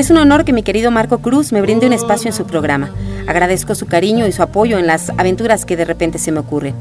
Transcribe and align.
Es 0.00 0.08
un 0.08 0.16
honor 0.16 0.46
que 0.46 0.54
mi 0.54 0.62
querido 0.62 0.90
Marco 0.90 1.18
Cruz 1.18 1.52
me 1.52 1.60
brinde 1.60 1.86
un 1.86 1.92
espacio 1.92 2.30
en 2.30 2.32
su 2.32 2.46
programa. 2.46 2.88
Agradezco 3.26 3.74
su 3.74 3.84
cariño 3.84 4.26
y 4.26 4.32
su 4.32 4.42
apoyo 4.42 4.78
en 4.78 4.86
las 4.86 5.10
aventuras 5.18 5.66
que 5.66 5.76
de 5.76 5.84
repente 5.84 6.18
se 6.18 6.32
me 6.32 6.38
ocurren. 6.40 6.74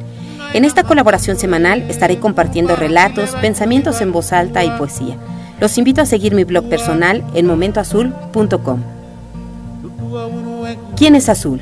En 0.53 0.63
esta 0.63 0.85
colaboración 0.85 1.37
semanal 1.37 1.81
estaré 1.89 2.17
compartiendo 2.21 2.77
relatos, 2.77 3.31
pensamientos 3.41 3.99
en 3.99 4.13
voz 4.13 4.31
alta 4.31 4.63
y 4.63 4.69
poesía. 4.69 5.17
Los 5.59 5.77
invito 5.77 6.01
a 6.01 6.05
seguir 6.05 6.33
mi 6.33 6.45
blog 6.45 6.69
personal 6.69 7.25
en 7.33 7.45
momentoazul.com. 7.45 8.83
¿Quién 10.95 11.15
es 11.15 11.27
Azul? 11.27 11.59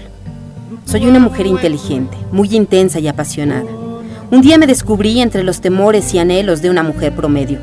Soy 0.86 1.08
una 1.08 1.18
mujer 1.18 1.48
inteligente, 1.48 2.18
muy 2.32 2.56
intensa 2.56 3.00
y 3.00 3.08
apasionada. 3.08 3.66
Un 4.30 4.42
día 4.44 4.60
me 4.60 4.68
descubrí 4.68 5.22
entre 5.22 5.42
los 5.42 5.60
temores 5.60 6.14
y 6.14 6.20
anhelos 6.20 6.62
de 6.62 6.70
una 6.70 6.84
mujer 6.84 7.16
promedio, 7.16 7.58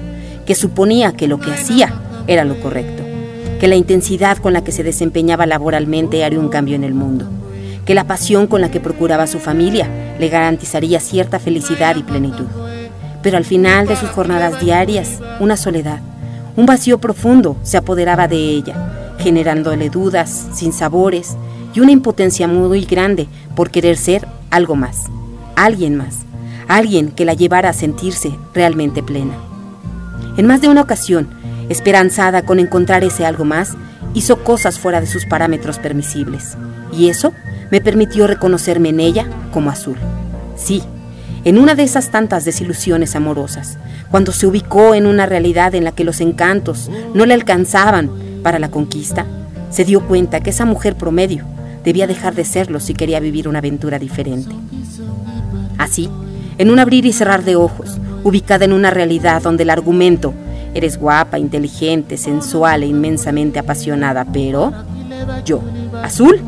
que 0.46 0.56
suponía 0.56 1.12
que 1.12 1.28
lo 1.28 1.38
que 1.38 1.52
hacía 1.52 1.94
era 2.26 2.44
lo 2.44 2.58
correcto 2.60 3.03
que 3.64 3.68
la 3.68 3.76
intensidad 3.76 4.36
con 4.36 4.52
la 4.52 4.62
que 4.62 4.72
se 4.72 4.82
desempeñaba 4.82 5.46
laboralmente 5.46 6.22
haría 6.22 6.38
un 6.38 6.50
cambio 6.50 6.76
en 6.76 6.84
el 6.84 6.92
mundo, 6.92 7.24
que 7.86 7.94
la 7.94 8.06
pasión 8.06 8.46
con 8.46 8.60
la 8.60 8.70
que 8.70 8.78
procuraba 8.78 9.26
su 9.26 9.38
familia 9.38 9.88
le 10.18 10.28
garantizaría 10.28 11.00
cierta 11.00 11.38
felicidad 11.38 11.96
y 11.96 12.02
plenitud. 12.02 12.44
Pero 13.22 13.38
al 13.38 13.46
final 13.46 13.86
de 13.86 13.96
sus 13.96 14.10
jornadas 14.10 14.60
diarias, 14.60 15.18
una 15.40 15.56
soledad, 15.56 16.00
un 16.56 16.66
vacío 16.66 16.98
profundo 16.98 17.56
se 17.62 17.78
apoderaba 17.78 18.28
de 18.28 18.36
ella, 18.36 19.14
generándole 19.18 19.88
dudas, 19.88 20.48
sinsabores 20.52 21.34
y 21.74 21.80
una 21.80 21.92
impotencia 21.92 22.46
muy 22.46 22.84
grande 22.84 23.28
por 23.56 23.70
querer 23.70 23.96
ser 23.96 24.28
algo 24.50 24.76
más, 24.76 25.04
alguien 25.56 25.96
más, 25.96 26.18
alguien 26.68 27.08
que 27.08 27.24
la 27.24 27.32
llevara 27.32 27.70
a 27.70 27.72
sentirse 27.72 28.30
realmente 28.52 29.02
plena. 29.02 29.32
En 30.36 30.46
más 30.46 30.60
de 30.60 30.68
una 30.68 30.82
ocasión, 30.82 31.30
Esperanzada 31.68 32.42
con 32.42 32.58
encontrar 32.58 33.04
ese 33.04 33.24
algo 33.24 33.44
más, 33.44 33.74
hizo 34.14 34.44
cosas 34.44 34.78
fuera 34.78 35.00
de 35.00 35.06
sus 35.06 35.26
parámetros 35.26 35.78
permisibles. 35.78 36.56
Y 36.92 37.08
eso 37.08 37.32
me 37.70 37.80
permitió 37.80 38.26
reconocerme 38.26 38.90
en 38.90 39.00
ella 39.00 39.26
como 39.52 39.70
azul. 39.70 39.96
Sí, 40.56 40.82
en 41.44 41.58
una 41.58 41.74
de 41.74 41.82
esas 41.82 42.10
tantas 42.10 42.44
desilusiones 42.44 43.16
amorosas, 43.16 43.78
cuando 44.10 44.32
se 44.32 44.46
ubicó 44.46 44.94
en 44.94 45.06
una 45.06 45.26
realidad 45.26 45.74
en 45.74 45.84
la 45.84 45.92
que 45.92 46.04
los 46.04 46.20
encantos 46.20 46.90
no 47.14 47.26
le 47.26 47.34
alcanzaban 47.34 48.10
para 48.42 48.58
la 48.58 48.70
conquista, 48.70 49.26
se 49.70 49.84
dio 49.84 50.06
cuenta 50.06 50.40
que 50.40 50.50
esa 50.50 50.64
mujer 50.64 50.96
promedio 50.96 51.44
debía 51.82 52.06
dejar 52.06 52.34
de 52.34 52.44
serlo 52.44 52.80
si 52.80 52.94
quería 52.94 53.20
vivir 53.20 53.48
una 53.48 53.58
aventura 53.58 53.98
diferente. 53.98 54.54
Así, 55.76 56.08
en 56.58 56.70
un 56.70 56.78
abrir 56.78 57.04
y 57.04 57.12
cerrar 57.12 57.44
de 57.44 57.56
ojos, 57.56 57.98
ubicada 58.22 58.64
en 58.64 58.72
una 58.72 58.90
realidad 58.90 59.42
donde 59.42 59.64
el 59.64 59.70
argumento 59.70 60.32
Eres 60.74 60.98
guapa, 60.98 61.38
inteligente, 61.38 62.16
sensual 62.16 62.82
e 62.82 62.86
inmensamente 62.86 63.58
apasionada, 63.58 64.24
pero 64.24 64.72
yo, 65.44 65.60
azul, 66.02 66.40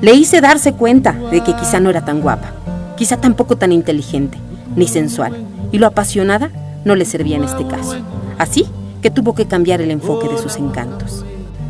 le 0.00 0.14
hice 0.14 0.40
darse 0.40 0.72
cuenta 0.72 1.12
de 1.30 1.42
que 1.42 1.54
quizá 1.54 1.78
no 1.78 1.88
era 1.88 2.04
tan 2.04 2.20
guapa, 2.20 2.52
quizá 2.96 3.16
tampoco 3.16 3.56
tan 3.56 3.70
inteligente, 3.70 4.36
ni 4.74 4.88
sensual, 4.88 5.46
y 5.70 5.78
lo 5.78 5.86
apasionada 5.86 6.50
no 6.84 6.96
le 6.96 7.04
servía 7.04 7.36
en 7.36 7.44
este 7.44 7.66
caso. 7.66 7.96
Así 8.36 8.66
que 9.00 9.10
tuvo 9.10 9.34
que 9.34 9.46
cambiar 9.46 9.80
el 9.80 9.90
enfoque 9.92 10.28
de 10.28 10.38
sus 10.38 10.56
encantos. 10.56 11.24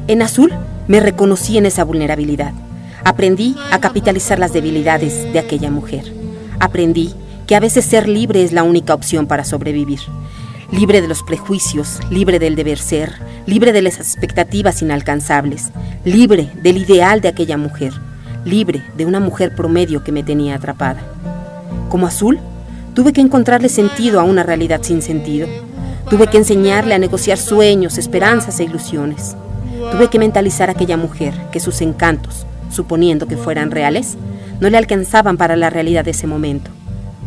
En 0.09 0.23
azul 0.23 0.53
me 0.89 1.01
reconocí 1.01 1.59
en 1.59 1.67
esa 1.67 1.85
vulnerabilidad. 1.85 2.53
Aprendí 3.05 3.57
a 3.71 3.81
capitalizar 3.81 4.39
las 4.39 4.53
debilidades 4.53 5.33
de 5.33 5.39
aquella 5.39 5.71
mujer. 5.71 6.13
Aprendí 6.59 7.13
que 7.47 7.57
a 7.57 7.61
veces 7.61 7.85
ser 7.85 8.09
libre 8.09 8.43
es 8.43 8.53
la 8.53 8.63
única 8.63 8.95
opción 8.95 9.27
para 9.27 9.45
sobrevivir 9.45 10.01
libre 10.73 11.03
de 11.03 11.07
los 11.09 11.23
prejuicios, 11.23 12.01
libre 12.11 12.39
del 12.39 12.57
deber 12.57 12.79
ser, 12.79 13.13
libre 13.47 13.73
de 13.73 13.83
las 13.83 13.99
expectativas 13.99 14.81
inalcanzables, 14.81 15.71
libre 16.05 16.51
del 16.63 16.79
ideal 16.79 17.21
de 17.21 17.29
aquella 17.29 17.59
mujer, 17.59 17.93
libre 18.47 18.83
de 18.97 19.05
una 19.05 19.21
mujer 19.21 19.55
promedio 19.55 20.03
que 20.03 20.13
me 20.13 20.23
tenía 20.23 20.55
atrapada. 20.55 21.03
Como 21.91 22.07
azul, 22.07 22.41
tuve 22.95 23.13
que 23.13 23.21
encontrarle 23.21 23.69
sentido 23.69 24.19
a 24.19 24.25
una 24.25 24.43
realidad 24.43 24.81
sin 24.83 25.03
sentido. 25.03 25.47
Tuve 26.09 26.27
que 26.29 26.39
enseñarle 26.39 26.95
a 26.95 26.99
negociar 26.99 27.37
sueños, 27.37 27.99
esperanzas 27.99 28.59
e 28.59 28.65
ilusiones. 28.65 29.37
Tuve 29.93 30.09
que 30.09 30.19
mentalizar 30.19 30.71
a 30.71 30.73
aquella 30.73 30.97
mujer 30.97 31.35
que 31.53 31.61
sus 31.61 31.83
encantos, 31.83 32.47
suponiendo 32.71 33.27
que 33.27 33.37
fueran 33.37 33.71
reales, 33.71 34.17
no 34.59 34.71
le 34.71 34.79
alcanzaban 34.79 35.37
para 35.37 35.55
la 35.55 35.69
realidad 35.69 36.05
de 36.05 36.13
ese 36.13 36.27
momento. 36.27 36.71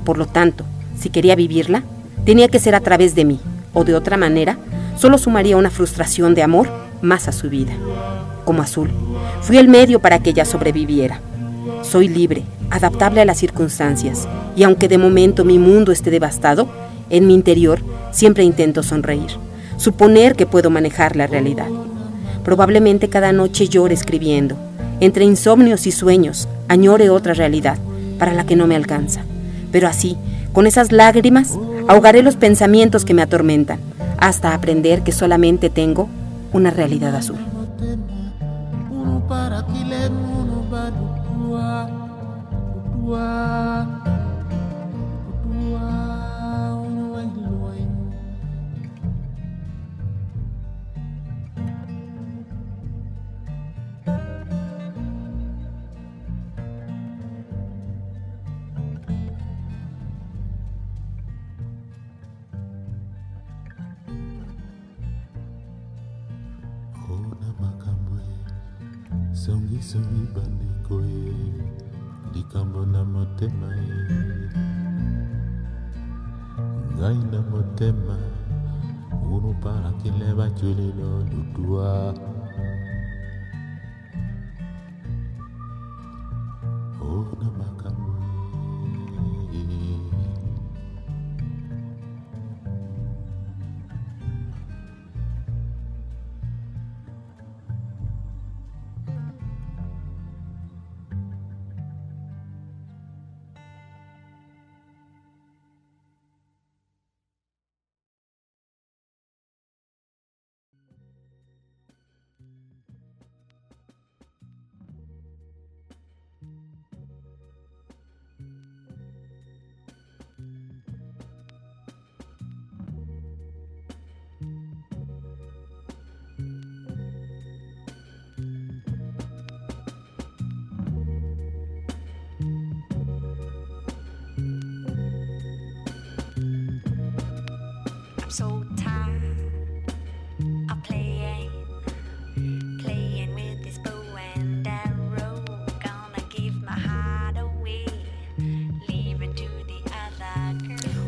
Por 0.04 0.18
lo 0.18 0.26
tanto, 0.26 0.66
si 1.00 1.10
quería 1.10 1.36
vivirla, 1.36 1.84
tenía 2.26 2.48
que 2.48 2.60
ser 2.60 2.76
a 2.76 2.82
través 2.82 3.16
de 3.16 3.26
mí, 3.26 3.40
o 3.74 3.84
de 3.84 3.96
otra 3.96 4.18
manera, 4.18 4.58
solo 4.98 5.18
sumaría 5.18 5.58
una 5.58 5.70
frustración 5.70 6.36
de 6.36 6.44
amor 6.44 6.70
más 7.02 7.28
a 7.28 7.32
su 7.32 7.50
vida. 7.50 7.74
Como 8.44 8.62
azul, 8.62 8.92
fui 9.42 9.58
el 9.58 9.68
medio 9.68 10.00
para 10.00 10.20
que 10.20 10.32
ella 10.32 10.46
sobreviviera. 10.46 11.22
Soy 11.84 12.08
libre, 12.08 12.44
adaptable 12.72 13.22
a 13.22 13.26
las 13.26 13.38
circunstancias, 13.38 14.28
y 14.56 14.64
aunque 14.64 14.88
de 14.88 14.98
momento 14.98 15.46
mi 15.46 15.60
mundo 15.60 15.92
esté 15.92 16.10
devastado, 16.10 16.68
en 17.10 17.28
mi 17.28 17.36
interior 17.36 17.80
siempre 18.12 18.44
intento 18.44 18.82
sonreír, 18.82 19.32
suponer 19.78 20.36
que 20.36 20.46
puedo 20.46 20.70
manejar 20.70 21.16
la 21.16 21.28
realidad. 21.28 21.68
Probablemente 22.44 23.10
cada 23.10 23.32
noche 23.32 23.68
llore 23.68 23.94
escribiendo, 23.94 24.56
entre 25.00 25.26
insomnios 25.26 25.86
y 25.88 25.92
sueños, 25.92 26.48
añore 26.68 27.10
otra 27.10 27.34
realidad 27.34 27.78
para 28.18 28.34
la 28.34 28.46
que 28.46 28.56
no 28.56 28.66
me 28.66 28.76
alcanza. 28.76 29.22
Pero 29.72 29.88
así, 29.88 30.18
con 30.54 30.68
esas 30.68 30.92
lágrimas, 30.92 31.58
Ahogaré 31.88 32.24
los 32.24 32.36
pensamientos 32.36 33.06
que 33.06 33.14
me 33.14 33.22
atormentan 33.22 33.80
hasta 34.18 34.54
aprender 34.54 35.04
que 35.04 35.12
solamente 35.12 35.70
tengo 35.70 36.10
una 36.52 36.72
realidad 36.72 37.16
azul. 37.16 37.38
miso 69.86 70.02
mibandeko 70.14 70.96
ye 71.14 71.38
likambo 72.34 72.82
na 72.94 73.02
motema 73.14 73.70
ye 73.86 74.02
ngai 76.94 77.22
na 77.32 77.40
motema 77.52 78.18
chuli 79.22 79.52
parakile 79.62 80.28
baculilo 80.38 81.10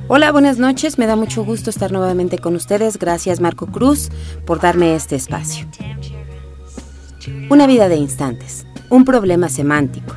Hola, 0.10 0.32
buenas 0.32 0.58
noches. 0.58 0.98
Me 0.98 1.06
da 1.06 1.18
mucho 1.18 1.44
gusto 1.44 1.70
estar 1.70 1.92
nuevamente 1.92 2.38
con 2.38 2.56
ustedes. 2.56 2.98
Gracias, 2.98 3.42
Marco 3.42 3.68
Cruz, 3.68 4.10
por 4.46 4.62
darme 4.62 4.96
este 4.96 5.18
espacio. 5.18 5.68
Una 7.50 7.68
vida 7.68 7.90
de 7.90 7.98
instantes, 7.98 8.66
un 8.90 9.04
problema 9.04 9.50
semántico. 9.50 10.16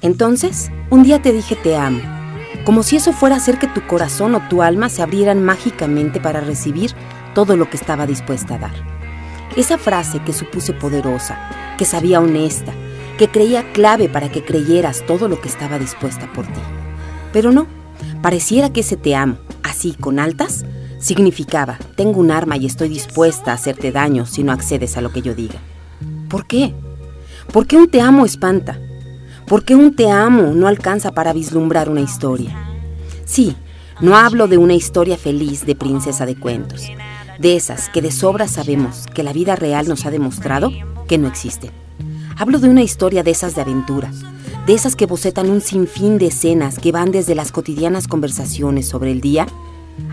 Entonces, 0.00 0.72
un 0.90 1.04
día 1.04 1.22
te 1.22 1.32
dije 1.32 1.54
te 1.54 1.76
amo 1.76 2.21
como 2.64 2.82
si 2.82 2.96
eso 2.96 3.12
fuera 3.12 3.36
a 3.36 3.38
hacer 3.38 3.58
que 3.58 3.68
tu 3.68 3.86
corazón 3.86 4.34
o 4.34 4.48
tu 4.48 4.62
alma 4.62 4.88
se 4.88 5.02
abrieran 5.02 5.42
mágicamente 5.42 6.20
para 6.20 6.40
recibir 6.40 6.92
todo 7.34 7.56
lo 7.56 7.68
que 7.70 7.76
estaba 7.76 8.06
dispuesta 8.06 8.54
a 8.54 8.58
dar. 8.58 8.74
Esa 9.56 9.78
frase 9.78 10.20
que 10.20 10.32
supuse 10.32 10.72
poderosa, 10.72 11.38
que 11.76 11.84
sabía 11.84 12.20
honesta, 12.20 12.72
que 13.18 13.28
creía 13.28 13.72
clave 13.72 14.08
para 14.08 14.30
que 14.30 14.44
creyeras 14.44 15.04
todo 15.06 15.28
lo 15.28 15.40
que 15.40 15.48
estaba 15.48 15.78
dispuesta 15.78 16.32
por 16.32 16.46
ti. 16.46 16.60
Pero 17.32 17.52
no, 17.52 17.66
Pareciera 18.22 18.72
que 18.72 18.80
ese 18.80 18.96
te 18.96 19.14
amo, 19.14 19.38
así 19.62 19.94
con 19.94 20.18
altas, 20.18 20.64
significaba, 20.98 21.78
tengo 21.96 22.20
un 22.20 22.30
arma 22.30 22.56
y 22.56 22.66
estoy 22.66 22.88
dispuesta 22.88 23.50
a 23.50 23.54
hacerte 23.54 23.90
daño 23.90 24.26
si 24.26 24.44
no 24.44 24.52
accedes 24.52 24.96
a 24.96 25.00
lo 25.00 25.12
que 25.12 25.22
yo 25.22 25.34
diga. 25.34 25.58
¿Por 26.28 26.46
qué? 26.46 26.72
¿Por 27.52 27.66
qué 27.66 27.76
un 27.76 27.88
te 27.88 28.00
amo 28.00 28.24
espanta? 28.24 28.78
¿Por 29.52 29.66
qué 29.66 29.74
un 29.74 29.94
te 29.94 30.10
amo 30.10 30.54
no 30.54 30.66
alcanza 30.66 31.12
para 31.12 31.34
vislumbrar 31.34 31.90
una 31.90 32.00
historia? 32.00 32.56
Sí, 33.26 33.54
no 34.00 34.16
hablo 34.16 34.48
de 34.48 34.56
una 34.56 34.72
historia 34.72 35.18
feliz 35.18 35.66
de 35.66 35.74
princesa 35.74 36.24
de 36.24 36.36
cuentos, 36.36 36.88
de 37.38 37.54
esas 37.54 37.90
que 37.90 38.00
de 38.00 38.12
sobra 38.12 38.48
sabemos 38.48 39.04
que 39.14 39.22
la 39.22 39.34
vida 39.34 39.54
real 39.54 39.88
nos 39.88 40.06
ha 40.06 40.10
demostrado 40.10 40.72
que 41.06 41.18
no 41.18 41.28
existen. 41.28 41.70
Hablo 42.38 42.60
de 42.60 42.70
una 42.70 42.80
historia 42.80 43.22
de 43.22 43.32
esas 43.32 43.54
de 43.54 43.60
aventura, 43.60 44.10
de 44.66 44.72
esas 44.72 44.96
que 44.96 45.04
bocetan 45.04 45.50
un 45.50 45.60
sinfín 45.60 46.16
de 46.16 46.28
escenas 46.28 46.78
que 46.78 46.90
van 46.90 47.10
desde 47.10 47.34
las 47.34 47.52
cotidianas 47.52 48.08
conversaciones 48.08 48.88
sobre 48.88 49.12
el 49.12 49.20
día 49.20 49.46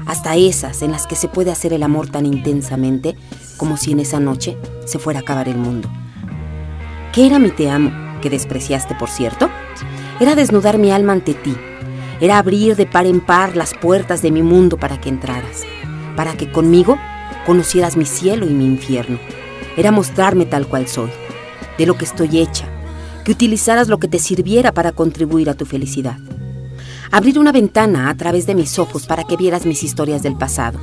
hasta 0.05 0.35
esas 0.35 0.81
en 0.81 0.91
las 0.91 1.07
que 1.07 1.15
se 1.15 1.29
puede 1.29 1.49
hacer 1.51 1.71
el 1.71 1.83
amor 1.83 2.09
tan 2.09 2.25
intensamente 2.25 3.15
como 3.55 3.77
si 3.77 3.93
en 3.93 4.01
esa 4.01 4.19
noche 4.19 4.57
se 4.83 4.99
fuera 4.99 5.19
a 5.19 5.21
acabar 5.21 5.47
el 5.47 5.55
mundo. 5.55 5.89
¿Qué 7.13 7.25
era 7.25 7.39
mi 7.39 7.51
te 7.51 7.69
amo, 7.69 8.08
que 8.19 8.29
despreciaste, 8.29 8.95
por 8.95 9.09
cierto? 9.09 9.49
Era 10.19 10.35
desnudar 10.35 10.77
mi 10.77 10.91
alma 10.91 11.13
ante 11.13 11.33
ti, 11.33 11.55
era 12.21 12.37
abrir 12.37 12.75
de 12.75 12.85
par 12.85 13.05
en 13.05 13.21
par 13.21 13.55
las 13.55 13.73
puertas 13.73 14.21
de 14.21 14.31
mi 14.31 14.41
mundo 14.41 14.77
para 14.77 14.99
que 14.99 15.09
entraras, 15.09 15.63
para 16.15 16.35
que 16.35 16.51
conmigo 16.51 16.97
conocieras 17.45 17.95
mi 17.95 18.05
cielo 18.05 18.45
y 18.45 18.53
mi 18.53 18.65
infierno. 18.65 19.19
Era 19.77 19.91
mostrarme 19.91 20.45
tal 20.45 20.67
cual 20.67 20.87
soy, 20.87 21.09
de 21.77 21.85
lo 21.85 21.97
que 21.97 22.05
estoy 22.05 22.39
hecha, 22.39 22.67
que 23.23 23.31
utilizaras 23.31 23.87
lo 23.87 23.99
que 23.99 24.09
te 24.09 24.19
sirviera 24.19 24.73
para 24.73 24.91
contribuir 24.91 25.49
a 25.49 25.53
tu 25.53 25.65
felicidad. 25.65 26.17
Abrir 27.11 27.39
una 27.39 27.51
ventana 27.51 28.09
a 28.09 28.17
través 28.17 28.45
de 28.45 28.55
mis 28.55 28.77
ojos 28.79 29.07
para 29.07 29.23
que 29.23 29.37
vieras 29.37 29.65
mis 29.65 29.83
historias 29.83 30.21
del 30.21 30.35
pasado, 30.35 30.79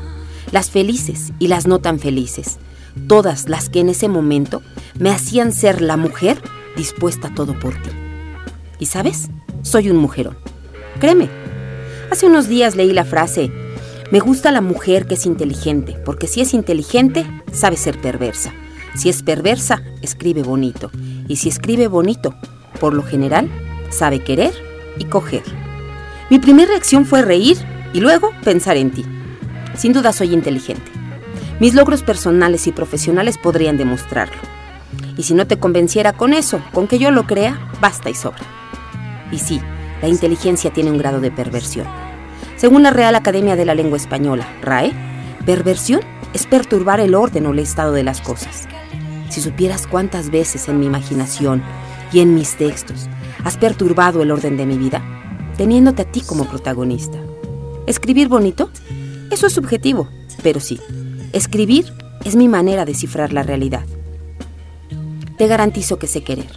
las 0.53 0.71
felices 0.71 1.33
y 1.39 1.49
las 1.49 1.67
no 1.67 1.81
tan 1.81 1.99
felices, 1.99 2.59
todas 3.07 3.49
las 3.49 3.69
que 3.69 3.81
en 3.81 3.91
ese 3.91 4.09
momento 4.09 4.63
me 4.99 5.11
hacían 5.11 5.53
ser 5.53 5.83
la 5.83 5.97
mujer 5.97 6.41
dispuesta 6.77 7.29
a 7.29 7.35
todo 7.35 7.59
por 7.59 7.75
ti. 7.75 7.91
Y 8.79 8.87
sabes, 8.87 9.29
soy 9.63 9.91
un 9.91 9.97
mujerón. 9.97 10.37
Créeme. 11.01 11.29
Hace 12.11 12.27
unos 12.27 12.49
días 12.49 12.77
leí 12.77 12.93
la 12.93 13.05
frase, 13.05 13.51
me 14.13 14.21
gusta 14.21 14.53
la 14.53 14.61
mujer 14.61 15.07
que 15.07 15.15
es 15.15 15.27
inteligente, 15.27 15.97
porque 16.05 16.29
si 16.29 16.41
es 16.41 16.55
inteligente, 16.55 17.27
sabe 17.53 17.77
ser 17.77 18.01
perversa. 18.01 18.55
Si 18.95 19.09
es 19.09 19.25
perversa, 19.25 19.83
escribe 20.01 20.45
bonito. 20.45 20.93
Y 21.27 21.37
si 21.37 21.49
escribe 21.49 21.89
bonito, 21.89 22.35
por 22.79 22.95
lo 22.95 23.03
general, 23.03 23.51
sabe 23.91 24.23
querer 24.23 24.55
y 24.97 25.07
coger. 25.07 25.43
Mi 26.31 26.39
primera 26.39 26.71
reacción 26.71 27.05
fue 27.05 27.23
reír 27.23 27.57
y 27.93 28.01
luego 28.01 28.31
pensar 28.45 28.77
en 28.77 28.93
ti. 28.93 29.05
Sin 29.77 29.93
duda 29.93 30.13
soy 30.13 30.33
inteligente. 30.33 30.91
Mis 31.59 31.75
logros 31.75 32.03
personales 32.03 32.67
y 32.69 32.73
profesionales 32.73 33.39
podrían 33.39 33.77
demostrarlo. 33.77 34.56
Y 35.17 35.23
si 35.23 35.35
no 35.35 35.47
te 35.47 35.59
convenciera 35.59 36.13
con 36.13 36.33
eso, 36.33 36.61
con 36.73 36.87
que 36.87 36.99
yo 36.99 37.11
lo 37.11 37.27
crea, 37.27 37.71
basta 37.81 38.11
y 38.11 38.15
sobra. 38.15 38.43
Y 39.33 39.39
sí, 39.39 39.61
la 40.03 40.09
inteligencia 40.09 40.73
tiene 40.73 40.91
un 40.91 40.99
grado 40.99 41.21
de 41.21 41.31
perversión. 41.31 41.87
Según 42.57 42.83
la 42.83 42.91
Real 42.91 43.15
Academia 43.15 43.57
de 43.57 43.65
la 43.65 43.75
Lengua 43.75 43.97
Española, 43.97 44.47
RAE, 44.63 44.93
perversión 45.45 46.01
es 46.33 46.47
perturbar 46.47 47.01
el 47.01 47.15
orden 47.15 47.47
o 47.47 47.53
el 47.53 47.59
estado 47.59 47.93
de 47.93 48.05
las 48.05 48.21
cosas. 48.21 48.69
Si 49.31 49.41
supieras 49.41 49.87
cuántas 49.87 50.31
veces 50.31 50.69
en 50.69 50.79
mi 50.79 50.87
imaginación 50.87 51.63
y 52.13 52.21
en 52.21 52.35
mis 52.35 52.57
textos 52.57 53.09
has 53.45 53.57
perturbado 53.57 54.23
el 54.23 54.31
orden 54.31 54.57
de 54.57 54.67
mi 54.67 54.79
vida, 54.79 55.03
teniéndote 55.57 56.03
a 56.03 56.11
ti 56.11 56.21
como 56.21 56.49
protagonista. 56.49 57.19
¿Escribir 57.87 58.29
bonito? 58.29 58.71
Eso 59.31 59.47
es 59.47 59.53
subjetivo, 59.53 60.09
pero 60.43 60.61
sí, 60.61 60.81
escribir 61.33 61.93
es 62.25 62.37
mi 62.37 62.49
manera 62.49 62.85
de 62.85 62.95
cifrar 62.95 63.33
la 63.33 63.43
realidad. 63.43 63.85
Te 65.39 65.47
garantizo 65.47 65.99
que 65.99 66.07
sé 66.07 66.23
querer. 66.23 66.51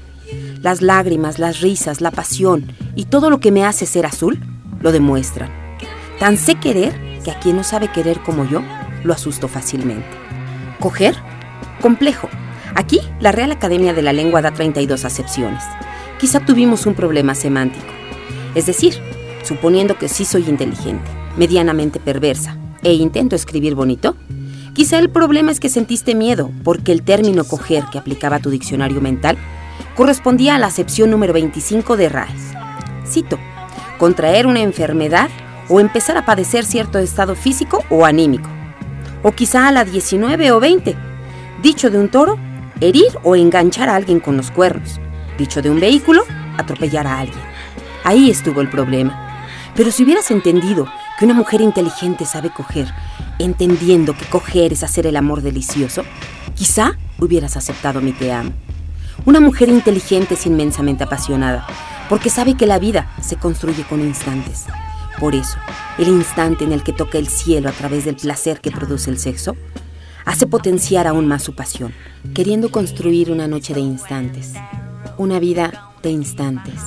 Las 0.61 0.81
lágrimas, 0.81 1.39
las 1.39 1.61
risas, 1.61 2.01
la 2.01 2.11
pasión 2.11 2.71
y 2.95 3.05
todo 3.05 3.29
lo 3.29 3.39
que 3.39 3.51
me 3.51 3.65
hace 3.65 3.85
ser 3.85 4.05
azul 4.05 4.39
lo 4.81 4.91
demuestran. 4.91 5.51
Tan 6.19 6.37
sé 6.37 6.55
querer 6.55 7.21
que 7.23 7.31
a 7.31 7.39
quien 7.39 7.55
no 7.55 7.63
sabe 7.63 7.91
querer 7.91 8.21
como 8.21 8.47
yo, 8.47 8.61
lo 9.03 9.13
asusto 9.13 9.47
fácilmente. 9.47 10.07
¿Coger? 10.79 11.15
Complejo, 11.81 12.29
Aquí, 12.75 13.01
la 13.19 13.31
Real 13.31 13.51
Academia 13.51 13.93
de 13.93 14.01
la 14.01 14.13
Lengua 14.13 14.41
da 14.41 14.51
32 14.51 15.03
acepciones. 15.03 15.63
Quizá 16.19 16.39
tuvimos 16.39 16.85
un 16.85 16.93
problema 16.93 17.35
semántico. 17.35 17.85
Es 18.55 18.67
decir, 18.67 18.95
suponiendo 19.43 19.97
que 19.97 20.07
sí 20.07 20.25
soy 20.25 20.47
inteligente, 20.47 21.09
medianamente 21.37 21.99
perversa, 21.99 22.57
e 22.81 22.93
intento 22.93 23.35
escribir 23.35 23.75
bonito, 23.75 24.15
quizá 24.79 24.97
el 24.97 25.09
problema 25.09 25.51
es 25.51 25.59
que 25.59 25.67
sentiste 25.67 26.15
miedo 26.15 26.51
porque 26.63 26.93
el 26.93 27.01
término 27.01 27.43
coger 27.43 27.83
que 27.91 27.97
aplicaba 27.97 28.39
tu 28.39 28.49
diccionario 28.49 29.01
mental 29.01 29.37
correspondía 29.93 30.55
a 30.55 30.57
la 30.57 30.67
acepción 30.67 31.11
número 31.11 31.33
25 31.33 31.97
de 31.97 32.07
RAE. 32.07 32.33
Cito, 33.05 33.37
contraer 33.97 34.47
una 34.47 34.61
enfermedad 34.61 35.29
o 35.67 35.81
empezar 35.81 36.15
a 36.15 36.23
padecer 36.23 36.63
cierto 36.63 36.97
estado 36.97 37.35
físico 37.35 37.83
o 37.89 38.05
anímico. 38.05 38.49
O 39.21 39.33
quizá 39.33 39.67
a 39.67 39.73
la 39.73 39.83
19 39.83 40.49
o 40.53 40.61
20. 40.61 40.95
Dicho 41.61 41.89
de 41.89 41.99
un 41.99 42.07
toro, 42.07 42.39
herir 42.79 43.11
o 43.23 43.35
enganchar 43.35 43.89
a 43.89 43.97
alguien 43.97 44.21
con 44.21 44.37
los 44.37 44.49
cuernos. 44.49 45.01
Dicho 45.37 45.61
de 45.61 45.69
un 45.69 45.81
vehículo, 45.81 46.23
atropellar 46.57 47.05
a 47.05 47.19
alguien. 47.19 47.43
Ahí 48.05 48.31
estuvo 48.31 48.61
el 48.61 48.69
problema. 48.69 49.43
Pero 49.75 49.91
si 49.91 50.05
hubieras 50.05 50.31
entendido 50.31 50.87
que 51.19 51.25
una 51.25 51.33
mujer 51.33 51.59
inteligente 51.59 52.25
sabe 52.25 52.49
coger, 52.49 52.87
entendiendo 53.39 54.15
que 54.15 54.25
coger 54.25 54.73
es 54.73 54.83
hacer 54.83 55.07
el 55.07 55.15
amor 55.15 55.41
delicioso, 55.41 56.03
quizá 56.55 56.97
hubieras 57.17 57.57
aceptado 57.57 58.01
mi 58.01 58.11
te 58.11 58.31
amo. 58.31 58.51
Una 59.25 59.39
mujer 59.39 59.69
inteligente 59.69 60.35
es 60.35 60.45
inmensamente 60.45 61.03
apasionada, 61.03 61.65
porque 62.07 62.29
sabe 62.29 62.55
que 62.55 62.67
la 62.67 62.79
vida 62.79 63.11
se 63.21 63.37
construye 63.37 63.83
con 63.83 64.01
instantes. 64.01 64.65
Por 65.19 65.35
eso, 65.35 65.57
el 65.97 66.07
instante 66.07 66.63
en 66.63 66.71
el 66.71 66.83
que 66.83 66.93
toca 66.93 67.17
el 67.17 67.27
cielo 67.27 67.69
a 67.69 67.73
través 67.73 68.05
del 68.05 68.15
placer 68.15 68.61
que 68.61 68.71
produce 68.71 69.09
el 69.09 69.19
sexo, 69.19 69.55
hace 70.25 70.47
potenciar 70.47 71.07
aún 71.07 71.27
más 71.27 71.43
su 71.43 71.55
pasión, 71.55 71.93
queriendo 72.33 72.71
construir 72.71 73.31
una 73.31 73.47
noche 73.47 73.73
de 73.73 73.81
instantes, 73.81 74.53
una 75.17 75.39
vida 75.39 75.91
de 76.01 76.11
instantes. 76.11 76.81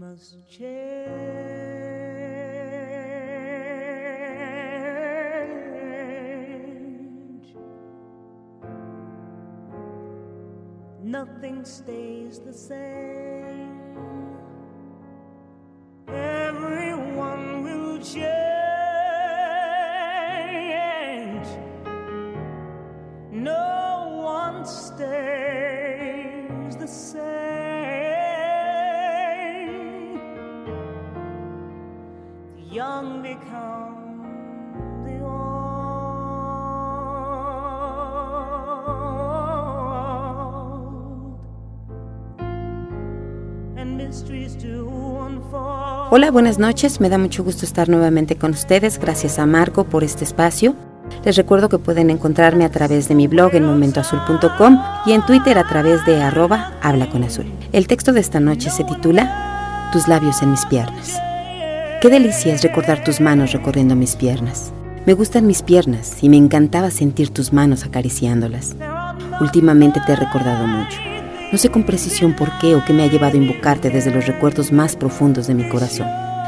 Must 0.00 0.48
change. 0.48 0.70
Nothing 11.02 11.64
stays 11.66 12.38
the 12.40 12.54
same. 12.54 13.76
Everyone 16.08 17.62
will 17.62 17.98
change. 17.98 18.39
Hola, 46.12 46.30
buenas 46.30 46.58
noches. 46.58 47.00
Me 47.00 47.08
da 47.08 47.18
mucho 47.18 47.44
gusto 47.44 47.64
estar 47.64 47.88
nuevamente 47.88 48.36
con 48.36 48.50
ustedes. 48.50 48.98
Gracias 48.98 49.38
a 49.38 49.46
Marco 49.46 49.84
por 49.84 50.04
este 50.04 50.24
espacio. 50.24 50.74
Les 51.24 51.36
recuerdo 51.36 51.68
que 51.68 51.78
pueden 51.78 52.10
encontrarme 52.10 52.64
a 52.64 52.70
través 52.70 53.08
de 53.08 53.14
mi 53.14 53.26
blog 53.26 53.54
en 53.54 53.64
momentoazul.com 53.64 54.82
y 55.06 55.12
en 55.12 55.24
Twitter 55.24 55.58
a 55.58 55.68
través 55.68 56.04
de 56.06 56.22
arroba 56.22 56.72
habla 56.82 57.08
con 57.10 57.24
azul. 57.24 57.46
El 57.72 57.86
texto 57.86 58.12
de 58.12 58.20
esta 58.20 58.40
noche 58.40 58.70
se 58.70 58.84
titula 58.84 59.90
Tus 59.92 60.08
labios 60.08 60.42
en 60.42 60.50
mis 60.50 60.66
piernas. 60.66 61.18
Qué 62.00 62.08
delicia 62.08 62.54
es 62.54 62.62
recordar 62.62 63.04
tus 63.04 63.20
manos 63.20 63.52
recorriendo 63.52 63.94
mis 63.94 64.16
piernas. 64.16 64.72
Me 65.06 65.14
gustan 65.14 65.46
mis 65.46 65.62
piernas 65.62 66.22
y 66.22 66.28
me 66.28 66.36
encantaba 66.36 66.90
sentir 66.90 67.30
tus 67.30 67.52
manos 67.52 67.84
acariciándolas. 67.84 68.76
Últimamente 69.40 70.00
te 70.06 70.12
he 70.12 70.16
recordado 70.16 70.66
mucho. 70.66 70.98
No 71.52 71.58
sé 71.58 71.68
con 71.68 71.84
precisión 71.84 72.34
por 72.34 72.56
qué 72.58 72.74
o 72.74 72.84
qué 72.84 72.92
me 72.92 73.02
ha 73.02 73.06
llevado 73.06 73.34
a 73.34 73.42
invocarte 73.42 73.90
desde 73.90 74.10
los 74.10 74.26
recuerdos 74.26 74.72
más 74.72 74.96
profundos 74.96 75.46
de 75.46 75.54
mi 75.54 75.68
corazón. 75.68 76.06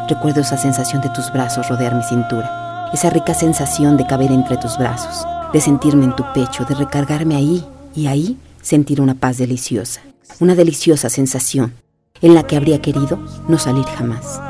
Recuerdo 0.09 0.41
esa 0.41 0.57
sensación 0.57 1.03
de 1.03 1.11
tus 1.11 1.33
brazos 1.33 1.69
rodear 1.69 1.95
mi 1.95 2.03
cintura 2.03 2.63
esa 2.93 3.09
rica 3.09 3.33
sensación 3.33 3.97
de 3.97 4.07
caber 4.07 4.31
entre 4.31 4.59
tus 4.59 4.77
brazos, 4.77 5.27
de 5.53 5.61
sentirme 5.61 6.05
en 6.05 6.15
tu 6.15 6.25
pecho, 6.35 6.65
de 6.67 6.75
recargarme 6.75 7.37
ahí 7.37 7.65
y 7.97 8.07
ahí 8.07 8.37
sentir 8.61 9.01
una 9.01 9.15
paz 9.15 9.39
deliciosa, 9.39 10.03
una 10.41 10.55
deliciosa 10.55 11.09
sensación 11.09 11.73
en 12.21 12.35
la 12.35 12.47
que 12.47 12.57
habría 12.57 12.83
querido 12.83 13.19
no 13.49 13.59
salir 13.59 13.85
jamás. 13.85 14.41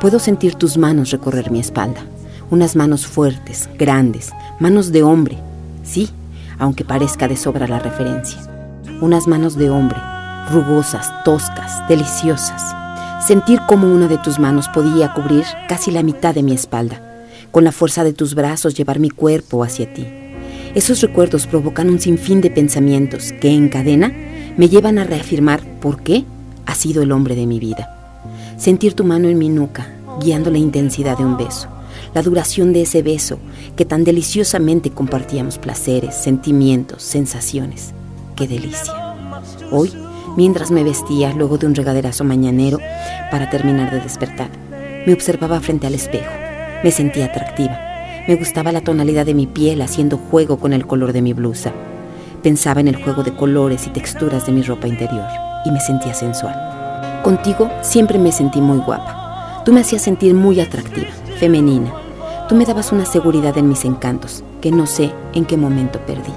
Puedo 0.00 0.20
sentir 0.20 0.54
tus 0.54 0.78
manos 0.78 1.10
recorrer 1.10 1.50
mi 1.50 1.58
espalda, 1.58 2.02
unas 2.50 2.76
manos 2.76 3.06
fuertes, 3.06 3.68
grandes, 3.78 4.30
manos 4.60 4.92
de 4.92 5.02
hombre, 5.02 5.38
sí, 5.82 6.08
aunque 6.58 6.84
parezca 6.84 7.26
de 7.26 7.36
sobra 7.36 7.66
la 7.66 7.80
referencia, 7.80 8.38
unas 9.02 9.26
manos 9.26 9.56
de 9.56 9.68
hombre, 9.68 9.98
rugosas, 10.50 11.10
toscas, 11.24 11.86
deliciosas. 11.88 12.62
Sentir 13.26 13.60
como 13.68 13.92
una 13.92 14.08
de 14.08 14.16
tus 14.18 14.38
manos 14.38 14.68
podía 14.68 15.12
cubrir 15.12 15.44
casi 15.68 15.90
la 15.90 16.02
mitad 16.02 16.34
de 16.34 16.42
mi 16.42 16.52
espalda 16.52 17.02
con 17.50 17.64
la 17.64 17.72
fuerza 17.72 18.02
de 18.02 18.14
tus 18.14 18.34
brazos 18.34 18.74
llevar 18.74 18.98
mi 18.98 19.10
cuerpo 19.10 19.62
hacia 19.62 19.92
ti. 19.92 20.06
Esos 20.74 21.00
recuerdos 21.02 21.46
provocan 21.46 21.90
un 21.90 22.00
sinfín 22.00 22.40
de 22.40 22.50
pensamientos 22.50 23.32
que 23.40 23.50
en 23.50 23.68
cadena 23.68 24.12
me 24.56 24.68
llevan 24.68 24.98
a 24.98 25.04
reafirmar 25.04 25.60
por 25.80 26.02
qué 26.02 26.24
has 26.64 26.78
sido 26.78 27.02
el 27.02 27.12
hombre 27.12 27.36
de 27.36 27.46
mi 27.46 27.58
vida. 27.60 27.94
Sentir 28.56 28.94
tu 28.94 29.04
mano 29.04 29.28
en 29.28 29.36
mi 29.36 29.50
nuca, 29.50 29.86
guiando 30.20 30.50
la 30.50 30.58
intensidad 30.58 31.18
de 31.18 31.24
un 31.24 31.36
beso, 31.36 31.68
la 32.14 32.22
duración 32.22 32.72
de 32.72 32.82
ese 32.82 33.02
beso 33.02 33.38
que 33.76 33.84
tan 33.84 34.04
deliciosamente 34.04 34.90
compartíamos 34.90 35.58
placeres, 35.58 36.14
sentimientos, 36.14 37.02
sensaciones. 37.02 37.92
¡Qué 38.36 38.46
delicia! 38.46 39.14
Hoy, 39.70 39.92
mientras 40.36 40.70
me 40.70 40.84
vestía 40.84 41.32
luego 41.32 41.58
de 41.58 41.66
un 41.66 41.74
regaderazo 41.74 42.24
mañanero 42.24 42.78
para 43.30 43.50
terminar 43.50 43.90
de 43.90 44.00
despertar, 44.00 44.48
me 45.06 45.12
observaba 45.12 45.60
frente 45.60 45.86
al 45.86 45.94
espejo 45.94 46.30
me 46.82 46.90
sentía 46.90 47.26
atractiva. 47.26 47.78
Me 48.26 48.36
gustaba 48.36 48.72
la 48.72 48.80
tonalidad 48.80 49.26
de 49.26 49.34
mi 49.34 49.46
piel 49.46 49.82
haciendo 49.82 50.16
juego 50.16 50.58
con 50.58 50.72
el 50.72 50.86
color 50.86 51.12
de 51.12 51.22
mi 51.22 51.32
blusa. 51.32 51.72
Pensaba 52.42 52.80
en 52.80 52.88
el 52.88 53.02
juego 53.02 53.22
de 53.22 53.34
colores 53.34 53.86
y 53.86 53.90
texturas 53.90 54.46
de 54.46 54.52
mi 54.52 54.62
ropa 54.62 54.88
interior 54.88 55.26
y 55.64 55.70
me 55.70 55.80
sentía 55.80 56.14
sensual. 56.14 57.20
Contigo 57.22 57.70
siempre 57.82 58.18
me 58.18 58.32
sentí 58.32 58.60
muy 58.60 58.78
guapa. 58.78 59.62
Tú 59.64 59.72
me 59.72 59.80
hacías 59.80 60.02
sentir 60.02 60.34
muy 60.34 60.60
atractiva, 60.60 61.08
femenina. 61.38 61.92
Tú 62.48 62.56
me 62.56 62.64
dabas 62.64 62.90
una 62.90 63.06
seguridad 63.06 63.56
en 63.56 63.68
mis 63.68 63.84
encantos 63.84 64.42
que 64.60 64.72
no 64.72 64.86
sé 64.86 65.12
en 65.34 65.44
qué 65.44 65.56
momento 65.56 66.00
perdí. 66.00 66.32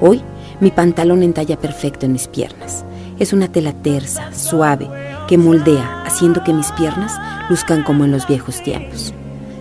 Hoy 0.00 0.22
mi 0.62 0.70
pantalón 0.70 1.24
entalla 1.24 1.58
perfecto 1.58 2.06
en 2.06 2.12
mis 2.12 2.28
piernas. 2.28 2.84
Es 3.18 3.32
una 3.32 3.48
tela 3.48 3.72
tersa, 3.72 4.32
suave, 4.32 4.88
que 5.26 5.36
moldea, 5.36 6.04
haciendo 6.06 6.44
que 6.44 6.52
mis 6.52 6.70
piernas 6.72 7.12
luzcan 7.50 7.82
como 7.82 8.04
en 8.04 8.12
los 8.12 8.28
viejos 8.28 8.62
tiempos. 8.62 9.12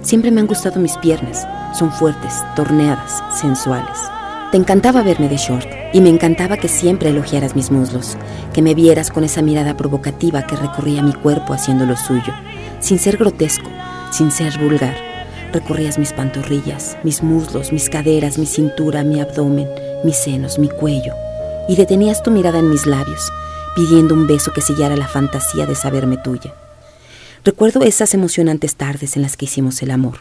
Siempre 0.03 0.29
me 0.29 0.41
han 0.41 0.47
gustado 0.47 0.79
mis 0.79 0.95
piernas. 0.97 1.47
Son 1.73 1.91
fuertes, 1.91 2.43
torneadas, 2.55 3.23
sensuales. 3.33 3.97
Te 4.51 4.57
encantaba 4.57 5.01
verme 5.01 5.27
de 5.27 5.37
short 5.37 5.67
y 5.91 6.01
me 6.01 6.09
encantaba 6.09 6.57
que 6.57 6.67
siempre 6.67 7.09
elogiaras 7.09 7.55
mis 7.55 7.71
muslos, 7.71 8.15
que 8.53 8.61
me 8.61 8.75
vieras 8.75 9.09
con 9.09 9.23
esa 9.23 9.41
mirada 9.41 9.75
provocativa 9.75 10.45
que 10.45 10.55
recorría 10.55 11.01
mi 11.01 11.13
cuerpo 11.13 11.53
haciendo 11.53 11.87
lo 11.87 11.97
suyo, 11.97 12.33
sin 12.79 12.99
ser 12.99 13.17
grotesco, 13.17 13.69
sin 14.11 14.29
ser 14.29 14.55
vulgar. 14.59 14.95
Recorrías 15.51 15.97
mis 15.97 16.13
pantorrillas, 16.13 16.95
mis 17.03 17.23
muslos, 17.23 17.71
mis 17.71 17.89
caderas, 17.89 18.37
mi 18.37 18.45
cintura, 18.45 19.03
mi 19.03 19.19
abdomen, 19.19 19.67
mis 20.03 20.17
senos, 20.17 20.59
mi 20.59 20.69
cuello, 20.69 21.13
y 21.67 21.75
detenías 21.75 22.23
tu 22.23 22.31
mirada 22.31 22.59
en 22.59 22.69
mis 22.69 22.85
labios, 22.85 23.31
pidiendo 23.75 24.13
un 24.13 24.27
beso 24.27 24.51
que 24.51 24.61
sellara 24.61 24.95
la 24.95 25.07
fantasía 25.07 25.65
de 25.65 25.75
saberme 25.75 26.17
tuya. 26.17 26.53
Recuerdo 27.43 27.81
esas 27.83 28.13
emocionantes 28.13 28.75
tardes 28.75 29.15
en 29.15 29.23
las 29.23 29.37
que 29.37 29.45
hicimos 29.45 29.81
el 29.81 29.91
amor. 29.91 30.19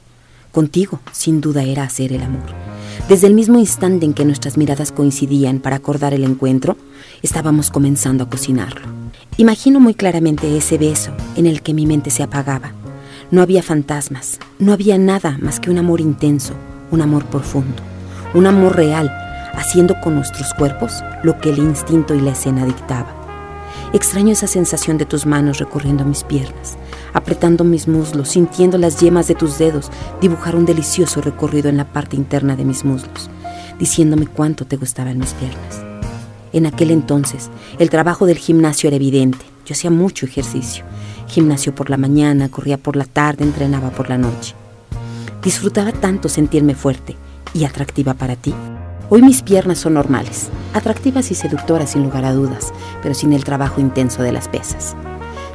Contigo, 0.52 1.00
sin 1.12 1.40
duda, 1.40 1.62
era 1.62 1.84
hacer 1.84 2.12
el 2.12 2.22
amor. 2.22 2.49
Desde 3.08 3.26
el 3.26 3.34
mismo 3.34 3.58
instante 3.58 4.06
en 4.06 4.14
que 4.14 4.25
nuestras 4.25 4.56
miradas 4.56 4.90
coincidían 4.90 5.60
para 5.60 5.76
acordar 5.76 6.14
el 6.14 6.25
encuentro, 6.25 6.76
estábamos 7.22 7.70
comenzando 7.70 8.25
a 8.25 8.30
cocinarlo. 8.30 8.87
Imagino 9.37 9.80
muy 9.80 9.94
claramente 9.94 10.56
ese 10.56 10.78
beso 10.78 11.12
en 11.37 11.46
el 11.46 11.62
que 11.62 11.75
mi 11.75 11.87
mente 11.87 12.10
se 12.10 12.22
apagaba. 12.22 12.72
No 13.30 13.42
había 13.42 13.62
fantasmas, 13.62 14.38
no 14.58 14.72
había 14.72 14.99
nada 14.99 15.38
más 15.40 15.60
que 15.60 15.70
un 15.70 15.78
amor 15.78 16.00
intenso, 16.00 16.54
un 16.90 17.00
amor 17.00 17.25
profundo, 17.26 17.82
un 18.34 18.46
amor 18.46 18.76
real, 18.76 19.10
haciendo 19.54 20.00
con 20.00 20.14
nuestros 20.14 20.54
cuerpos 20.54 21.02
lo 21.23 21.38
que 21.38 21.50
el 21.50 21.59
instinto 21.59 22.14
y 22.14 22.21
la 22.21 22.33
escena 22.33 22.64
dictaba. 22.64 23.14
Extraño 23.92 24.33
esa 24.33 24.47
sensación 24.47 24.99
de 24.99 25.07
tus 25.07 25.26
manos 25.26 25.59
recorriendo 25.59 26.04
mis 26.04 26.23
piernas, 26.23 26.76
apretando 27.12 27.64
mis 27.64 27.88
muslos, 27.88 28.28
sintiendo 28.28 28.78
las 28.78 29.00
yemas 29.00 29.26
de 29.26 29.35
tus 29.35 29.59
dedos 29.59 29.90
dibujar 30.21 30.54
un 30.54 30.64
delicioso 30.64 31.21
recorrido 31.21 31.69
en 31.69 31.76
la 31.76 31.92
parte 31.92 32.16
interna 32.16 32.54
de 32.54 32.64
mis 32.64 32.85
muslos, 32.85 33.30
diciéndome 33.78 34.26
cuánto 34.26 34.64
te 34.64 34.76
gustaban 34.76 35.19
mis 35.19 35.33
piernas. 35.33 35.83
En 36.52 36.66
aquel 36.66 36.90
entonces, 36.90 37.50
el 37.78 37.90
trabajo 37.90 38.26
del 38.26 38.38
gimnasio 38.38 38.88
era 38.88 38.97
evidente. 38.97 39.45
Yo 39.66 39.73
hacía 39.73 39.90
mucho 39.90 40.26
ejercicio. 40.26 40.85
Gimnasio 41.28 41.75
por 41.75 41.90
la 41.90 41.97
mañana, 41.97 42.49
corría 42.49 42.76
por 42.76 42.97
la 42.97 43.04
tarde, 43.04 43.45
entrenaba 43.45 43.90
por 43.90 44.09
la 44.09 44.19
noche. 44.19 44.54
Disfrutaba 45.42 45.92
tanto 45.92 46.28
sentirme 46.28 46.75
fuerte 46.75 47.16
y 47.54 47.64
atractiva 47.64 48.14
para 48.14 48.37
ti. 48.37 48.52
Hoy 49.12 49.22
mis 49.22 49.42
piernas 49.42 49.78
son 49.78 49.94
normales, 49.94 50.50
atractivas 50.72 51.32
y 51.32 51.34
seductoras 51.34 51.90
sin 51.90 52.04
lugar 52.04 52.24
a 52.24 52.32
dudas, 52.32 52.72
pero 53.02 53.12
sin 53.12 53.32
el 53.32 53.42
trabajo 53.42 53.80
intenso 53.80 54.22
de 54.22 54.30
las 54.30 54.46
pesas. 54.46 54.94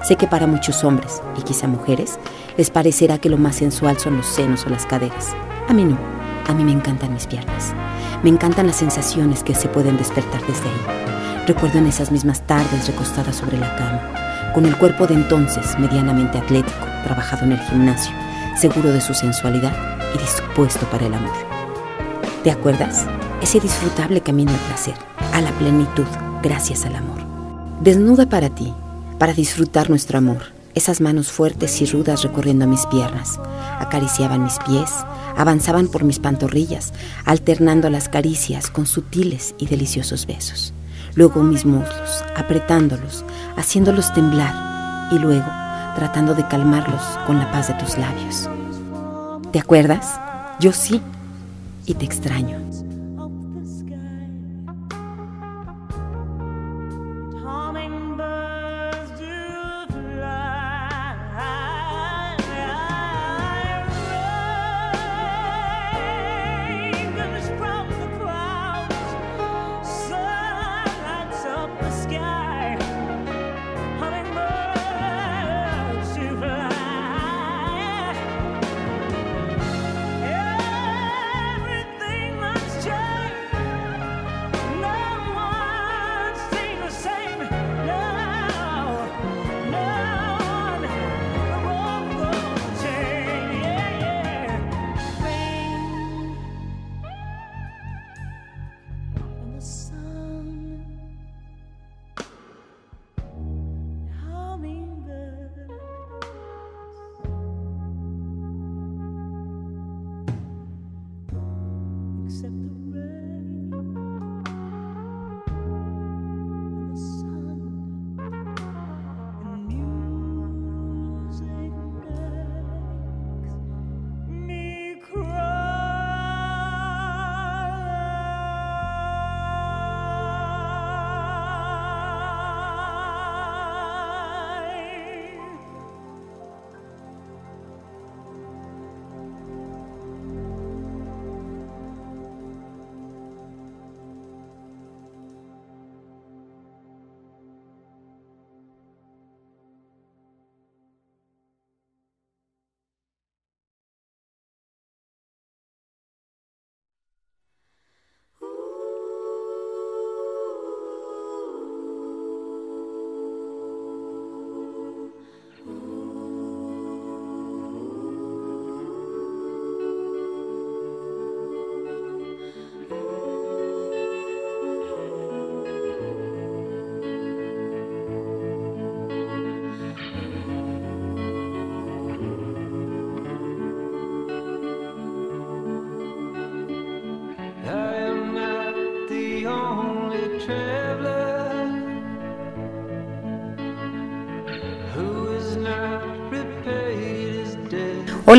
Sé 0.03 0.17
que 0.17 0.27
para 0.27 0.45
muchos 0.45 0.83
hombres, 0.83 1.21
y 1.39 1.41
quizá 1.41 1.65
mujeres, 1.65 2.19
les 2.57 2.69
parecerá 2.69 3.17
que 3.17 3.29
lo 3.29 3.37
más 3.37 3.55
sensual 3.55 3.97
son 3.97 4.17
los 4.17 4.25
senos 4.25 4.65
o 4.65 4.69
las 4.69 4.85
caderas. 4.85 5.33
A 5.69 5.73
mí 5.73 5.85
no, 5.85 5.97
a 6.45 6.53
mí 6.53 6.65
me 6.65 6.73
encantan 6.73 7.13
mis 7.13 7.27
piernas. 7.27 7.73
Me 8.23 8.29
encantan 8.29 8.67
las 8.67 8.75
sensaciones 8.75 9.41
que 9.41 9.55
se 9.55 9.69
pueden 9.69 9.95
despertar 9.95 10.41
desde 10.41 10.67
ahí. 10.67 11.45
Recuerdo 11.47 11.77
en 11.77 11.87
esas 11.87 12.11
mismas 12.11 12.45
tardes 12.45 12.87
recostada 12.87 13.31
sobre 13.31 13.57
la 13.57 13.73
cama, 13.77 14.51
con 14.53 14.65
el 14.65 14.77
cuerpo 14.77 15.07
de 15.07 15.13
entonces 15.13 15.79
medianamente 15.79 16.39
atlético, 16.39 16.85
trabajado 17.05 17.45
en 17.45 17.53
el 17.53 17.59
gimnasio, 17.59 18.13
seguro 18.57 18.91
de 18.91 18.99
su 18.99 19.13
sensualidad 19.13 19.71
y 20.13 20.17
dispuesto 20.17 20.85
para 20.87 21.05
el 21.05 21.13
amor. 21.13 21.35
¿Te 22.43 22.51
acuerdas? 22.51 23.07
Ese 23.45 23.59
disfrutable 23.59 24.21
camino 24.21 24.49
al 24.49 24.57
placer, 24.57 24.95
a 25.31 25.39
la 25.39 25.51
plenitud, 25.51 26.07
gracias 26.41 26.83
al 26.83 26.95
amor. 26.95 27.19
Desnuda 27.79 28.27
para 28.27 28.49
ti, 28.49 28.73
para 29.19 29.33
disfrutar 29.33 29.87
nuestro 29.87 30.17
amor. 30.17 30.39
Esas 30.73 30.99
manos 30.99 31.31
fuertes 31.31 31.79
y 31.79 31.85
rudas 31.85 32.23
recorriendo 32.23 32.65
mis 32.65 32.87
piernas, 32.87 33.39
acariciaban 33.79 34.43
mis 34.43 34.57
pies, 34.65 34.89
avanzaban 35.37 35.89
por 35.89 36.03
mis 36.03 36.17
pantorrillas, 36.17 36.91
alternando 37.23 37.87
las 37.91 38.09
caricias 38.09 38.71
con 38.71 38.87
sutiles 38.87 39.53
y 39.59 39.67
deliciosos 39.67 40.25
besos. 40.25 40.73
Luego 41.13 41.43
mis 41.43 41.67
muslos, 41.67 42.23
apretándolos, 42.35 43.23
haciéndolos 43.57 44.11
temblar 44.15 45.11
y 45.11 45.19
luego 45.19 45.45
tratando 45.95 46.33
de 46.33 46.47
calmarlos 46.47 47.03
con 47.27 47.37
la 47.37 47.51
paz 47.51 47.67
de 47.67 47.75
tus 47.75 47.95
labios. 47.99 48.49
¿Te 49.51 49.59
acuerdas? 49.59 50.19
Yo 50.59 50.71
sí, 50.71 50.99
y 51.85 51.93
te 51.93 52.05
extraño. 52.05 52.84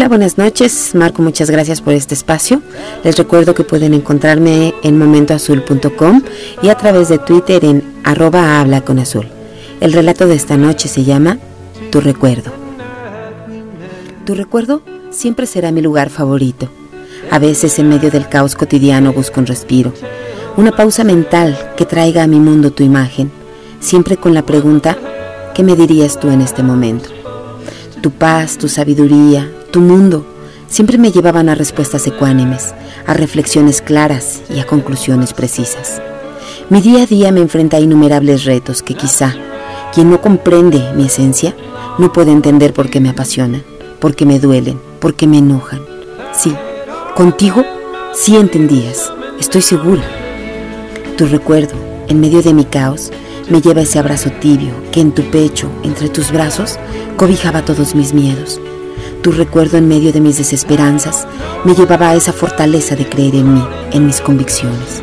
Hola, 0.06 0.18
buenas 0.18 0.38
noches. 0.38 0.94
Marco, 0.94 1.20
muchas 1.20 1.50
gracias 1.50 1.80
por 1.80 1.92
este 1.92 2.14
espacio. 2.14 2.62
Les 3.02 3.18
recuerdo 3.18 3.56
que 3.56 3.64
pueden 3.64 3.92
encontrarme 3.92 4.72
en 4.84 5.00
momentoazul.com 5.00 6.22
y 6.62 6.68
a 6.68 6.76
través 6.76 7.08
de 7.08 7.18
Twitter 7.18 7.64
en 7.64 7.82
arroba 8.04 8.60
habla 8.60 8.82
con 8.82 9.00
azul. 9.00 9.26
El 9.80 9.92
relato 9.92 10.28
de 10.28 10.36
esta 10.36 10.56
noche 10.56 10.86
se 10.86 11.02
llama 11.02 11.38
Tu 11.90 12.00
recuerdo. 12.00 12.52
Tu 14.24 14.36
recuerdo 14.36 14.80
siempre 15.10 15.44
será 15.44 15.72
mi 15.72 15.82
lugar 15.82 16.08
favorito. 16.08 16.68
A 17.32 17.40
veces 17.40 17.76
en 17.80 17.88
medio 17.88 18.12
del 18.12 18.28
caos 18.28 18.54
cotidiano 18.54 19.12
busco 19.12 19.40
un 19.40 19.46
respiro, 19.46 19.92
una 20.56 20.70
pausa 20.70 21.02
mental 21.02 21.58
que 21.76 21.84
traiga 21.84 22.22
a 22.22 22.28
mi 22.28 22.38
mundo 22.38 22.70
tu 22.70 22.84
imagen, 22.84 23.32
siempre 23.80 24.16
con 24.16 24.34
la 24.34 24.46
pregunta, 24.46 24.96
¿qué 25.52 25.64
me 25.64 25.74
dirías 25.74 26.20
tú 26.20 26.30
en 26.30 26.42
este 26.42 26.62
momento? 26.62 27.08
Tu 28.02 28.12
paz, 28.12 28.56
tu 28.56 28.68
sabiduría, 28.68 29.50
tu 29.76 29.82
mundo, 29.82 30.24
siempre 30.68 30.96
me 30.96 31.12
llevaban 31.12 31.50
a 31.50 31.54
respuestas 31.54 32.06
ecuánimes, 32.06 32.74
a 33.06 33.12
reflexiones 33.12 33.82
claras 33.82 34.40
y 34.48 34.58
a 34.58 34.64
conclusiones 34.64 35.34
precisas. 35.34 36.00
Mi 36.70 36.80
día 36.80 37.02
a 37.02 37.06
día 37.06 37.30
me 37.30 37.42
enfrenta 37.42 37.76
a 37.76 37.80
innumerables 37.80 38.46
retos 38.46 38.82
que 38.82 38.94
quizá 38.94 39.34
quien 39.92 40.08
no 40.08 40.22
comprende 40.22 40.82
mi 40.94 41.04
esencia 41.04 41.54
no 41.98 42.10
puede 42.10 42.32
entender 42.32 42.72
por 42.72 42.88
qué 42.88 43.00
me 43.00 43.10
apasionan, 43.10 43.64
por 44.00 44.16
qué 44.16 44.24
me 44.24 44.38
duelen, 44.38 44.80
por 44.98 45.12
qué 45.12 45.26
me 45.26 45.36
enojan. 45.36 45.82
Sí, 46.32 46.54
contigo 47.14 47.62
sí 48.14 48.34
entendías, 48.36 49.12
estoy 49.38 49.60
segura. 49.60 50.04
Tu 51.18 51.26
recuerdo, 51.26 51.74
en 52.08 52.18
medio 52.18 52.40
de 52.40 52.54
mi 52.54 52.64
caos, 52.64 53.12
me 53.50 53.60
lleva 53.60 53.82
ese 53.82 53.98
abrazo 53.98 54.30
tibio 54.40 54.72
que 54.90 55.02
en 55.02 55.12
tu 55.12 55.20
pecho, 55.24 55.68
entre 55.82 56.08
tus 56.08 56.32
brazos, 56.32 56.78
cobijaba 57.18 57.62
todos 57.62 57.94
mis 57.94 58.14
miedos. 58.14 58.58
Tu 59.26 59.32
recuerdo 59.32 59.76
en 59.76 59.88
medio 59.88 60.12
de 60.12 60.20
mis 60.20 60.38
desesperanzas 60.38 61.26
me 61.64 61.74
llevaba 61.74 62.10
a 62.10 62.14
esa 62.14 62.32
fortaleza 62.32 62.94
de 62.94 63.08
creer 63.08 63.34
en 63.34 63.54
mí, 63.54 63.64
en 63.90 64.06
mis 64.06 64.20
convicciones. 64.20 65.02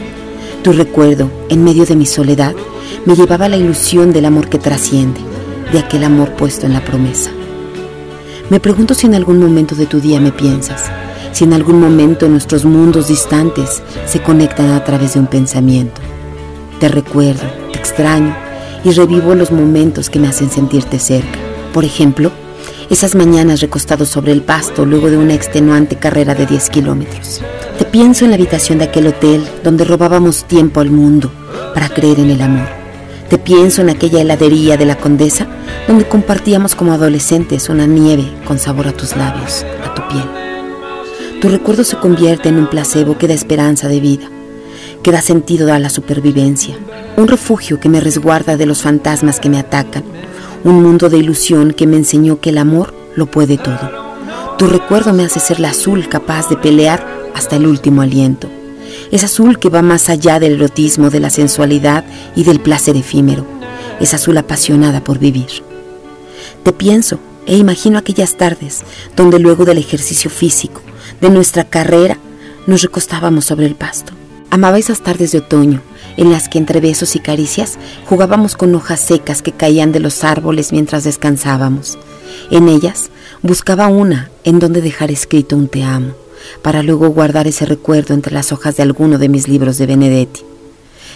Tu 0.63 0.71
recuerdo, 0.71 1.29
en 1.49 1.61
medio 1.61 1.85
de 1.85 1.97
mi 1.97 2.05
soledad, 2.05 2.55
me 3.05 3.15
llevaba 3.15 3.47
a 3.47 3.49
la 3.49 3.57
ilusión 3.57 4.13
del 4.13 4.23
amor 4.23 4.47
que 4.47 4.59
trasciende, 4.59 5.19
de 5.73 5.79
aquel 5.79 6.05
amor 6.05 6.37
puesto 6.37 6.65
en 6.65 6.71
la 6.71 6.85
promesa. 6.85 7.31
Me 8.49 8.61
pregunto 8.61 8.93
si 8.93 9.07
en 9.07 9.15
algún 9.15 9.39
momento 9.39 9.75
de 9.75 9.87
tu 9.87 9.99
día 9.99 10.21
me 10.21 10.31
piensas, 10.31 10.89
si 11.33 11.43
en 11.43 11.51
algún 11.51 11.81
momento 11.81 12.29
nuestros 12.29 12.63
mundos 12.63 13.09
distantes 13.09 13.83
se 14.05 14.21
conectan 14.21 14.71
a 14.71 14.85
través 14.85 15.15
de 15.15 15.19
un 15.19 15.27
pensamiento. 15.27 15.99
Te 16.79 16.87
recuerdo, 16.87 17.43
te 17.73 17.77
extraño 17.77 18.33
y 18.85 18.91
revivo 18.91 19.35
los 19.35 19.51
momentos 19.51 20.09
que 20.09 20.19
me 20.19 20.29
hacen 20.29 20.49
sentirte 20.49 20.97
cerca. 20.97 21.39
Por 21.73 21.83
ejemplo, 21.83 22.31
esas 22.89 23.15
mañanas 23.15 23.61
recostados 23.61 24.09
sobre 24.09 24.31
el 24.31 24.41
pasto 24.41 24.85
luego 24.85 25.09
de 25.09 25.17
una 25.17 25.33
extenuante 25.33 25.95
carrera 25.95 26.35
de 26.35 26.45
10 26.45 26.69
kilómetros. 26.69 27.41
Te 27.77 27.85
pienso 27.85 28.25
en 28.25 28.31
la 28.31 28.35
habitación 28.35 28.79
de 28.79 28.85
aquel 28.85 29.07
hotel 29.07 29.43
donde 29.63 29.85
robábamos 29.85 30.45
tiempo 30.45 30.79
al 30.79 30.91
mundo 30.91 31.31
para 31.73 31.89
creer 31.89 32.19
en 32.19 32.29
el 32.29 32.41
amor. 32.41 32.67
Te 33.29 33.37
pienso 33.37 33.81
en 33.81 33.89
aquella 33.89 34.21
heladería 34.21 34.77
de 34.77 34.85
la 34.85 34.97
Condesa 34.97 35.47
donde 35.87 36.07
compartíamos 36.07 36.75
como 36.75 36.93
adolescentes 36.93 37.69
una 37.69 37.87
nieve 37.87 38.31
con 38.45 38.59
sabor 38.59 38.87
a 38.87 38.93
tus 38.93 39.15
labios, 39.15 39.65
a 39.83 39.93
tu 39.93 40.07
piel. 40.07 40.29
Tu 41.41 41.49
recuerdo 41.49 41.83
se 41.83 41.97
convierte 41.97 42.49
en 42.49 42.57
un 42.57 42.69
placebo 42.69 43.17
que 43.17 43.27
da 43.27 43.33
esperanza 43.33 43.87
de 43.87 43.99
vida, 43.99 44.29
que 45.01 45.11
da 45.11 45.21
sentido 45.21 45.73
a 45.73 45.79
la 45.79 45.89
supervivencia, 45.89 46.77
un 47.17 47.27
refugio 47.27 47.79
que 47.79 47.89
me 47.89 47.99
resguarda 47.99 48.55
de 48.55 48.65
los 48.65 48.81
fantasmas 48.81 49.39
que 49.39 49.49
me 49.49 49.59
atacan, 49.59 50.03
un 50.63 50.81
mundo 50.81 51.09
de 51.09 51.17
ilusión 51.17 51.73
que 51.73 51.87
me 51.87 51.97
enseñó 51.97 52.39
que 52.39 52.49
el 52.49 52.57
amor 52.57 52.93
lo 53.15 53.25
puede 53.25 53.57
todo. 53.57 53.91
Tu 54.57 54.67
recuerdo 54.67 55.13
me 55.13 55.23
hace 55.23 55.39
ser 55.39 55.59
la 55.59 55.71
azul 55.71 56.07
capaz 56.07 56.49
de 56.49 56.57
pelear 56.57 57.05
hasta 57.35 57.55
el 57.57 57.67
último 57.67 58.01
aliento. 58.01 58.49
Es 59.11 59.23
azul 59.23 59.59
que 59.59 59.69
va 59.69 59.81
más 59.81 60.09
allá 60.09 60.39
del 60.39 60.53
erotismo, 60.53 61.09
de 61.09 61.19
la 61.19 61.29
sensualidad 61.29 62.05
y 62.35 62.43
del 62.43 62.59
placer 62.59 62.95
efímero. 62.95 63.45
Es 63.99 64.13
azul 64.13 64.37
apasionada 64.37 65.03
por 65.03 65.19
vivir. 65.19 65.63
Te 66.63 66.71
pienso 66.71 67.19
e 67.45 67.57
imagino 67.57 67.97
aquellas 67.97 68.37
tardes 68.37 68.83
donde 69.15 69.39
luego 69.39 69.65
del 69.65 69.77
ejercicio 69.77 70.29
físico, 70.29 70.81
de 71.19 71.29
nuestra 71.29 71.65
carrera, 71.65 72.17
nos 72.67 72.81
recostábamos 72.81 73.45
sobre 73.45 73.65
el 73.65 73.75
pasto. 73.75 74.13
Amaba 74.49 74.79
esas 74.79 75.01
tardes 75.01 75.31
de 75.31 75.39
otoño, 75.39 75.81
en 76.17 76.31
las 76.31 76.49
que 76.49 76.57
entre 76.57 76.79
besos 76.79 77.15
y 77.15 77.19
caricias 77.19 77.77
jugábamos 78.05 78.55
con 78.55 78.73
hojas 78.75 78.99
secas 78.99 79.41
que 79.41 79.51
caían 79.51 79.91
de 79.91 79.99
los 79.99 80.23
árboles 80.23 80.71
mientras 80.71 81.03
descansábamos. 81.03 81.97
En 82.51 82.67
ellas 82.67 83.09
buscaba 83.41 83.87
una 83.87 84.29
en 84.43 84.59
donde 84.59 84.81
dejar 84.81 85.11
escrito 85.11 85.55
un 85.55 85.67
te 85.67 85.83
amo, 85.83 86.13
para 86.61 86.83
luego 86.83 87.09
guardar 87.09 87.47
ese 87.47 87.65
recuerdo 87.65 88.13
entre 88.13 88.33
las 88.33 88.51
hojas 88.51 88.77
de 88.77 88.83
alguno 88.83 89.17
de 89.17 89.29
mis 89.29 89.47
libros 89.47 89.77
de 89.77 89.85
Benedetti. 89.85 90.41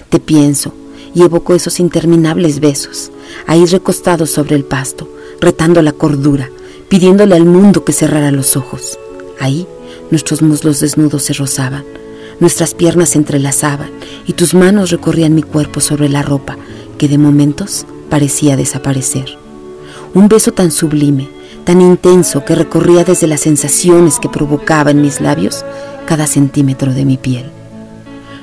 Te 0.10 0.20
pienso 0.20 0.74
y 1.14 1.24
evoco 1.24 1.56
esos 1.56 1.80
interminables 1.80 2.60
besos, 2.60 3.12
ahí 3.46 3.66
recostados 3.66 4.30
sobre 4.30 4.56
el 4.56 4.64
pasto, 4.64 5.10
retando 5.42 5.82
la 5.82 5.92
cordura, 5.92 6.50
pidiéndole 6.90 7.36
al 7.36 7.46
mundo 7.46 7.84
que 7.84 7.94
cerrara 7.94 8.32
los 8.32 8.56
ojos. 8.56 9.00
Ahí 9.40 9.68
nuestros 10.12 10.42
muslos 10.42 10.80
desnudos 10.80 11.24
se 11.24 11.34
rozaban, 11.34 11.84
nuestras 12.40 12.74
piernas 12.74 13.10
se 13.10 13.18
entrelazaban 13.18 13.90
y 14.26 14.34
tus 14.34 14.54
manos 14.54 14.92
recorrían 14.92 15.36
mi 15.36 15.44
cuerpo 15.44 15.80
sobre 15.80 16.10
la 16.10 16.22
ropa 16.22 16.58
que 16.98 17.08
de 17.08 17.18
momentos 17.18 17.86
parecía 18.10 18.56
desaparecer. 18.56 19.38
Un 20.14 20.28
beso 20.28 20.52
tan 20.52 20.72
sublime, 20.72 21.30
tan 21.64 21.82
intenso 21.82 22.46
que 22.46 22.56
recorría 22.56 23.04
desde 23.04 23.28
las 23.28 23.42
sensaciones 23.42 24.20
que 24.20 24.30
provocaba 24.30 24.92
en 24.92 25.02
mis 25.02 25.22
labios 25.22 25.66
cada 26.06 26.28
centímetro 26.28 26.94
de 26.94 27.06
mi 27.06 27.18
piel. 27.18 27.46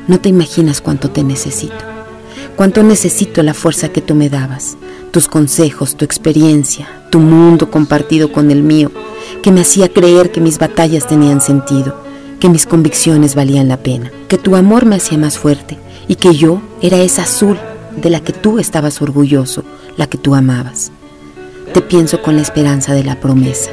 No 0.06 0.20
te 0.20 0.28
imaginas 0.28 0.80
cuánto 0.80 1.10
te 1.10 1.22
necesito, 1.22 1.74
cuánto 2.56 2.82
necesito 2.82 3.42
la 3.42 3.54
fuerza 3.54 3.88
que 3.88 4.02
tú 4.02 4.14
me 4.14 4.28
dabas, 4.28 4.76
tus 5.10 5.28
consejos, 5.28 5.96
tu 5.96 6.04
experiencia, 6.04 6.86
tu 7.10 7.20
mundo 7.20 7.70
compartido 7.70 8.30
con 8.30 8.50
el 8.50 8.62
mío, 8.62 8.90
que 9.42 9.50
me 9.50 9.62
hacía 9.62 9.88
creer 9.88 10.30
que 10.30 10.40
mis 10.40 10.58
batallas 10.58 11.06
tenían 11.06 11.40
sentido, 11.40 12.03
que 12.40 12.48
mis 12.48 12.66
convicciones 12.66 13.34
valían 13.34 13.68
la 13.68 13.78
pena, 13.78 14.10
que 14.28 14.38
tu 14.38 14.56
amor 14.56 14.84
me 14.86 14.96
hacía 14.96 15.18
más 15.18 15.38
fuerte 15.38 15.78
y 16.08 16.16
que 16.16 16.34
yo 16.34 16.60
era 16.82 16.98
esa 16.98 17.22
azul 17.22 17.58
de 17.96 18.10
la 18.10 18.20
que 18.20 18.32
tú 18.32 18.58
estabas 18.58 19.00
orgulloso, 19.00 19.64
la 19.96 20.06
que 20.06 20.18
tú 20.18 20.34
amabas. 20.34 20.90
Te 21.72 21.80
pienso 21.80 22.22
con 22.22 22.36
la 22.36 22.42
esperanza 22.42 22.92
de 22.94 23.04
la 23.04 23.20
promesa. 23.20 23.70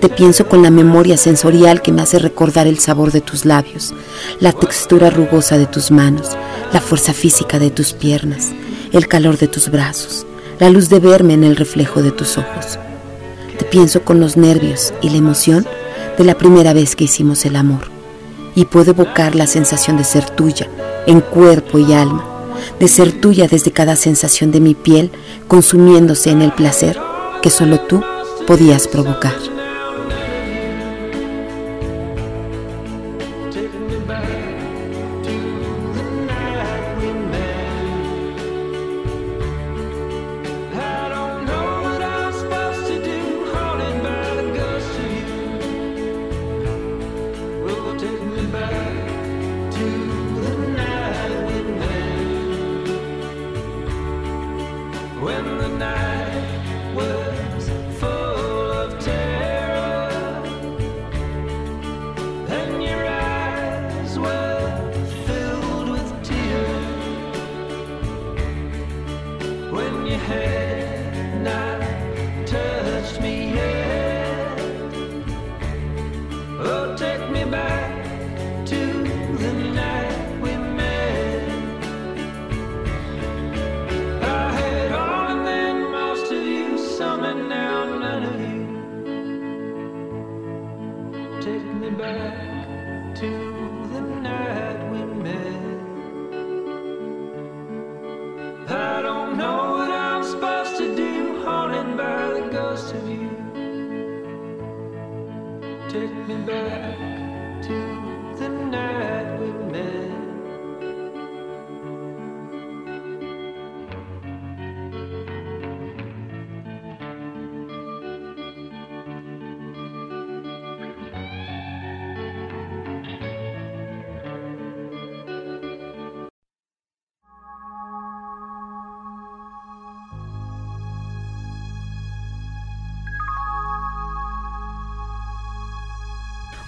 Te 0.00 0.08
pienso 0.08 0.48
con 0.48 0.62
la 0.62 0.70
memoria 0.70 1.16
sensorial 1.16 1.82
que 1.82 1.92
me 1.92 2.02
hace 2.02 2.18
recordar 2.18 2.66
el 2.66 2.78
sabor 2.78 3.12
de 3.12 3.20
tus 3.20 3.44
labios, 3.44 3.94
la 4.40 4.52
textura 4.52 5.10
rugosa 5.10 5.58
de 5.58 5.66
tus 5.66 5.90
manos, 5.90 6.36
la 6.72 6.80
fuerza 6.80 7.12
física 7.12 7.58
de 7.58 7.70
tus 7.70 7.92
piernas, 7.92 8.50
el 8.92 9.08
calor 9.08 9.38
de 9.38 9.48
tus 9.48 9.70
brazos, 9.70 10.26
la 10.58 10.70
luz 10.70 10.88
de 10.88 11.00
verme 11.00 11.34
en 11.34 11.44
el 11.44 11.56
reflejo 11.56 12.02
de 12.02 12.12
tus 12.12 12.38
ojos. 12.38 12.78
Te 13.58 13.64
pienso 13.64 14.02
con 14.02 14.20
los 14.20 14.36
nervios 14.36 14.94
y 15.02 15.10
la 15.10 15.16
emoción 15.16 15.66
de 16.18 16.24
la 16.24 16.36
primera 16.36 16.72
vez 16.74 16.96
que 16.96 17.04
hicimos 17.04 17.46
el 17.46 17.56
amor. 17.56 17.90
Y 18.54 18.64
puedo 18.64 18.90
evocar 18.90 19.34
la 19.34 19.46
sensación 19.46 19.96
de 19.96 20.04
ser 20.04 20.28
tuya, 20.28 20.68
en 21.06 21.20
cuerpo 21.20 21.78
y 21.78 21.92
alma, 21.92 22.24
de 22.80 22.88
ser 22.88 23.12
tuya 23.12 23.46
desde 23.46 23.70
cada 23.70 23.96
sensación 23.96 24.50
de 24.50 24.60
mi 24.60 24.74
piel, 24.74 25.10
consumiéndose 25.46 26.30
en 26.30 26.42
el 26.42 26.52
placer 26.52 26.98
que 27.40 27.50
solo 27.50 27.80
tú 27.80 28.02
podías 28.46 28.88
provocar. 28.88 29.57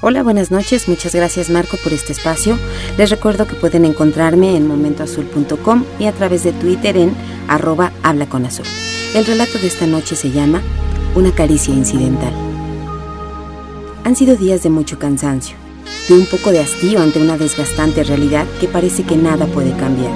Hola, 0.02 0.22
buenas 0.22 0.50
noches. 0.50 0.88
Muchas 0.88 1.14
gracias 1.14 1.50
Marco 1.50 1.76
por 1.76 1.92
este 1.92 2.12
espacio. 2.12 2.58
Les 2.96 3.10
recuerdo 3.10 3.46
que 3.46 3.54
pueden 3.54 3.84
encontrarme 3.84 4.56
en 4.56 4.66
momentoazul.com 4.66 5.84
y 5.98 6.06
a 6.06 6.12
través 6.12 6.42
de 6.42 6.52
Twitter 6.52 6.96
en 6.96 7.14
arroba 7.48 7.92
habla. 8.02 8.26
El 9.14 9.26
relato 9.26 9.58
de 9.58 9.66
esta 9.66 9.86
noche 9.86 10.16
se 10.16 10.30
llama 10.30 10.62
Una 11.14 11.34
caricia 11.34 11.74
incidental. 11.74 12.32
Han 14.04 14.16
sido 14.16 14.36
días 14.36 14.62
de 14.62 14.70
mucho 14.70 14.98
cansancio, 14.98 15.56
de 16.08 16.14
un 16.14 16.24
poco 16.24 16.50
de 16.50 16.60
hastío 16.60 17.02
ante 17.02 17.20
una 17.20 17.36
desgastante 17.36 18.02
realidad 18.02 18.46
que 18.58 18.68
parece 18.68 19.02
que 19.02 19.18
nada 19.18 19.44
puede 19.48 19.76
cambiar. 19.76 20.14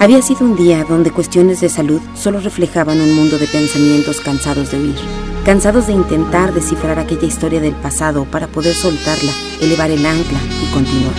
Había 0.00 0.20
sido 0.20 0.40
un 0.40 0.56
día 0.56 0.84
donde 0.88 1.12
cuestiones 1.12 1.60
de 1.60 1.68
salud 1.68 2.00
solo 2.16 2.40
reflejaban 2.40 3.00
un 3.00 3.14
mundo 3.14 3.38
de 3.38 3.46
pensamientos 3.46 4.20
cansados 4.20 4.72
de 4.72 4.80
huir 4.80 5.31
cansados 5.44 5.88
de 5.88 5.92
intentar 5.92 6.54
descifrar 6.54 6.98
aquella 6.98 7.26
historia 7.26 7.60
del 7.60 7.74
pasado 7.74 8.24
para 8.24 8.46
poder 8.46 8.74
soltarla, 8.74 9.32
elevar 9.60 9.90
el 9.90 10.06
ancla 10.06 10.38
y 10.62 10.72
continuar. 10.72 11.14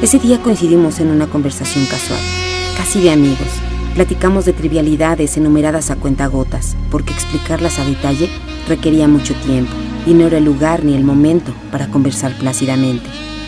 Ese 0.00 0.20
día 0.20 0.40
coincidimos 0.40 1.00
en 1.00 1.10
una 1.10 1.26
conversación 1.26 1.84
casual, 1.86 2.20
casi 2.76 3.00
de 3.00 3.10
amigos. 3.10 3.48
Platicamos 3.94 4.44
de 4.44 4.52
trivialidades 4.52 5.36
enumeradas 5.36 5.90
a 5.90 5.96
cuentagotas, 5.96 6.76
porque 6.88 7.12
explicarlas 7.12 7.80
a 7.80 7.84
detalle 7.84 8.30
requería 8.68 9.08
mucho 9.08 9.34
tiempo 9.34 9.72
y 10.06 10.14
no 10.14 10.26
era 10.26 10.38
el 10.38 10.44
lugar 10.44 10.84
ni 10.84 10.94
el 10.94 11.02
momento 11.02 11.52
para 11.72 11.88
conversar 11.88 12.32
plácidamente. 12.38 13.06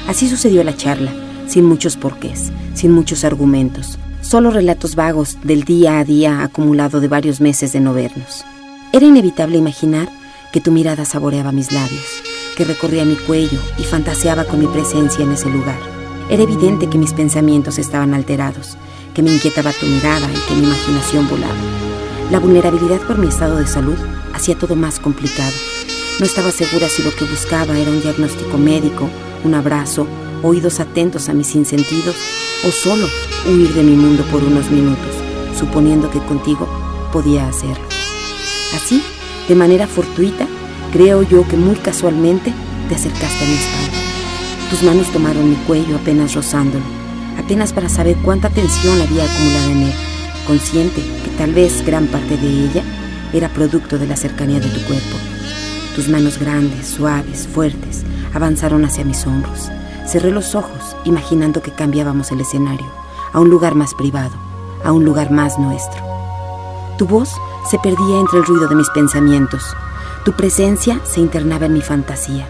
Así 0.09 0.29
sucedió 0.29 0.65
la 0.65 0.77
charla, 0.77 1.13
sin 1.47 1.65
muchos 1.65 1.97
porqués, 1.97 2.51
sin 2.75 2.91
muchos 2.91 3.23
argumentos, 3.23 3.97
solo 4.23 4.51
relatos 4.51 4.97
vagos 4.97 5.39
del 5.45 5.63
día 5.63 6.01
a 6.01 6.05
día 6.05 6.43
acumulado 6.43 7.01
de 7.01 7.07
varios 7.07 7.41
meses 7.41 7.73
de 7.73 7.79
no 7.79 7.95
vernos. 7.95 8.45
Era 8.93 9.07
inevitable 9.07 9.57
imaginar 9.57 10.09
que 10.53 10.61
tu 10.61 10.73
mirada 10.73 11.05
saboreaba 11.05 11.53
mis 11.53 11.71
labios, 11.71 12.05
que 12.57 12.65
recorría 12.65 13.05
mi 13.05 13.15
cuello 13.15 13.61
y 13.79 13.85
fantaseaba 13.85 14.45
con 14.45 14.59
mi 14.59 14.67
presencia 14.67 15.23
en 15.23 15.31
ese 15.31 15.49
lugar. 15.49 15.79
Era 16.29 16.43
evidente 16.43 16.89
que 16.89 16.99
mis 16.99 17.13
pensamientos 17.13 17.79
estaban 17.79 18.15
alterados, 18.15 18.77
que 19.15 19.23
me 19.23 19.33
inquietaba 19.33 19.73
tu 19.73 19.87
mirada 19.87 20.29
y 20.29 20.49
que 20.49 20.55
mi 20.57 20.65
imaginación 20.65 21.29
volaba. 21.29 21.55
La 22.33 22.41
vulnerabilidad 22.41 23.01
por 23.07 23.17
mi 23.17 23.29
estado 23.29 23.59
de 23.59 23.69
salud 23.69 23.97
hacía 24.35 24.59
todo 24.59 24.75
más 24.75 24.99
complicado. 24.99 25.55
No 26.19 26.27
estaba 26.27 26.51
segura 26.51 26.89
si 26.89 27.05
lo 27.05 27.15
que 27.15 27.27
buscaba 27.27 27.79
era 27.79 27.93
un 27.93 28.03
diagnóstico 28.03 28.59
médico, 28.59 29.09
un 29.45 29.55
abrazo, 29.55 30.09
oídos 30.43 30.81
atentos 30.81 31.29
a 31.29 31.33
mis 31.33 31.47
sinsentidos 31.47 32.17
o 32.67 32.73
solo 32.73 33.07
huir 33.47 33.73
de 33.73 33.85
mi 33.85 33.95
mundo 33.95 34.25
por 34.33 34.43
unos 34.43 34.69
minutos, 34.69 35.15
suponiendo 35.57 36.11
que 36.11 36.19
contigo 36.19 36.69
podía 37.13 37.47
hacerlo. 37.47 37.90
Así, 38.75 39.03
de 39.49 39.55
manera 39.55 39.87
fortuita, 39.87 40.47
creo 40.93 41.23
yo 41.23 41.47
que 41.47 41.57
muy 41.57 41.77
casualmente 41.77 42.53
te 42.89 42.95
acercaste 42.95 43.45
a 43.45 43.49
mi 43.49 43.55
espalda. 43.55 43.99
Tus 44.71 44.83
manos 44.83 45.11
tomaron 45.11 45.51
mi 45.51 45.57
cuello 45.57 45.97
apenas 45.97 46.35
rozándolo, 46.35 46.85
apenas 47.39 47.73
para 47.73 47.89
saber 47.89 48.17
cuánta 48.25 48.49
tensión 48.51 49.01
había 49.01 49.25
acumulado 49.25 49.71
en 49.71 49.83
él, 49.83 49.95
consciente 50.47 51.01
que 51.25 51.31
tal 51.37 51.53
vez 51.53 51.85
gran 51.85 52.07
parte 52.07 52.37
de 52.37 52.49
ella 52.49 52.83
era 53.33 53.49
producto 53.49 53.99
de 53.99 54.07
la 54.07 54.17
cercanía 54.17 54.61
de 54.61 54.69
tu 54.69 54.81
cuerpo. 54.83 55.17
Tus 55.95 56.09
manos 56.09 56.39
grandes, 56.39 56.87
suaves, 56.87 57.49
fuertes, 57.53 58.05
avanzaron 58.33 58.85
hacia 58.85 59.05
mis 59.05 59.27
hombros. 59.27 59.71
Cerré 60.07 60.31
los 60.31 60.55
ojos, 60.55 60.97
imaginando 61.05 61.63
que 61.63 61.73
cambiábamos 61.73 62.31
el 62.31 62.41
escenario, 62.41 62.87
a 63.33 63.41
un 63.41 63.51
lugar 63.51 63.75
más 63.75 63.95
privado, 63.95 64.37
a 64.85 64.93
un 64.93 65.05
lugar 65.05 65.31
más 65.31 65.59
nuestro. 65.59 66.01
Tu 66.97 67.07
voz 67.07 67.33
se 67.69 67.79
perdía 67.79 68.21
entre 68.21 68.39
el 68.39 68.47
ruido 68.47 68.69
de 68.69 68.75
mis 68.75 68.89
pensamientos. 68.91 69.63
Tu 70.25 70.33
presencia 70.33 71.01
se 71.05 71.21
internaba 71.21 71.67
en 71.67 71.75
mi 71.75 71.83
fantasía. 71.83 72.49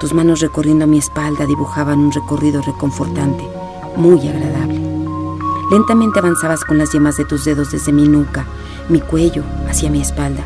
Tus 0.00 0.12
manos 0.12 0.40
recorriendo 0.40 0.86
mi 0.86 0.98
espalda 0.98 1.46
dibujaban 1.46 1.98
un 1.98 2.12
recorrido 2.12 2.62
reconfortante, 2.62 3.44
muy 3.96 4.28
agradable. 4.28 4.80
Lentamente 5.70 6.18
avanzabas 6.18 6.64
con 6.64 6.78
las 6.78 6.92
yemas 6.92 7.16
de 7.16 7.24
tus 7.24 7.44
dedos 7.44 7.70
desde 7.72 7.92
mi 7.92 8.06
nuca, 8.06 8.46
mi 8.88 9.00
cuello, 9.00 9.42
hacia 9.68 9.90
mi 9.90 10.00
espalda. 10.00 10.44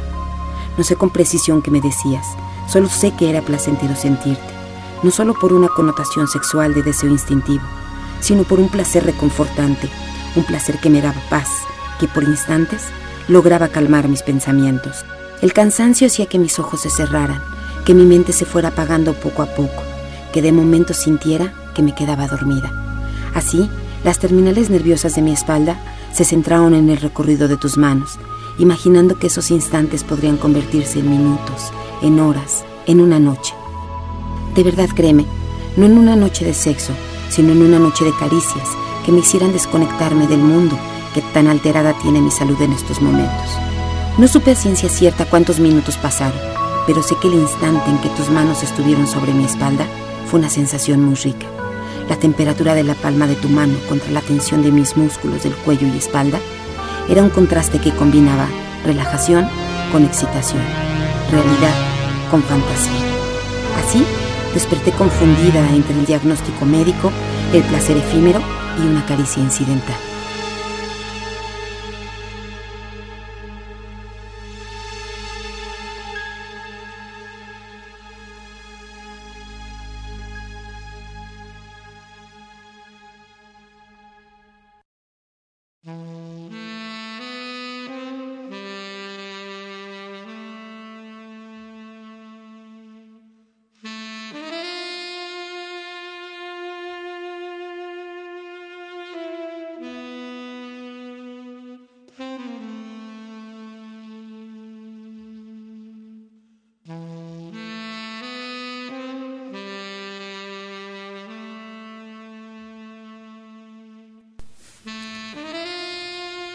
No 0.79 0.85
sé 0.85 0.97
con 0.97 1.11
precisión 1.11 1.63
qué 1.63 1.71
me 1.71 1.81
decías, 1.81 2.27
solo 2.69 2.89
sé 2.89 3.15
que 3.17 3.29
era 3.29 3.43
placentero 3.43 3.97
sentirte, 3.97 4.55
no 5.03 5.11
solo 5.11 5.35
por 5.35 5.53
una 5.53 5.69
connotación 5.69 6.29
sexual 6.29 6.73
de 6.73 6.83
deseo 6.83 7.11
instintivo, 7.11 7.65
sino 8.21 8.45
por 8.45 8.61
un 8.61 8.69
placer 8.69 9.05
reconfortante, 9.05 9.91
un 10.37 10.45
placer 10.45 10.79
que 10.79 10.91
me 10.91 11.03
daba 11.03 11.21
paz, 11.29 11.49
que 11.99 12.07
por 12.07 12.23
instantes 12.23 12.83
lograba 13.31 13.69
calmar 13.69 14.09
mis 14.09 14.23
pensamientos. 14.23 15.05
El 15.41 15.53
cansancio 15.53 16.09
hacía 16.09 16.27
que 16.27 16.39
mis 16.39 16.59
ojos 16.59 16.81
se 16.81 16.91
cerraran, 16.91 17.41
que 17.85 17.95
mi 17.95 18.05
mente 18.05 18.33
se 18.33 18.45
fuera 18.45 18.71
apagando 18.71 19.15
poco 19.15 19.43
a 19.43 19.47
poco, 19.47 19.83
que 20.33 20.43
de 20.43 20.53
momento 20.53 20.93
sintiera 20.95 21.55
que 21.75 21.83
me 21.83 21.95
quedaba 21.95 22.27
dormida. 22.27 22.73
Así, 23.35 23.71
las 24.03 24.19
terminales 24.19 24.69
nerviosas 24.69 25.15
de 25.15 25.23
mi 25.23 25.33
espalda 25.33 25.81
se 26.13 26.25
centraron 26.25 26.75
en 26.75 26.91
el 26.91 26.97
recorrido 26.97 27.47
de 27.47 27.57
tus 27.57 27.79
manos, 27.79 28.19
imaginando 28.59 29.19
que 29.19 29.29
esos 29.29 29.53
instantes 29.53 30.03
podrían 30.03 30.37
convertirse 30.37 30.99
en 30.99 31.09
minutos, 31.09 31.71
en 32.03 32.19
horas, 32.19 32.65
en 32.87 33.01
una 33.01 33.21
noche. 33.21 33.55
De 34.57 34.65
verdad 34.65 34.89
créeme, 34.95 35.25
no 35.77 35.87
en 35.87 35.97
una 35.97 36.17
noche 36.17 36.45
de 36.45 36.53
sexo, 36.53 36.93
sino 37.31 37.53
en 37.53 37.63
una 37.63 37.79
noche 37.79 38.05
de 38.05 38.13
caricias 38.19 38.69
que 39.07 39.13
me 39.13 39.21
hicieran 39.21 39.53
desconectarme 39.53 40.27
del 40.27 40.41
mundo 40.41 40.77
que 41.15 41.23
tan 41.23 41.49
alterada 41.49 41.93
tiene 41.99 42.21
mi 42.21 42.31
salud 42.31 42.61
en 42.63 42.73
estos 42.73 43.01
momentos. 43.01 43.49
No 44.19 44.29
supe 44.29 44.53
a 44.53 44.55
ciencia 44.55 44.89
cierta 44.89 45.25
cuántos 45.25 45.61
minutos 45.61 45.97
pasaron, 45.97 46.39
pero 46.87 47.03
sé 47.03 47.17
que 47.21 47.29
el 47.29 47.35
instante 47.35 47.89
en 47.91 47.99
que 47.99 48.09
tus 48.11 48.31
manos 48.31 48.63
estuvieron 48.63 49.07
sobre 49.07 49.33
mi 49.33 49.45
espalda 49.45 49.87
fue 50.27 50.41
una 50.41 50.51
sensación 50.51 51.03
muy 51.03 51.15
rica. 51.15 51.47
La 52.09 52.17
temperatura 52.17 52.75
de 52.75 52.85
la 52.85 52.95
palma 52.95 53.27
de 53.27 53.37
tu 53.37 53.49
mano 53.49 53.75
contra 53.89 54.11
la 54.11 54.21
tensión 54.21 54.63
de 54.63 54.73
mis 54.73 54.97
músculos 54.97 55.43
del 55.43 55.55
cuello 55.55 55.87
y 55.87 55.97
espalda 55.97 56.41
era 57.09 57.23
un 57.23 57.31
contraste 57.31 57.81
que 57.81 57.93
combinaba 57.93 58.49
relajación 58.85 59.49
con 59.93 60.05
excitación, 60.05 60.63
realidad 61.31 61.75
con 62.31 62.43
fantasía. 62.43 62.93
Así, 63.85 64.05
desperté 64.55 64.93
confundida 64.93 65.69
entre 65.75 65.99
el 65.99 66.07
diagnóstico 66.07 66.65
médico, 66.65 67.13
el 67.53 67.63
placer 67.63 67.97
efímero 67.97 68.41
y 68.79 68.87
una 68.87 69.05
caricia 69.07 69.43
incidental. 69.43 70.10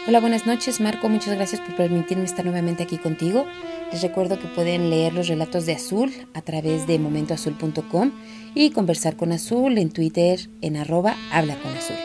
Hola, 0.08 0.20
buenas 0.20 0.46
noches 0.46 0.80
Marco, 0.80 1.08
muchas 1.08 1.34
gracias 1.34 1.60
por 1.60 1.74
permitirme 1.74 2.22
estar 2.22 2.44
nuevamente 2.44 2.84
aquí 2.84 2.96
contigo. 2.96 3.44
Les 3.90 4.02
recuerdo 4.02 4.38
que 4.38 4.46
pueden 4.46 4.88
leer 4.88 5.12
los 5.12 5.26
relatos 5.26 5.66
de 5.66 5.72
Azul 5.72 6.12
a 6.32 6.42
través 6.42 6.86
de 6.86 7.00
momentoazul.com 7.00 8.12
y 8.54 8.70
conversar 8.70 9.16
con 9.16 9.32
Azul 9.32 9.78
en 9.78 9.90
Twitter 9.90 10.48
en 10.62 10.76
arroba 10.76 11.16
habla 11.32 11.56
con 11.56 11.76
Azul. 11.76 11.96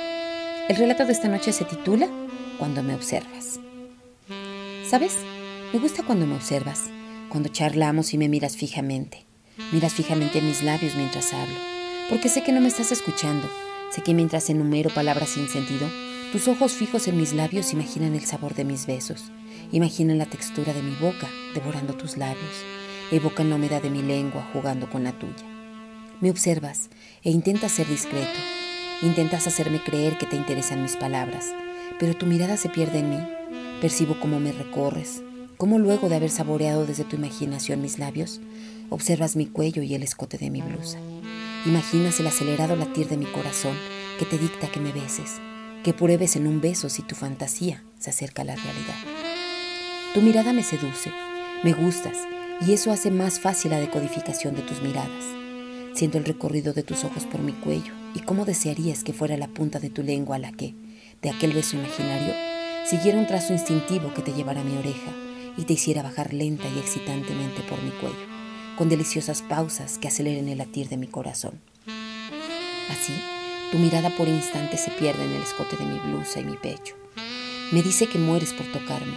El 0.68 0.78
relato 0.78 1.06
de 1.06 1.12
esta 1.12 1.28
noche 1.28 1.54
se 1.54 1.64
titula 1.64 2.10
Cuando 2.58 2.82
me 2.82 2.96
observas. 2.96 3.60
¿Sabes? 4.90 5.20
Me 5.72 5.78
gusta 5.78 6.02
cuando 6.02 6.26
me 6.26 6.34
observas, 6.34 6.90
cuando 7.30 7.50
charlamos 7.50 8.16
y 8.16 8.18
me 8.18 8.30
miras 8.30 8.58
fijamente. 8.58 9.28
Miras 9.72 9.94
fijamente 9.94 10.42
mis 10.42 10.64
labios 10.64 10.96
mientras 10.96 11.34
hablo, 11.34 11.56
porque 12.10 12.30
sé 12.30 12.42
que 12.42 12.52
no 12.52 12.62
me 12.62 12.68
estás 12.68 12.92
escuchando, 12.92 13.48
sé 13.92 14.02
que 14.02 14.16
mientras 14.16 14.50
enumero 14.50 14.90
palabras 14.90 15.30
sin 15.30 15.48
sentido, 15.48 15.88
tus 16.32 16.48
ojos 16.48 16.72
fijos 16.72 17.10
en 17.10 17.18
mis 17.18 17.34
labios 17.34 17.74
imaginan 17.74 18.16
el 18.16 18.24
sabor 18.24 18.56
de 18.56 18.64
mis 18.64 18.86
besos, 18.86 19.34
imaginan 19.74 20.18
la 20.18 20.26
textura 20.26 20.74
de 20.74 20.82
mi 20.82 20.96
boca 20.96 21.28
devorando 21.54 21.94
tus 21.94 22.16
labios, 22.16 22.64
evocan 23.12 23.50
la 23.50 23.58
humedad 23.58 23.82
de 23.82 23.90
mi 23.90 24.02
lengua 24.02 24.50
jugando 24.54 24.90
con 24.90 25.04
la 25.04 25.12
tuya. 25.12 25.46
Me 26.22 26.30
observas 26.30 26.90
e 27.22 27.32
intentas 27.32 27.74
ser 27.74 27.86
discreto, 27.86 28.40
intentas 29.02 29.46
hacerme 29.46 29.84
creer 29.84 30.18
que 30.18 30.26
te 30.26 30.38
interesan 30.38 30.82
mis 30.82 30.96
palabras, 30.96 31.48
pero 32.00 32.16
tu 32.16 32.26
mirada 32.26 32.56
se 32.56 32.70
pierde 32.70 33.00
en 33.00 33.10
mí, 33.10 33.20
percibo 33.82 34.18
cómo 34.18 34.40
me 34.40 34.54
recorres, 34.54 35.22
cómo 35.58 35.80
luego 35.80 36.08
de 36.08 36.16
haber 36.16 36.30
saboreado 36.30 36.86
desde 36.86 37.04
tu 37.04 37.18
imaginación 37.18 37.82
mis 37.82 38.00
labios, 38.00 38.40
observas 38.90 39.36
mi 39.36 39.48
cuello 39.48 39.84
y 39.84 39.96
el 39.96 40.04
escote 40.04 40.38
de 40.38 40.50
mi 40.50 40.62
blusa. 40.62 40.98
Imaginas 41.66 42.22
el 42.22 42.28
acelerado 42.28 42.78
latir 42.78 43.10
de 43.10 43.18
mi 43.18 43.26
corazón 43.26 43.76
que 44.18 44.26
te 44.26 44.38
dicta 44.38 44.72
que 44.72 44.80
me 44.80 44.94
beses, 44.94 45.42
que 45.84 45.94
pruebes 45.94 46.36
en 46.36 46.48
un 46.48 46.62
beso 46.62 46.90
si 46.90 47.02
tu 47.02 47.16
fantasía 47.16 47.84
se 48.00 48.10
acerca 48.10 48.44
a 48.44 48.46
la 48.46 48.56
realidad. 48.56 48.96
Tu 50.14 50.22
mirada 50.22 50.54
me 50.54 50.64
seduce, 50.64 51.12
me 51.64 51.74
gustas 51.74 52.18
y 52.66 52.74
eso 52.74 52.92
hace 52.92 53.12
más 53.12 53.40
fácil 53.40 53.72
la 53.72 53.80
decodificación 53.80 54.56
de 54.56 54.62
tus 54.62 54.82
miradas. 54.82 55.26
Siento 55.94 56.18
el 56.18 56.26
recorrido 56.26 56.74
de 56.74 56.84
tus 56.84 57.04
ojos 57.04 57.26
por 57.26 57.42
mi 57.42 57.54
cuello 57.54 57.94
y 58.14 58.20
cómo 58.20 58.46
desearías 58.46 59.04
que 59.04 59.14
fuera 59.14 59.38
la 59.38 59.48
punta 59.48 59.80
de 59.80 59.90
tu 59.90 60.04
lengua 60.04 60.38
la 60.38 60.52
que, 60.52 60.76
de 61.22 61.30
aquel 61.30 61.54
beso 61.54 61.78
imaginario, 61.78 62.34
siguiera 62.86 63.18
un 63.18 63.28
trazo 63.28 63.54
instintivo 63.54 64.14
que 64.14 64.22
te 64.22 64.34
llevara 64.34 64.62
a 64.62 64.64
mi 64.64 64.78
oreja 64.78 65.12
y 65.58 65.64
te 65.64 65.74
hiciera 65.74 66.04
bajar 66.04 66.34
lenta 66.34 66.68
y 66.74 66.80
excitantemente 66.80 67.62
por 67.64 67.82
mi 67.82 67.92
cuello, 67.92 68.16
con 68.78 68.90
deliciosas 68.90 69.42
pausas 69.42 69.98
que 69.98 70.08
aceleren 70.08 70.48
el 70.48 70.60
latir 70.60 70.88
de 70.90 70.98
mi 70.98 71.08
corazón. 71.08 71.60
Así, 72.90 73.14
tu 73.72 73.78
mirada 73.78 74.10
por 74.18 74.28
instante 74.28 74.76
se 74.78 74.92
pierde 74.92 75.24
en 75.24 75.32
el 75.32 75.42
escote 75.42 75.78
de 75.78 75.86
mi 75.86 75.98
blusa 76.00 76.42
y 76.42 76.44
mi 76.44 76.58
pecho. 76.58 76.96
Me 77.72 77.82
dice 77.82 78.08
que 78.08 78.20
mueres 78.20 78.54
por 78.54 78.66
tocarme, 78.68 79.14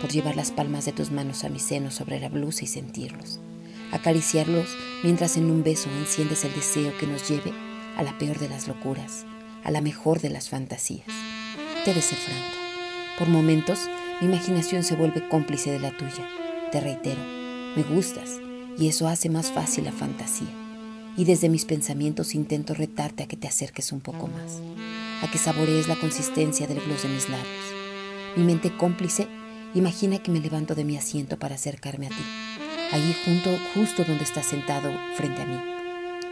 por 0.00 0.10
llevar 0.10 0.36
las 0.36 0.50
palmas 0.50 0.84
de 0.84 0.92
tus 0.92 1.10
manos 1.10 1.42
a 1.42 1.48
mi 1.48 1.58
seno 1.58 1.90
sobre 1.90 2.20
la 2.20 2.28
blusa 2.28 2.64
y 2.64 2.66
sentirlos, 2.66 3.40
acariciarlos 3.92 4.68
mientras 5.02 5.38
en 5.38 5.50
un 5.50 5.62
beso 5.64 5.88
enciendes 5.90 6.44
el 6.44 6.54
deseo 6.54 6.96
que 6.98 7.06
nos 7.06 7.26
lleve 7.28 7.52
a 7.96 8.02
la 8.02 8.18
peor 8.18 8.38
de 8.38 8.50
las 8.50 8.68
locuras, 8.68 9.24
a 9.64 9.70
la 9.70 9.80
mejor 9.80 10.20
de 10.20 10.28
las 10.28 10.50
fantasías. 10.50 11.06
Te 11.86 11.94
de 11.94 12.02
ser 12.02 12.18
franca. 12.18 12.58
Por 13.18 13.28
momentos, 13.28 13.88
mi 14.20 14.26
imaginación 14.26 14.84
se 14.84 14.96
vuelve 14.96 15.28
cómplice 15.28 15.70
de 15.70 15.80
la 15.80 15.96
tuya. 15.96 16.28
Te 16.72 16.80
reitero, 16.80 17.22
me 17.74 17.82
gustas 17.82 18.38
y 18.76 18.88
eso 18.88 19.08
hace 19.08 19.30
más 19.30 19.50
fácil 19.50 19.84
la 19.84 19.92
fantasía. 19.92 20.63
Y 21.16 21.24
desde 21.24 21.48
mis 21.48 21.64
pensamientos 21.64 22.34
intento 22.34 22.74
retarte 22.74 23.22
a 23.22 23.26
que 23.26 23.36
te 23.36 23.46
acerques 23.46 23.92
un 23.92 24.00
poco 24.00 24.26
más, 24.26 24.60
a 25.22 25.30
que 25.30 25.38
saborees 25.38 25.86
la 25.86 25.96
consistencia 25.96 26.66
del 26.66 26.80
gloss 26.80 27.04
de 27.04 27.08
mis 27.08 27.28
labios. 27.28 27.46
Mi 28.36 28.42
mente 28.42 28.76
cómplice 28.76 29.28
imagina 29.74 30.18
que 30.18 30.32
me 30.32 30.40
levanto 30.40 30.74
de 30.74 30.84
mi 30.84 30.96
asiento 30.96 31.38
para 31.38 31.54
acercarme 31.54 32.06
a 32.06 32.10
ti, 32.10 32.24
allí 32.92 33.14
junto, 33.24 33.50
justo 33.74 34.04
donde 34.04 34.24
estás 34.24 34.46
sentado 34.46 34.90
frente 35.16 35.42
a 35.42 35.46
mí, 35.46 35.56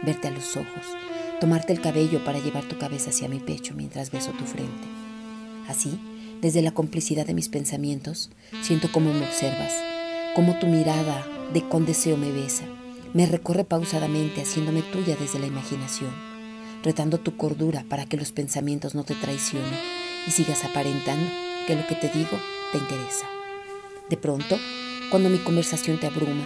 verte 0.03 0.27
a 0.27 0.31
los 0.31 0.57
ojos, 0.57 0.85
tomarte 1.39 1.71
el 1.71 1.81
cabello 1.81 2.23
para 2.25 2.39
llevar 2.39 2.65
tu 2.65 2.77
cabeza 2.77 3.11
hacia 3.11 3.29
mi 3.29 3.39
pecho 3.39 3.73
mientras 3.75 4.11
beso 4.11 4.31
tu 4.31 4.43
frente. 4.43 4.87
Así, 5.67 5.97
desde 6.41 6.61
la 6.61 6.71
complicidad 6.71 7.25
de 7.25 7.33
mis 7.33 7.47
pensamientos, 7.47 8.29
siento 8.61 8.91
cómo 8.91 9.13
me 9.13 9.25
observas, 9.25 9.73
cómo 10.35 10.59
tu 10.59 10.67
mirada 10.67 11.25
de 11.53 11.67
con 11.67 11.85
deseo 11.85 12.17
me 12.17 12.31
besa, 12.31 12.65
me 13.13 13.27
recorre 13.27 13.63
pausadamente 13.63 14.41
haciéndome 14.41 14.81
tuya 14.81 15.15
desde 15.15 15.39
la 15.39 15.45
imaginación, 15.45 16.11
retando 16.83 17.19
tu 17.19 17.37
cordura 17.37 17.85
para 17.87 18.05
que 18.05 18.17
los 18.17 18.31
pensamientos 18.31 18.95
no 18.95 19.03
te 19.03 19.13
traicionen 19.13 19.73
y 20.27 20.31
sigas 20.31 20.63
aparentando 20.65 21.29
que 21.67 21.75
lo 21.75 21.85
que 21.85 21.95
te 21.95 22.09
digo 22.09 22.37
te 22.71 22.79
interesa. 22.79 23.27
De 24.09 24.17
pronto, 24.17 24.57
cuando 25.11 25.29
mi 25.29 25.37
conversación 25.37 25.99
te 25.99 26.07
abruma, 26.07 26.45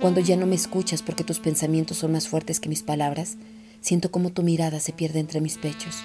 cuando 0.00 0.20
ya 0.20 0.36
no 0.36 0.46
me 0.46 0.54
escuchas 0.54 1.02
porque 1.02 1.24
tus 1.24 1.40
pensamientos 1.40 1.98
son 1.98 2.12
más 2.12 2.28
fuertes 2.28 2.60
que 2.60 2.68
mis 2.68 2.82
palabras, 2.82 3.36
siento 3.80 4.10
como 4.10 4.30
tu 4.30 4.42
mirada 4.42 4.78
se 4.78 4.92
pierde 4.92 5.18
entre 5.18 5.40
mis 5.40 5.58
pechos, 5.58 5.96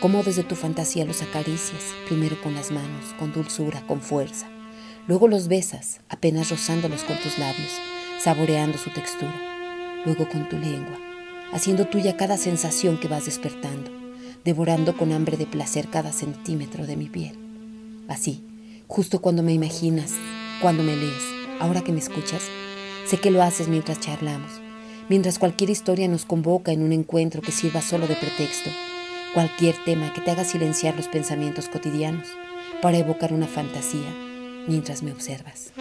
como 0.00 0.22
desde 0.22 0.42
tu 0.42 0.54
fantasía 0.54 1.04
los 1.04 1.20
acaricias, 1.20 1.82
primero 2.08 2.40
con 2.42 2.54
las 2.54 2.70
manos, 2.70 3.14
con 3.18 3.32
dulzura, 3.32 3.86
con 3.86 4.00
fuerza. 4.00 4.48
Luego 5.06 5.28
los 5.28 5.48
besas, 5.48 6.00
apenas 6.08 6.50
rozándolos 6.50 7.04
con 7.04 7.18
tus 7.18 7.38
labios, 7.38 7.72
saboreando 8.18 8.78
su 8.78 8.90
textura. 8.90 9.49
Luego 10.04 10.28
con 10.28 10.48
tu 10.48 10.56
lengua, 10.58 10.98
haciendo 11.52 11.86
tuya 11.86 12.16
cada 12.16 12.36
sensación 12.36 12.98
que 12.98 13.08
vas 13.08 13.26
despertando, 13.26 13.90
devorando 14.44 14.96
con 14.96 15.12
hambre 15.12 15.36
de 15.36 15.46
placer 15.46 15.88
cada 15.88 16.12
centímetro 16.12 16.86
de 16.86 16.96
mi 16.96 17.08
piel. 17.08 17.38
Así, 18.08 18.42
justo 18.86 19.20
cuando 19.20 19.42
me 19.42 19.52
imaginas, 19.52 20.12
cuando 20.60 20.82
me 20.82 20.96
lees, 20.96 21.22
ahora 21.60 21.82
que 21.82 21.92
me 21.92 22.00
escuchas, 22.00 22.42
sé 23.06 23.18
que 23.18 23.30
lo 23.30 23.42
haces 23.42 23.68
mientras 23.68 24.00
charlamos, 24.00 24.50
mientras 25.08 25.38
cualquier 25.38 25.70
historia 25.70 26.08
nos 26.08 26.24
convoca 26.24 26.72
en 26.72 26.82
un 26.82 26.92
encuentro 26.92 27.42
que 27.42 27.52
sirva 27.52 27.82
solo 27.82 28.06
de 28.06 28.16
pretexto 28.16 28.70
cualquier 29.34 29.76
tema 29.84 30.12
que 30.12 30.20
te 30.20 30.30
haga 30.30 30.44
silenciar 30.44 30.96
los 30.96 31.08
pensamientos 31.08 31.68
cotidianos 31.68 32.26
para 32.82 32.98
evocar 32.98 33.32
una 33.32 33.46
fantasía 33.46 34.12
mientras 34.66 35.02
me 35.02 35.12
observas. 35.12 35.72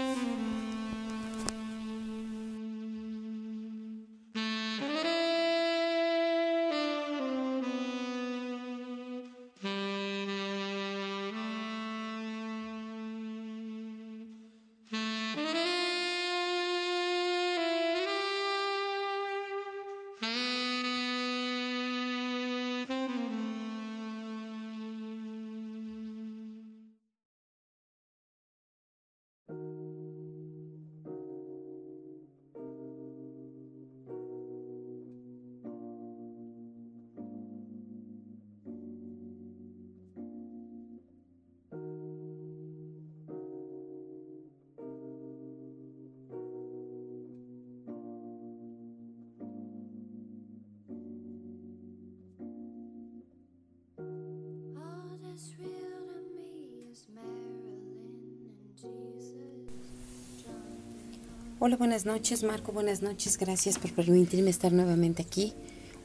Hola, 61.70 61.78
buenas 61.78 62.08
noches, 62.08 62.42
Marco. 62.42 62.72
Buenas 62.72 63.04
noches. 63.04 63.38
Gracias 63.38 63.78
por 63.78 63.94
permitirme 63.94 64.50
estar 64.50 64.72
nuevamente 64.72 65.22
aquí. 65.22 65.54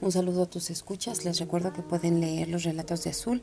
Un 0.02 0.12
saludo 0.12 0.42
a 0.42 0.50
tus 0.50 0.68
escuchas. 0.68 1.24
Les 1.24 1.40
recuerdo 1.40 1.72
que 1.72 1.80
pueden 1.80 2.20
leer 2.20 2.48
los 2.48 2.64
relatos 2.64 3.02
de 3.02 3.08
Azul 3.08 3.42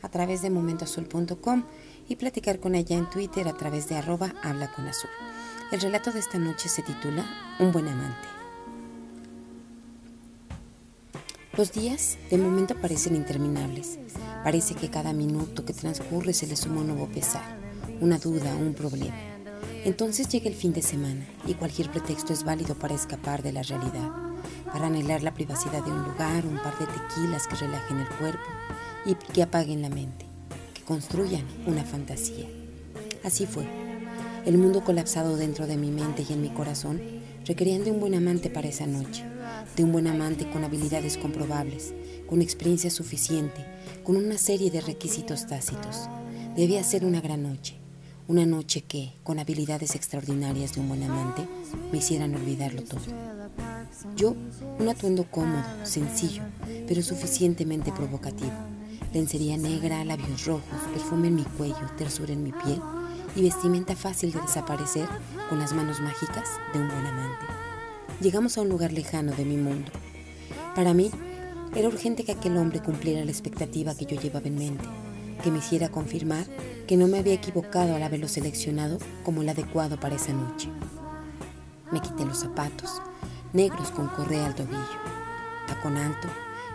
a 0.00 0.08
través 0.08 0.40
de 0.40 0.48
momentoazul.com 0.48 1.64
y 2.08 2.16
platicar 2.16 2.58
con 2.58 2.74
ella 2.74 2.96
en 2.96 3.10
Twitter 3.10 3.46
a 3.48 3.52
través 3.54 3.86
de 3.86 3.96
arroba 3.96 4.34
habla 4.42 4.72
con 4.72 4.86
azul. 4.86 5.10
El 5.70 5.82
relato 5.82 6.10
de 6.10 6.20
esta 6.20 6.38
noche 6.38 6.70
se 6.70 6.80
titula 6.80 7.26
Un 7.58 7.70
buen 7.70 7.86
amante. 7.86 8.28
Los 11.54 11.72
días 11.72 12.16
de 12.30 12.38
momento 12.38 12.80
parecen 12.80 13.14
interminables. 13.14 13.98
Parece 14.42 14.74
que 14.74 14.88
cada 14.88 15.12
minuto 15.12 15.66
que 15.66 15.74
transcurre 15.74 16.32
se 16.32 16.46
le 16.46 16.56
suma 16.56 16.80
un 16.80 16.86
nuevo 16.86 17.08
pesar, 17.08 17.44
una 18.00 18.16
duda, 18.16 18.56
un 18.56 18.72
problema. 18.72 19.27
Entonces 19.88 20.28
llega 20.28 20.50
el 20.50 20.54
fin 20.54 20.74
de 20.74 20.82
semana 20.82 21.26
y 21.46 21.54
cualquier 21.54 21.90
pretexto 21.90 22.34
es 22.34 22.44
válido 22.44 22.74
para 22.74 22.94
escapar 22.94 23.42
de 23.42 23.52
la 23.52 23.62
realidad, 23.62 24.10
para 24.70 24.88
anhelar 24.88 25.22
la 25.22 25.32
privacidad 25.32 25.82
de 25.82 25.90
un 25.90 26.02
lugar, 26.02 26.44
un 26.44 26.58
par 26.58 26.78
de 26.78 26.84
tequilas 26.84 27.46
que 27.46 27.56
relajen 27.56 28.00
el 28.00 28.08
cuerpo 28.18 28.44
y 29.06 29.14
que 29.14 29.42
apaguen 29.42 29.80
la 29.80 29.88
mente, 29.88 30.26
que 30.74 30.82
construyan 30.82 31.46
una 31.66 31.84
fantasía. 31.84 32.44
Así 33.24 33.46
fue. 33.46 33.66
El 34.44 34.58
mundo 34.58 34.84
colapsado 34.84 35.38
dentro 35.38 35.66
de 35.66 35.78
mi 35.78 35.90
mente 35.90 36.22
y 36.28 36.34
en 36.34 36.42
mi 36.42 36.50
corazón 36.50 37.00
requerían 37.46 37.82
de 37.82 37.90
un 37.90 37.98
buen 37.98 38.14
amante 38.14 38.50
para 38.50 38.68
esa 38.68 38.86
noche, 38.86 39.24
de 39.74 39.84
un 39.84 39.92
buen 39.92 40.06
amante 40.06 40.50
con 40.50 40.64
habilidades 40.64 41.16
comprobables, 41.16 41.94
con 42.28 42.42
experiencia 42.42 42.90
suficiente, 42.90 43.64
con 44.04 44.16
una 44.18 44.36
serie 44.36 44.70
de 44.70 44.82
requisitos 44.82 45.46
tácitos. 45.46 46.10
Debía 46.56 46.84
ser 46.84 47.06
una 47.06 47.22
gran 47.22 47.42
noche, 47.42 47.77
una 48.28 48.44
noche 48.44 48.82
que, 48.82 49.14
con 49.24 49.38
habilidades 49.38 49.94
extraordinarias 49.94 50.74
de 50.74 50.80
un 50.80 50.88
buen 50.88 51.02
amante, 51.02 51.48
me 51.90 51.96
hicieran 51.96 52.34
olvidarlo 52.34 52.82
todo. 52.82 53.00
Yo, 54.16 54.36
un 54.78 54.86
atuendo 54.86 55.24
cómodo, 55.30 55.64
sencillo, 55.84 56.42
pero 56.86 57.02
suficientemente 57.02 57.90
provocativo. 57.90 58.52
Lencería 59.14 59.56
negra, 59.56 60.04
labios 60.04 60.44
rojos, 60.44 60.78
perfume 60.92 61.28
en 61.28 61.36
mi 61.36 61.44
cuello, 61.44 61.90
tersura 61.96 62.34
en 62.34 62.42
mi 62.42 62.52
piel 62.52 62.80
y 63.34 63.42
vestimenta 63.42 63.96
fácil 63.96 64.30
de 64.30 64.42
desaparecer 64.42 65.08
con 65.48 65.58
las 65.58 65.72
manos 65.72 66.00
mágicas 66.00 66.50
de 66.74 66.80
un 66.80 66.88
buen 66.88 67.06
amante. 67.06 67.46
Llegamos 68.20 68.58
a 68.58 68.60
un 68.60 68.68
lugar 68.68 68.92
lejano 68.92 69.32
de 69.32 69.46
mi 69.46 69.56
mundo. 69.56 69.90
Para 70.74 70.92
mí, 70.92 71.10
era 71.74 71.88
urgente 71.88 72.24
que 72.24 72.32
aquel 72.32 72.58
hombre 72.58 72.80
cumpliera 72.80 73.24
la 73.24 73.30
expectativa 73.30 73.94
que 73.94 74.04
yo 74.04 74.20
llevaba 74.20 74.48
en 74.48 74.56
mente, 74.56 74.84
que 75.38 75.50
me 75.50 75.58
hiciera 75.58 75.88
confirmar 75.88 76.46
que 76.86 76.96
no 76.96 77.06
me 77.06 77.18
había 77.18 77.34
equivocado 77.34 77.94
al 77.94 78.02
haberlo 78.02 78.28
seleccionado 78.28 78.98
como 79.24 79.42
el 79.42 79.48
adecuado 79.48 79.98
para 79.98 80.16
esa 80.16 80.32
noche. 80.32 80.68
Me 81.92 82.00
quité 82.00 82.24
los 82.24 82.40
zapatos, 82.40 83.00
negros 83.52 83.90
con 83.90 84.08
correa 84.08 84.46
al 84.46 84.54
tobillo. 84.54 84.78
tacón 85.66 85.96
alto. 85.96 86.28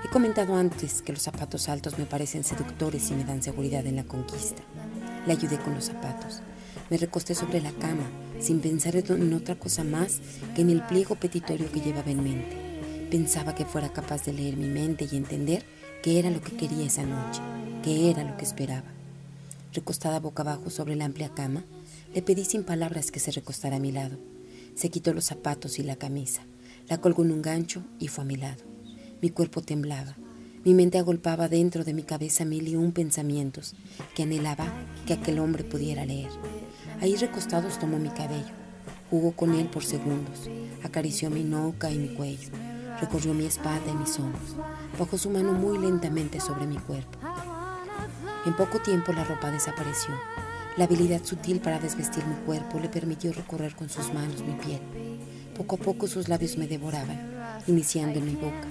He 0.04 0.10
comentado 0.10 0.56
antes 0.56 1.02
que 1.02 1.14
los 1.14 1.22
zapatos 1.22 1.70
altos 1.70 1.98
me 1.98 2.06
parecen 2.06 2.44
seductores 2.44 3.10
y 3.10 3.14
me 3.14 3.24
dan 3.24 3.42
seguridad 3.42 3.86
en 3.86 3.96
la 3.96 4.04
conquista. 4.04 4.62
Le 5.26 5.34
ayudé 5.34 5.58
con 5.60 5.74
los 5.74 5.86
zapatos. 5.86 6.42
Me 6.90 6.98
recosté 6.98 7.34
sobre 7.36 7.62
la 7.62 7.72
cama, 7.72 8.04
sin 8.40 8.60
pensar 8.60 8.96
en 8.96 9.34
otra 9.34 9.56
cosa 9.56 9.84
más 9.84 10.20
que 10.56 10.62
en 10.62 10.70
el 10.70 10.82
pliego 10.84 11.16
petitorio 11.16 11.72
que 11.72 11.80
llevaba 11.80 12.12
en 12.12 12.24
mente. 12.24 12.58
Pensaba 13.10 13.56
que 13.56 13.66
fuera 13.66 13.94
capaz 13.94 14.26
de 14.26 14.34
leer 14.34 14.58
mi 14.58 14.68
mente 14.68 15.08
y 15.10 15.16
entender 15.16 15.64
qué 16.02 16.20
era 16.20 16.30
lo 16.30 16.42
que 16.42 16.58
quería 16.58 16.86
esa 16.86 17.04
noche, 17.04 17.42
qué 17.84 18.10
era 18.10 18.24
lo 18.24 18.36
que 18.38 18.46
esperaba. 18.46 18.88
Recostada 19.74 20.20
boca 20.20 20.42
abajo 20.42 20.70
sobre 20.70 20.96
la 20.96 21.06
amplia 21.06 21.30
cama, 21.30 21.66
le 22.16 22.22
pedí 22.22 22.46
sin 22.46 22.64
palabras 22.64 23.12
que 23.12 23.20
se 23.20 23.32
recostara 23.32 23.76
a 23.76 23.80
mi 23.80 23.92
lado. 23.92 24.18
Se 24.74 24.90
quitó 24.90 25.14
los 25.14 25.26
zapatos 25.26 25.78
y 25.78 25.84
la 25.84 25.98
camisa, 25.98 26.44
la 26.88 27.00
colgó 27.00 27.24
en 27.24 27.32
un 27.32 27.42
gancho 27.42 27.84
y 28.00 28.08
fue 28.08 28.24
a 28.24 28.28
mi 28.28 28.38
lado. 28.38 28.64
Mi 29.22 29.30
cuerpo 29.30 29.62
temblaba, 29.62 30.16
mi 30.64 30.74
mente 30.74 30.98
agolpaba 30.98 31.50
dentro 31.50 31.84
de 31.84 31.94
mi 31.94 32.04
cabeza 32.04 32.46
mil 32.46 32.68
y 32.68 32.76
un 32.76 32.94
pensamientos 32.94 33.76
que 34.16 34.24
anhelaba 34.24 34.66
que 35.06 35.14
aquel 35.14 35.40
hombre 35.40 35.66
pudiera 35.66 36.06
leer. 36.06 36.32
Ahí 37.02 37.16
recostados 37.18 37.80
tomó 37.80 38.00
mi 38.00 38.10
cabello, 38.10 38.54
jugó 39.10 39.34
con 39.34 39.54
él 39.54 39.68
por 39.68 39.84
segundos, 39.84 40.50
acarició 40.84 41.30
mi 41.30 41.44
nuca 41.44 41.92
y 41.92 41.98
mi 41.98 42.16
cuello, 42.16 42.50
recorrió 43.02 43.34
mi 43.34 43.46
espalda 43.46 43.92
y 43.92 43.96
mis 43.96 44.18
hombros, 44.20 44.56
bajó 44.98 45.18
su 45.18 45.30
mano 45.30 45.52
muy 45.52 45.78
lentamente 45.78 46.40
sobre 46.40 46.66
mi 46.66 46.78
cuerpo. 46.78 47.20
En 48.46 48.54
poco 48.54 48.80
tiempo 48.80 49.14
la 49.14 49.24
ropa 49.24 49.52
desapareció. 49.52 50.14
La 50.76 50.84
habilidad 50.84 51.24
sutil 51.24 51.62
para 51.62 51.80
desvestir 51.80 52.26
mi 52.26 52.36
cuerpo 52.46 52.78
le 52.78 52.90
permitió 52.90 53.32
recorrer 53.32 53.74
con 53.74 53.90
sus 53.90 54.14
manos 54.14 54.42
mi 54.42 54.54
piel. 54.56 54.82
Poco 55.56 55.76
a 55.76 55.80
poco 55.80 56.08
sus 56.08 56.28
labios 56.28 56.58
me 56.58 56.68
devoraban, 56.68 57.62
iniciando 57.68 58.20
en 58.20 58.26
mi 58.26 58.36
boca. 58.36 58.68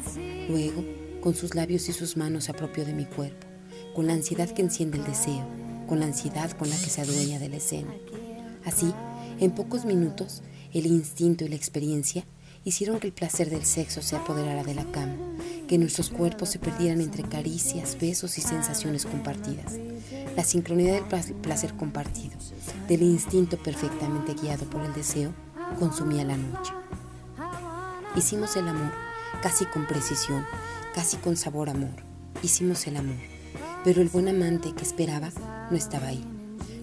Luego, 0.48 0.84
con 1.22 1.34
sus 1.34 1.54
labios 1.54 1.88
y 1.88 1.94
sus 1.94 2.18
manos 2.18 2.44
se 2.44 2.50
apropió 2.50 2.84
de 2.84 2.92
mi 2.92 3.06
cuerpo, 3.06 3.46
con 3.94 4.06
la 4.06 4.12
ansiedad 4.12 4.50
que 4.50 4.60
enciende 4.60 4.98
el 4.98 5.04
deseo, 5.04 5.46
con 5.88 6.00
la 6.00 6.06
ansiedad 6.06 6.50
con 6.50 6.68
la 6.68 6.76
que 6.76 6.90
se 6.90 7.00
adueña 7.00 7.38
de 7.38 7.48
la 7.48 7.56
escena. 7.56 7.94
Así, 8.66 8.92
en 9.40 9.52
pocos 9.52 9.86
minutos, 9.86 10.42
el 10.74 10.84
instinto 10.84 11.44
y 11.44 11.48
la 11.48 11.56
experiencia 11.56 12.24
hicieron 12.64 13.00
que 13.00 13.06
el 13.06 13.12
placer 13.14 13.48
del 13.48 13.64
sexo 13.64 14.02
se 14.02 14.16
apoderara 14.16 14.64
de 14.64 14.74
la 14.74 14.84
cama, 14.84 15.16
que 15.72 15.78
nuestros 15.78 16.10
cuerpos 16.10 16.50
se 16.50 16.58
perdieran 16.58 17.00
entre 17.00 17.22
caricias, 17.22 17.96
besos 17.98 18.36
y 18.36 18.42
sensaciones 18.42 19.06
compartidas. 19.06 19.78
La 20.36 20.44
sincronidad 20.44 20.96
del 20.96 21.04
pla- 21.04 21.24
placer 21.40 21.72
compartido, 21.72 22.36
del 22.88 23.00
instinto 23.00 23.56
perfectamente 23.56 24.34
guiado 24.34 24.66
por 24.66 24.82
el 24.82 24.92
deseo, 24.92 25.32
consumía 25.78 26.24
la 26.26 26.36
noche. 26.36 26.72
Hicimos 28.14 28.54
el 28.56 28.68
amor, 28.68 28.92
casi 29.42 29.64
con 29.64 29.86
precisión, 29.86 30.44
casi 30.94 31.16
con 31.16 31.38
sabor 31.38 31.70
amor. 31.70 32.02
Hicimos 32.42 32.86
el 32.86 32.98
amor, 32.98 33.16
pero 33.82 34.02
el 34.02 34.10
buen 34.10 34.28
amante 34.28 34.74
que 34.74 34.82
esperaba 34.82 35.30
no 35.70 35.76
estaba 35.78 36.08
ahí. 36.08 36.22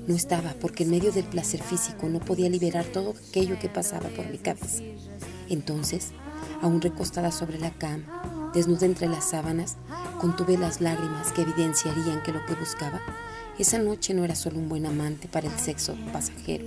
No 0.08 0.16
estaba 0.16 0.56
porque 0.60 0.82
en 0.86 0.90
medio 0.90 1.12
del 1.12 1.26
placer 1.26 1.62
físico 1.62 2.10
no 2.10 2.20
podía 2.22 2.50
liberar 2.50 2.86
todo 2.86 3.14
aquello 3.30 3.60
que 3.60 3.70
pasaba 3.70 4.10
por 4.10 4.26
mi 4.32 4.40
cabeza. 4.40 4.82
Entonces, 5.48 6.08
aún 6.64 6.82
recostada 6.82 7.32
sobre 7.32 7.60
la 7.60 7.70
cama, 7.70 8.19
desnuda 8.54 8.86
entre 8.86 9.08
las 9.08 9.30
sábanas, 9.30 9.78
contuve 10.20 10.58
las 10.58 10.82
lágrimas 10.82 11.32
que 11.32 11.41
evidenciarían 11.41 12.24
que 12.24 12.32
lo 12.32 12.45
que 12.45 12.56
buscaba 12.56 13.02
esa 13.60 13.78
noche 13.78 14.14
no 14.14 14.24
era 14.24 14.36
solo 14.36 14.58
un 14.58 14.70
buen 14.70 14.86
amante 14.86 15.28
para 15.28 15.52
el 15.52 15.60
sexo 15.60 15.93
pasajero. 16.14 16.64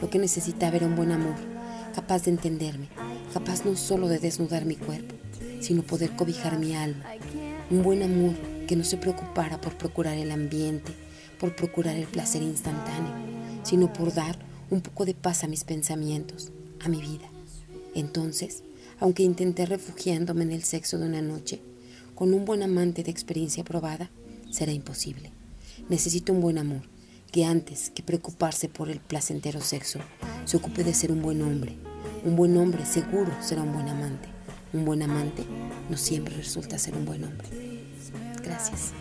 Lo 0.00 0.08
que 0.08 0.18
necesitaba 0.18 0.76
era 0.76 0.86
un 0.86 0.96
buen 0.96 1.12
amor, 1.12 1.34
capaz 1.94 2.24
de 2.24 2.30
entenderme, 2.30 2.88
capaz 3.34 3.66
no 3.66 3.76
solo 3.76 4.08
de 4.08 4.18
desnudar 4.18 4.64
mi 4.64 4.74
cuerpo, 4.74 5.14
sino 5.60 5.82
poder 5.82 6.16
cobijar 6.16 6.58
mi 6.58 6.74
alma. 6.74 7.04
Un 7.70 7.82
buen 7.82 8.02
amor 8.02 8.34
que 8.66 8.74
no 8.74 8.84
se 8.84 8.96
preocupara 8.96 9.60
por 9.60 9.76
procurar 9.76 10.16
el 10.16 10.30
ambiente, 10.30 10.94
por 11.38 11.54
procurar 11.54 11.94
el 11.94 12.06
placer 12.06 12.40
instantáneo, 12.40 13.12
sino 13.62 13.92
por 13.92 14.14
dar 14.14 14.38
un 14.70 14.80
poco 14.80 15.04
de 15.04 15.12
paz 15.12 15.44
a 15.44 15.46
mis 15.46 15.64
pensamientos, 15.64 16.52
a 16.82 16.88
mi 16.88 17.02
vida. 17.02 17.28
Entonces, 17.94 18.63
aunque 19.00 19.22
intenté 19.22 19.66
refugiándome 19.66 20.44
en 20.44 20.52
el 20.52 20.64
sexo 20.64 20.98
de 20.98 21.06
una 21.06 21.22
noche, 21.22 21.60
con 22.14 22.32
un 22.32 22.44
buen 22.44 22.62
amante 22.62 23.02
de 23.02 23.10
experiencia 23.10 23.64
probada, 23.64 24.10
será 24.50 24.72
imposible. 24.72 25.32
Necesito 25.88 26.32
un 26.32 26.40
buen 26.40 26.58
amor, 26.58 26.82
que 27.32 27.44
antes 27.44 27.90
que 27.90 28.02
preocuparse 28.02 28.68
por 28.68 28.90
el 28.90 29.00
placentero 29.00 29.60
sexo, 29.60 29.98
se 30.44 30.56
ocupe 30.56 30.84
de 30.84 30.94
ser 30.94 31.10
un 31.10 31.22
buen 31.22 31.42
hombre. 31.42 31.76
Un 32.24 32.36
buen 32.36 32.56
hombre 32.56 32.86
seguro 32.86 33.32
será 33.42 33.62
un 33.62 33.72
buen 33.72 33.88
amante. 33.88 34.28
Un 34.72 34.84
buen 34.84 35.02
amante 35.02 35.44
no 35.90 35.96
siempre 35.96 36.36
resulta 36.36 36.78
ser 36.78 36.96
un 36.96 37.04
buen 37.04 37.24
hombre. 37.24 37.48
Gracias. 38.42 38.92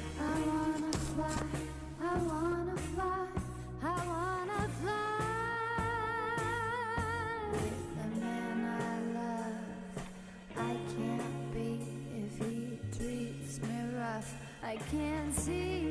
See. 15.34 15.83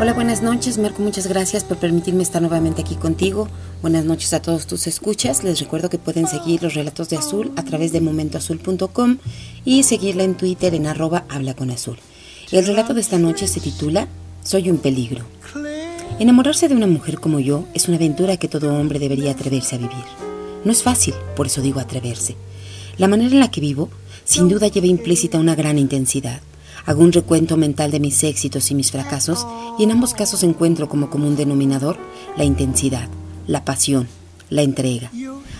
Hola, 0.00 0.14
buenas 0.14 0.42
noches, 0.42 0.78
Marco. 0.78 1.02
Muchas 1.02 1.26
gracias 1.26 1.64
por 1.64 1.76
permitirme 1.76 2.22
estar 2.22 2.40
nuevamente 2.40 2.80
aquí 2.80 2.94
contigo. 2.94 3.46
Buenas 3.82 4.06
noches 4.06 4.32
a 4.32 4.40
todos 4.40 4.66
tus 4.66 4.86
escuchas. 4.86 5.44
Les 5.44 5.60
recuerdo 5.60 5.90
que 5.90 5.98
pueden 5.98 6.26
seguir 6.26 6.62
los 6.62 6.72
relatos 6.72 7.10
de 7.10 7.18
Azul 7.18 7.52
a 7.56 7.64
través 7.64 7.92
de 7.92 8.00
momentoazul.com 8.00 9.18
y 9.66 9.82
seguirla 9.82 10.24
en 10.24 10.36
Twitter 10.36 10.74
en 10.74 10.86
arroba 10.86 11.24
habla 11.28 11.54
con 11.54 11.70
azul. 11.70 11.98
El 12.50 12.66
relato 12.66 12.94
de 12.94 13.02
esta 13.02 13.18
noche 13.18 13.46
se 13.46 13.60
titula 13.60 14.08
Soy 14.42 14.70
un 14.70 14.78
peligro. 14.78 15.26
Enamorarse 16.18 16.68
de 16.68 16.74
una 16.74 16.86
mujer 16.86 17.20
como 17.20 17.38
yo 17.38 17.66
es 17.74 17.86
una 17.86 17.98
aventura 17.98 18.38
que 18.38 18.48
todo 18.48 18.74
hombre 18.74 18.98
debería 18.98 19.32
atreverse 19.32 19.74
a 19.74 19.78
vivir. 19.78 20.04
No 20.64 20.72
es 20.72 20.82
fácil, 20.82 21.14
por 21.36 21.46
eso 21.46 21.60
digo 21.60 21.80
atreverse. 21.80 22.36
La 22.96 23.08
manera 23.08 23.30
en 23.30 23.40
la 23.40 23.50
que 23.50 23.60
vivo, 23.60 23.90
sin 24.24 24.48
duda 24.48 24.68
lleva 24.68 24.86
implícita 24.86 25.38
una 25.38 25.54
gran 25.54 25.78
intensidad. 25.78 26.40
Hago 26.86 27.02
un 27.02 27.12
recuento 27.12 27.56
mental 27.56 27.90
de 27.90 28.00
mis 28.00 28.22
éxitos 28.24 28.70
y 28.70 28.74
mis 28.74 28.90
fracasos 28.90 29.46
y 29.78 29.84
en 29.84 29.92
ambos 29.92 30.14
casos 30.14 30.42
encuentro 30.42 30.88
como 30.88 31.10
común 31.10 31.36
denominador 31.36 31.98
la 32.36 32.44
intensidad, 32.44 33.08
la 33.46 33.64
pasión, 33.64 34.08
la 34.48 34.62
entrega. 34.62 35.10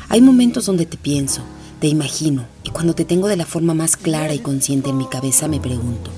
Hay 0.08 0.20
momentos 0.20 0.66
donde 0.66 0.86
te 0.86 0.96
pienso, 0.96 1.42
te 1.78 1.88
imagino 1.88 2.44
y 2.64 2.70
cuando 2.70 2.94
te 2.94 3.04
tengo 3.04 3.28
de 3.28 3.36
la 3.36 3.46
forma 3.46 3.74
más 3.74 3.96
clara 3.96 4.34
y 4.34 4.38
consciente 4.38 4.90
en 4.90 4.98
mi 4.98 5.06
cabeza 5.06 5.48
me 5.48 5.60
pregunto, 5.60 6.10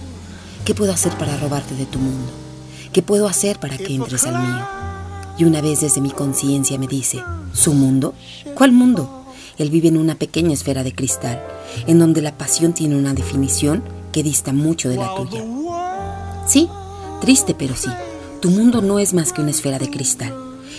¿qué 0.65 0.75
puedo 0.75 0.93
hacer 0.93 1.13
para 1.19 1.37
robarte 1.37 1.75
de 1.75 1.87
tu 1.87 1.99
mundo? 1.99 2.31
¿Qué 2.93 3.03
puedo 3.03 3.27
hacer 3.27 3.59
para 3.59 3.79
que 3.79 3.95
entres 3.95 4.25
al 4.27 4.39
mío? 4.39 4.67
Y 5.39 5.45
una 5.45 5.61
vez 5.61 5.81
desde 5.81 6.01
mi 6.01 6.11
conciencia 6.11 6.79
me 6.79 6.87
dice, 6.87 7.23
¿su 7.53 7.73
mundo? 7.73 8.15
¿Cuál 8.55 8.73
mundo? 8.73 9.25
Él 9.59 9.71
vive 9.71 9.89
en 9.89 9.97
una 9.97 10.15
pequeña 10.15 10.53
esfera 10.53 10.83
de 10.83 10.95
cristal, 10.95 11.43
en 11.87 11.99
donde 11.99 12.23
la 12.23 12.37
pasión 12.37 12.75
tiene 12.75 12.97
una 12.97 13.15
definición 13.15 13.83
que 14.13 14.23
dista 14.23 14.53
mucho 14.53 14.89
de 14.89 14.97
la 14.97 15.15
tuya. 15.15 15.45
Sí, 16.47 16.69
triste 17.21 17.55
pero 17.55 17.75
sí, 17.77 17.91
tu 18.41 18.51
mundo 18.51 18.83
no 18.83 18.99
es 18.99 19.15
más 19.15 19.33
que 19.33 19.41
una 19.41 19.51
esfera 19.51 19.79
de 19.79 19.91
cristal, 19.91 20.35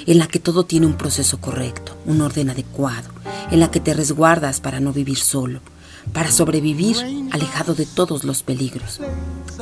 en 0.05 0.17
la 0.17 0.27
que 0.27 0.39
todo 0.39 0.65
tiene 0.65 0.85
un 0.85 0.95
proceso 0.95 1.39
correcto, 1.39 1.95
un 2.05 2.21
orden 2.21 2.49
adecuado, 2.49 3.09
en 3.51 3.59
la 3.59 3.71
que 3.71 3.79
te 3.79 3.93
resguardas 3.93 4.59
para 4.59 4.79
no 4.79 4.93
vivir 4.93 5.17
solo, 5.17 5.61
para 6.11 6.31
sobrevivir 6.31 6.97
alejado 7.31 7.75
de 7.75 7.85
todos 7.85 8.23
los 8.23 8.43
peligros. 8.43 8.99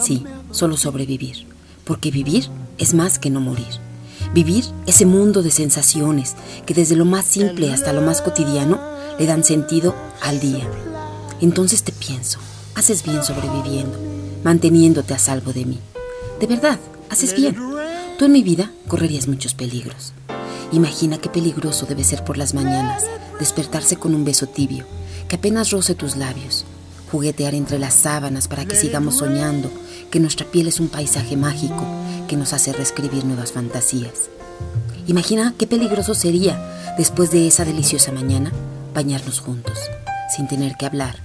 Sí, 0.01 0.23
solo 0.51 0.77
sobrevivir, 0.77 1.45
porque 1.83 2.11
vivir 2.11 2.49
es 2.77 2.93
más 2.93 3.19
que 3.19 3.29
no 3.29 3.39
morir. 3.39 3.67
Vivir 4.33 4.65
ese 4.87 5.05
mundo 5.05 5.43
de 5.43 5.51
sensaciones 5.51 6.35
que 6.65 6.73
desde 6.73 6.95
lo 6.95 7.05
más 7.05 7.25
simple 7.25 7.71
hasta 7.71 7.93
lo 7.93 8.01
más 8.01 8.21
cotidiano 8.21 8.79
le 9.19 9.25
dan 9.25 9.43
sentido 9.43 9.93
al 10.21 10.39
día. 10.39 10.67
Entonces 11.41 11.83
te 11.83 11.91
pienso, 11.91 12.39
haces 12.81 13.03
bien 13.03 13.23
sobreviviendo, 13.23 13.95
manteniéndote 14.43 15.13
a 15.13 15.19
salvo 15.19 15.53
de 15.53 15.65
mí. 15.65 15.79
De 16.39 16.47
verdad, 16.47 16.79
haces 17.11 17.35
bien. 17.35 17.55
Tú 18.17 18.25
en 18.25 18.31
mi 18.31 18.41
vida 18.41 18.71
correrías 18.87 19.27
muchos 19.27 19.53
peligros. 19.53 20.13
Imagina 20.71 21.19
qué 21.19 21.29
peligroso 21.29 21.85
debe 21.85 22.03
ser 22.03 22.23
por 22.23 22.39
las 22.39 22.55
mañanas 22.55 23.03
despertarse 23.37 23.97
con 23.97 24.15
un 24.15 24.25
beso 24.25 24.47
tibio, 24.47 24.85
que 25.27 25.35
apenas 25.35 25.69
roce 25.69 25.93
tus 25.93 26.15
labios, 26.15 26.65
juguetear 27.11 27.53
entre 27.53 27.77
las 27.77 27.93
sábanas 27.93 28.47
para 28.47 28.65
que 28.65 28.75
sigamos 28.75 29.17
soñando 29.17 29.69
que 30.09 30.19
nuestra 30.19 30.47
piel 30.47 30.67
es 30.67 30.79
un 30.79 30.87
paisaje 30.87 31.37
mágico 31.37 31.85
que 32.27 32.35
nos 32.35 32.51
hace 32.51 32.73
reescribir 32.73 33.25
nuevas 33.25 33.51
fantasías. 33.51 34.31
Imagina 35.05 35.53
qué 35.55 35.67
peligroso 35.67 36.15
sería, 36.15 36.59
después 36.97 37.29
de 37.29 37.47
esa 37.47 37.63
deliciosa 37.63 38.11
mañana, 38.11 38.51
bañarnos 38.95 39.39
juntos, 39.39 39.77
sin 40.35 40.47
tener 40.47 40.77
que 40.77 40.87
hablar, 40.87 41.17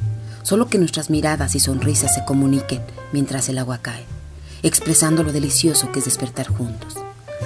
solo 0.46 0.68
que 0.68 0.78
nuestras 0.78 1.10
miradas 1.10 1.56
y 1.56 1.60
sonrisas 1.60 2.14
se 2.14 2.24
comuniquen 2.24 2.80
mientras 3.10 3.48
el 3.48 3.58
agua 3.58 3.78
cae, 3.82 4.04
expresando 4.62 5.24
lo 5.24 5.32
delicioso 5.32 5.90
que 5.90 5.98
es 5.98 6.04
despertar 6.04 6.46
juntos. 6.46 6.94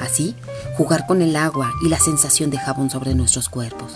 Así, 0.03 0.36
jugar 0.76 1.07
con 1.07 1.22
el 1.22 1.34
agua 1.34 1.72
y 1.82 1.88
la 1.88 1.98
sensación 1.98 2.51
de 2.51 2.59
jabón 2.59 2.90
sobre 2.90 3.14
nuestros 3.14 3.48
cuerpos, 3.48 3.94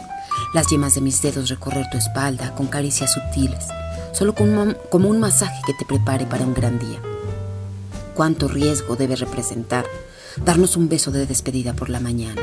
las 0.54 0.68
yemas 0.68 0.94
de 0.94 1.02
mis 1.02 1.20
dedos 1.20 1.50
recorrer 1.50 1.84
tu 1.90 1.98
espalda 1.98 2.54
con 2.54 2.66
caricias 2.66 3.12
sutiles, 3.12 3.66
solo 4.12 4.34
como, 4.34 5.08
un 5.08 5.20
masaje 5.20 5.60
que 5.66 5.74
te 5.74 5.84
prepare 5.84 6.24
para 6.24 6.46
un 6.46 6.54
gran 6.54 6.78
día. 6.78 6.98
Cuánto 8.14 8.48
riesgo 8.48 8.96
debe 8.96 9.16
representar 9.16 9.84
darnos 10.46 10.78
un 10.78 10.88
beso 10.88 11.10
de 11.10 11.26
despedida 11.26 11.74
por 11.74 11.90
la 11.90 12.00
mañana, 12.00 12.40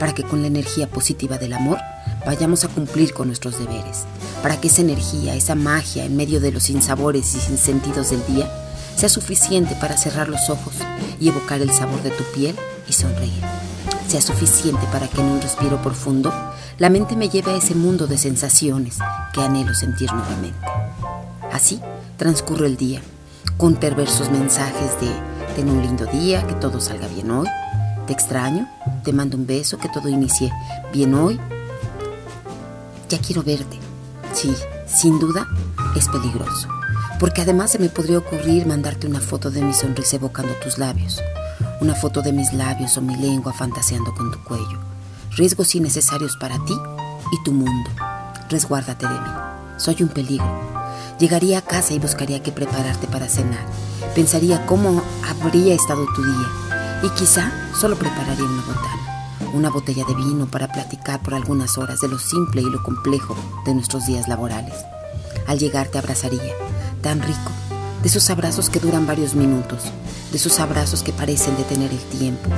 para 0.00 0.12
que 0.12 0.24
con 0.24 0.40
la 0.40 0.48
energía 0.48 0.90
positiva 0.90 1.38
del 1.38 1.52
amor 1.52 1.78
vayamos 2.24 2.64
a 2.64 2.68
cumplir 2.68 3.12
con 3.12 3.28
nuestros 3.28 3.58
deberes, 3.58 4.04
para 4.42 4.60
que 4.60 4.68
esa 4.68 4.82
energía, 4.82 5.34
esa 5.34 5.54
magia 5.54 6.04
en 6.04 6.16
medio 6.16 6.40
de 6.40 6.52
los 6.52 6.64
sinsabores 6.64 7.34
y 7.34 7.40
sinsentidos 7.40 8.10
del 8.10 8.24
día, 8.26 8.50
sea 8.96 9.08
suficiente 9.08 9.74
para 9.80 9.96
cerrar 9.96 10.28
los 10.28 10.50
ojos 10.50 10.74
y 11.18 11.28
evocar 11.28 11.60
el 11.60 11.72
sabor 11.72 12.02
de 12.02 12.10
tu 12.10 12.24
piel 12.34 12.56
y 12.88 12.92
sonreír. 12.92 13.42
Sea 14.08 14.20
suficiente 14.20 14.86
para 14.92 15.08
que 15.08 15.20
en 15.20 15.28
un 15.28 15.40
respiro 15.40 15.80
profundo 15.82 16.32
la 16.78 16.90
mente 16.90 17.16
me 17.16 17.28
lleve 17.28 17.52
a 17.52 17.56
ese 17.56 17.74
mundo 17.74 18.06
de 18.06 18.18
sensaciones 18.18 18.98
que 19.32 19.40
anhelo 19.40 19.74
sentir 19.74 20.12
nuevamente. 20.12 20.58
Así 21.52 21.80
transcurre 22.16 22.66
el 22.66 22.76
día, 22.76 23.00
con 23.56 23.74
perversos 23.74 24.30
mensajes 24.30 25.00
de 25.00 25.10
ten 25.54 25.68
un 25.68 25.82
lindo 25.82 26.06
día, 26.06 26.46
que 26.46 26.54
todo 26.54 26.80
salga 26.80 27.06
bien 27.08 27.30
hoy, 27.30 27.48
te 28.06 28.12
extraño, 28.12 28.68
te 29.04 29.12
mando 29.12 29.36
un 29.36 29.46
beso, 29.46 29.78
que 29.78 29.88
todo 29.88 30.08
inicie 30.08 30.50
bien 30.92 31.14
hoy. 31.14 31.38
Ya 33.12 33.18
quiero 33.18 33.42
verte. 33.42 33.78
Sí, 34.32 34.54
sin 34.86 35.18
duda 35.18 35.46
es 35.94 36.08
peligroso, 36.08 36.66
porque 37.20 37.42
además 37.42 37.70
se 37.70 37.78
me 37.78 37.90
podría 37.90 38.16
ocurrir 38.16 38.64
mandarte 38.64 39.06
una 39.06 39.20
foto 39.20 39.50
de 39.50 39.60
mi 39.60 39.74
sonrisa 39.74 40.16
evocando 40.16 40.54
tus 40.54 40.78
labios, 40.78 41.20
una 41.82 41.94
foto 41.94 42.22
de 42.22 42.32
mis 42.32 42.54
labios 42.54 42.96
o 42.96 43.02
mi 43.02 43.14
lengua 43.16 43.52
fantaseando 43.52 44.14
con 44.14 44.32
tu 44.32 44.42
cuello. 44.44 44.78
Riesgos 45.36 45.74
innecesarios 45.74 46.38
para 46.38 46.54
ti 46.64 46.72
y 47.32 47.44
tu 47.44 47.52
mundo. 47.52 47.90
Resguárdate 48.48 49.06
de 49.06 49.12
mí. 49.12 49.30
Soy 49.76 49.96
un 50.02 50.08
peligro. 50.08 50.50
Llegaría 51.18 51.58
a 51.58 51.62
casa 51.62 51.92
y 51.92 51.98
buscaría 51.98 52.42
qué 52.42 52.50
prepararte 52.50 53.08
para 53.08 53.28
cenar. 53.28 53.66
Pensaría 54.14 54.64
cómo 54.64 55.02
habría 55.44 55.74
estado 55.74 56.06
tu 56.14 56.24
día 56.24 56.48
y 57.02 57.10
quizá 57.10 57.52
solo 57.78 57.94
prepararía 57.94 58.46
una 58.46 58.62
botana, 58.62 59.11
una 59.52 59.70
botella 59.70 60.04
de 60.04 60.14
vino 60.14 60.46
para 60.46 60.68
platicar 60.68 61.22
por 61.22 61.34
algunas 61.34 61.78
horas 61.78 62.00
de 62.00 62.08
lo 62.08 62.18
simple 62.18 62.62
y 62.62 62.70
lo 62.70 62.82
complejo 62.82 63.36
de 63.64 63.74
nuestros 63.74 64.06
días 64.06 64.28
laborales. 64.28 64.74
Al 65.46 65.58
llegar 65.58 65.88
te 65.88 65.98
abrazaría, 65.98 66.54
tan 67.02 67.20
rico, 67.20 67.50
de 68.02 68.08
esos 68.08 68.28
abrazos 68.30 68.70
que 68.70 68.80
duran 68.80 69.06
varios 69.06 69.34
minutos, 69.34 69.82
de 70.30 70.36
esos 70.36 70.58
abrazos 70.60 71.02
que 71.02 71.12
parecen 71.12 71.56
detener 71.56 71.90
el 71.90 72.18
tiempo, 72.18 72.48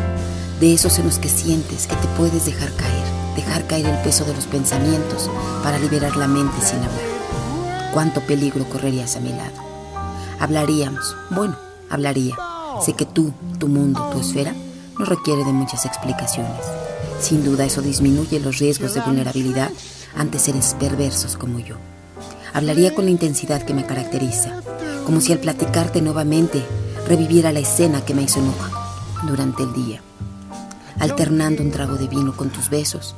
de 0.61 0.73
esos 0.73 0.99
en 0.99 1.07
los 1.07 1.19
que 1.19 1.29
sientes 1.29 1.87
que 1.87 1.97
te 1.97 2.07
puedes 2.17 2.47
dejar 2.47 2.71
caer, 2.77 3.05
dejar 3.37 3.67
caer 3.67 3.87
el 3.87 3.99
peso 4.03 4.25
de 4.25 4.35
los 4.35 4.47
pensamientos 4.47 5.31
para 5.63 5.79
liberar 5.79 6.17
la 6.17 6.29
mente 6.29 6.61
sin 6.61 6.79
hablar. 6.79 7.91
¿Cuánto 7.93 8.21
peligro 8.21 8.65
correrías 8.65 9.17
a 9.17 9.21
mi 9.21 9.31
lado? 9.31 9.63
Hablaríamos, 10.41 11.17
bueno, 11.31 11.57
hablaría. 11.91 12.37
Sé 12.85 12.95
que 12.95 13.07
tú, 13.07 13.33
tu 13.59 13.69
mundo, 13.69 14.11
tu 14.13 14.21
esfera, 14.21 14.53
no 14.99 15.05
requiere 15.05 15.45
de 15.45 15.53
muchas 15.53 15.85
explicaciones. 15.85 16.84
Sin 17.21 17.45
duda 17.45 17.65
eso 17.65 17.83
disminuye 17.83 18.41
los 18.41 18.59
riesgos 18.59 18.95
de 18.95 19.01
vulnerabilidad 19.01 19.71
ante 20.17 20.39
seres 20.39 20.77
perversos 20.79 21.37
como 21.37 21.59
yo. 21.59 21.77
Hablaría 22.53 22.95
con 22.95 23.07
la 23.07 23.11
intensidad 23.11 23.63
que 23.63 23.75
me 23.75 23.87
caracteriza, 23.87 24.63
como 25.05 25.21
si 25.21 25.33
al 25.33 25.39
platicarte 25.39 26.01
nuevamente 26.01 26.63
reviviera 27.07 27.53
la 27.53 27.61
escena 27.61 28.05
que 28.05 28.15
me 28.15 28.23
hizo 28.23 28.41
enojar 28.41 28.73
durante 29.27 29.63
el 29.63 29.73
día. 29.73 30.03
Alternando 30.99 31.63
un 31.63 31.71
trago 31.71 31.97
de 31.97 32.07
vino 32.07 32.37
con 32.37 32.51
tus 32.51 32.71
besos, 32.71 33.15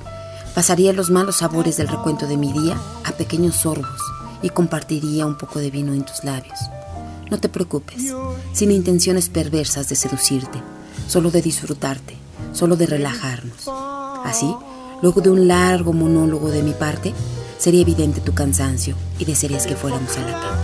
pasaría 0.54 0.92
los 0.92 1.10
malos 1.10 1.36
sabores 1.36 1.76
del 1.76 1.88
recuento 1.88 2.26
de 2.26 2.36
mi 2.36 2.52
día 2.52 2.76
a 3.04 3.12
pequeños 3.12 3.56
sorbos 3.56 4.00
y 4.42 4.48
compartiría 4.48 5.26
un 5.26 5.36
poco 5.36 5.58
de 5.58 5.70
vino 5.70 5.92
en 5.92 6.04
tus 6.04 6.24
labios. 6.24 6.58
No 7.30 7.38
te 7.38 7.48
preocupes, 7.48 8.14
sin 8.52 8.70
intenciones 8.70 9.28
perversas 9.28 9.88
de 9.88 9.96
seducirte, 9.96 10.62
solo 11.08 11.30
de 11.30 11.42
disfrutarte, 11.42 12.16
solo 12.56 12.76
de 12.76 12.86
relajarnos. 12.86 13.68
Así, 14.24 14.52
luego 15.02 15.20
de 15.20 15.30
un 15.30 15.46
largo 15.46 15.92
monólogo 15.92 16.50
de 16.50 16.62
mi 16.62 16.72
parte, 16.72 17.12
sería 17.58 17.82
evidente 17.82 18.20
tu 18.20 18.34
cansancio 18.34 18.96
y 19.18 19.24
desearías 19.24 19.66
que 19.66 19.76
fuéramos 19.76 20.16
a 20.16 20.22
la 20.22 20.32
cama. 20.32 20.58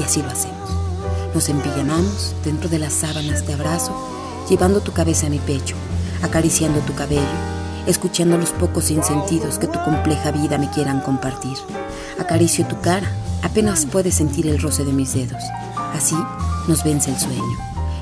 Y 0.00 0.02
así 0.02 0.22
lo 0.22 0.28
hacemos. 0.28 0.70
Nos 1.34 1.48
empillamamos 1.48 2.34
dentro 2.44 2.68
de 2.68 2.78
las 2.78 2.92
sábanas 2.92 3.46
de 3.46 3.54
abrazo, 3.54 3.94
llevando 4.48 4.80
tu 4.80 4.92
cabeza 4.92 5.28
a 5.28 5.30
mi 5.30 5.38
pecho, 5.38 5.76
acariciando 6.22 6.80
tu 6.80 6.94
cabello, 6.94 7.22
escuchando 7.86 8.36
los 8.38 8.50
pocos 8.50 8.86
sinsentidos 8.86 9.58
que 9.58 9.68
tu 9.68 9.80
compleja 9.84 10.32
vida 10.32 10.58
me 10.58 10.70
quieran 10.70 11.00
compartir. 11.00 11.56
Acaricio 12.18 12.66
tu 12.66 12.80
cara, 12.80 13.10
apenas 13.42 13.86
puedes 13.86 14.14
sentir 14.14 14.46
el 14.48 14.60
roce 14.60 14.84
de 14.84 14.92
mis 14.92 15.14
dedos. 15.14 15.42
Así 15.94 16.16
nos 16.66 16.82
vence 16.82 17.10
el 17.10 17.18
sueño. 17.18 17.58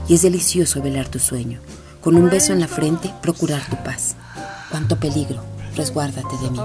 Y 0.09 0.15
es 0.15 0.23
delicioso 0.23 0.81
velar 0.81 1.09
tu 1.09 1.19
sueño. 1.19 1.61
Con 2.05 2.17
un 2.17 2.29
beso 2.29 2.53
en 2.53 2.61
la 2.61 2.69
frente, 2.69 3.11
procurar 3.23 3.63
tu 3.67 3.83
paz. 3.83 4.15
Cuánto 4.71 4.97
peligro, 4.97 5.43
resguárdate 5.75 6.37
de 6.43 6.51
mí. 6.51 6.59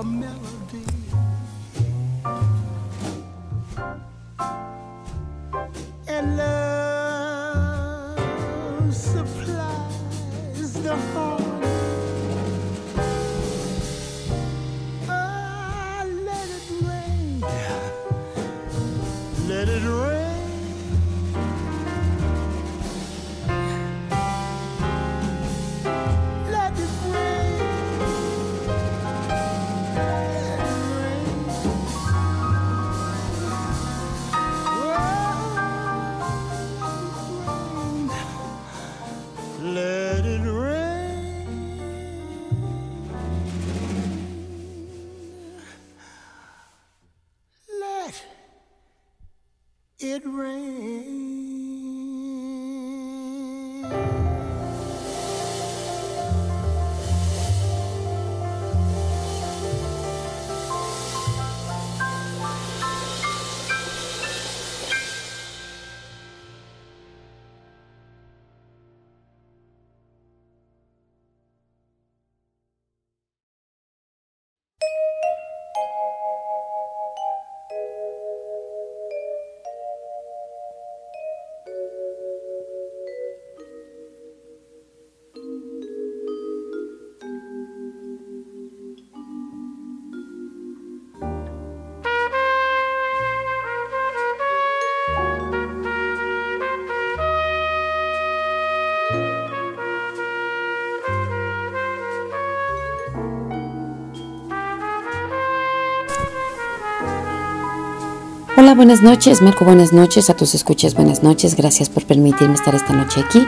Hola, 108.58 108.74
buenas 108.74 109.02
noches, 109.02 109.42
Marco, 109.42 109.64
buenas 109.64 109.94
noches, 109.94 110.30
a 110.30 110.36
tus 110.36 110.56
escuchas, 110.56 110.96
buenas 110.96 111.24
noches, 111.24 111.56
gracias 111.56 111.88
por 111.88 112.06
permitirme 112.06 112.56
estar 112.56 112.74
esta 112.74 112.94
noche 112.94 113.22
aquí. 113.22 113.48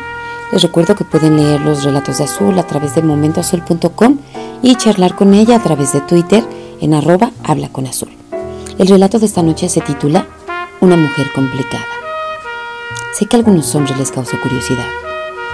Les 0.52 0.62
recuerdo 0.62 0.95
que 0.95 1.04
pueden 1.04 1.38
leer 1.38 1.60
los 1.62 1.84
relatos 1.84 2.20
de 2.20 2.26
Azul 2.26 2.58
a 2.60 2.68
través 2.68 2.95
de 2.95 3.02
momentoazul.com 3.02 4.18
y 4.62 4.76
charlar 4.76 5.16
con 5.16 5.34
ella 5.34 5.58
a 5.58 5.64
través 5.64 5.91
de 5.91 6.02
Twitter 6.02 6.43
en 6.82 6.93
arroba 6.93 7.32
habla 7.43 7.70
con 7.70 7.88
azul. 7.88 8.10
El 8.78 8.88
relato 8.88 9.18
de 9.20 9.26
esta 9.26 9.41
noche 9.41 9.70
se 9.70 9.82
titula 9.82 10.28
Una 10.80 10.95
mujer 10.95 11.32
complicada. 11.34 11.86
Sé 13.14 13.26
que 13.26 13.36
a 13.36 13.39
algunos 13.39 13.74
hombres 13.76 13.97
les 13.97 14.12
causó 14.12 14.39
curiosidad, 14.39 14.88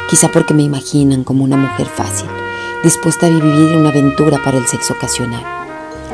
quizá 0.10 0.30
porque 0.30 0.54
me 0.54 0.64
imaginan 0.64 1.24
como 1.24 1.44
una 1.44 1.58
mujer 1.58 1.88
fácil, 1.88 2.28
dispuesta 2.84 3.26
a 3.26 3.30
vivir 3.30 3.78
una 3.78 3.90
aventura 3.90 4.40
para 4.44 4.58
el 4.58 4.68
sexo 4.68 4.94
ocasional, 4.94 5.44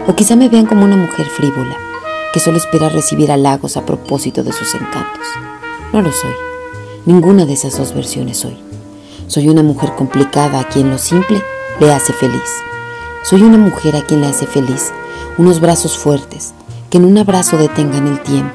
o 0.07 0.15
quizá 0.15 0.35
me 0.35 0.49
vean 0.49 0.65
como 0.65 0.85
una 0.85 0.95
mujer 0.95 1.25
frívola, 1.25 1.77
que 2.33 2.39
solo 2.39 2.57
espera 2.57 2.89
recibir 2.89 3.31
halagos 3.31 3.77
a 3.77 3.85
propósito 3.85 4.43
de 4.43 4.51
sus 4.51 4.73
encantos. 4.73 5.27
No 5.93 6.01
lo 6.01 6.11
soy. 6.11 6.33
Ninguna 7.05 7.45
de 7.45 7.53
esas 7.53 7.77
dos 7.77 7.93
versiones 7.93 8.37
soy. 8.39 8.57
Soy 9.27 9.49
una 9.49 9.61
mujer 9.61 9.93
complicada 9.95 10.59
a 10.59 10.67
quien 10.67 10.89
lo 10.89 10.97
simple 10.97 11.43
le 11.79 11.93
hace 11.93 12.11
feliz. 12.11 12.41
Soy 13.21 13.43
una 13.43 13.59
mujer 13.59 13.95
a 13.95 14.01
quien 14.01 14.21
le 14.21 14.27
hace 14.27 14.47
feliz 14.47 14.91
unos 15.37 15.59
brazos 15.59 15.97
fuertes, 15.97 16.53
que 16.89 16.97
en 16.97 17.05
un 17.05 17.17
abrazo 17.17 17.57
detengan 17.57 18.07
el 18.07 18.19
tiempo, 18.21 18.53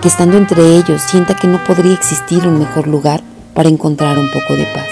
que 0.00 0.08
estando 0.08 0.36
entre 0.36 0.76
ellos 0.76 1.00
sienta 1.02 1.34
que 1.34 1.46
no 1.46 1.62
podría 1.64 1.94
existir 1.94 2.46
un 2.46 2.58
mejor 2.58 2.86
lugar 2.88 3.22
para 3.54 3.68
encontrar 3.68 4.18
un 4.18 4.30
poco 4.30 4.54
de 4.54 4.64
paz. 4.74 4.88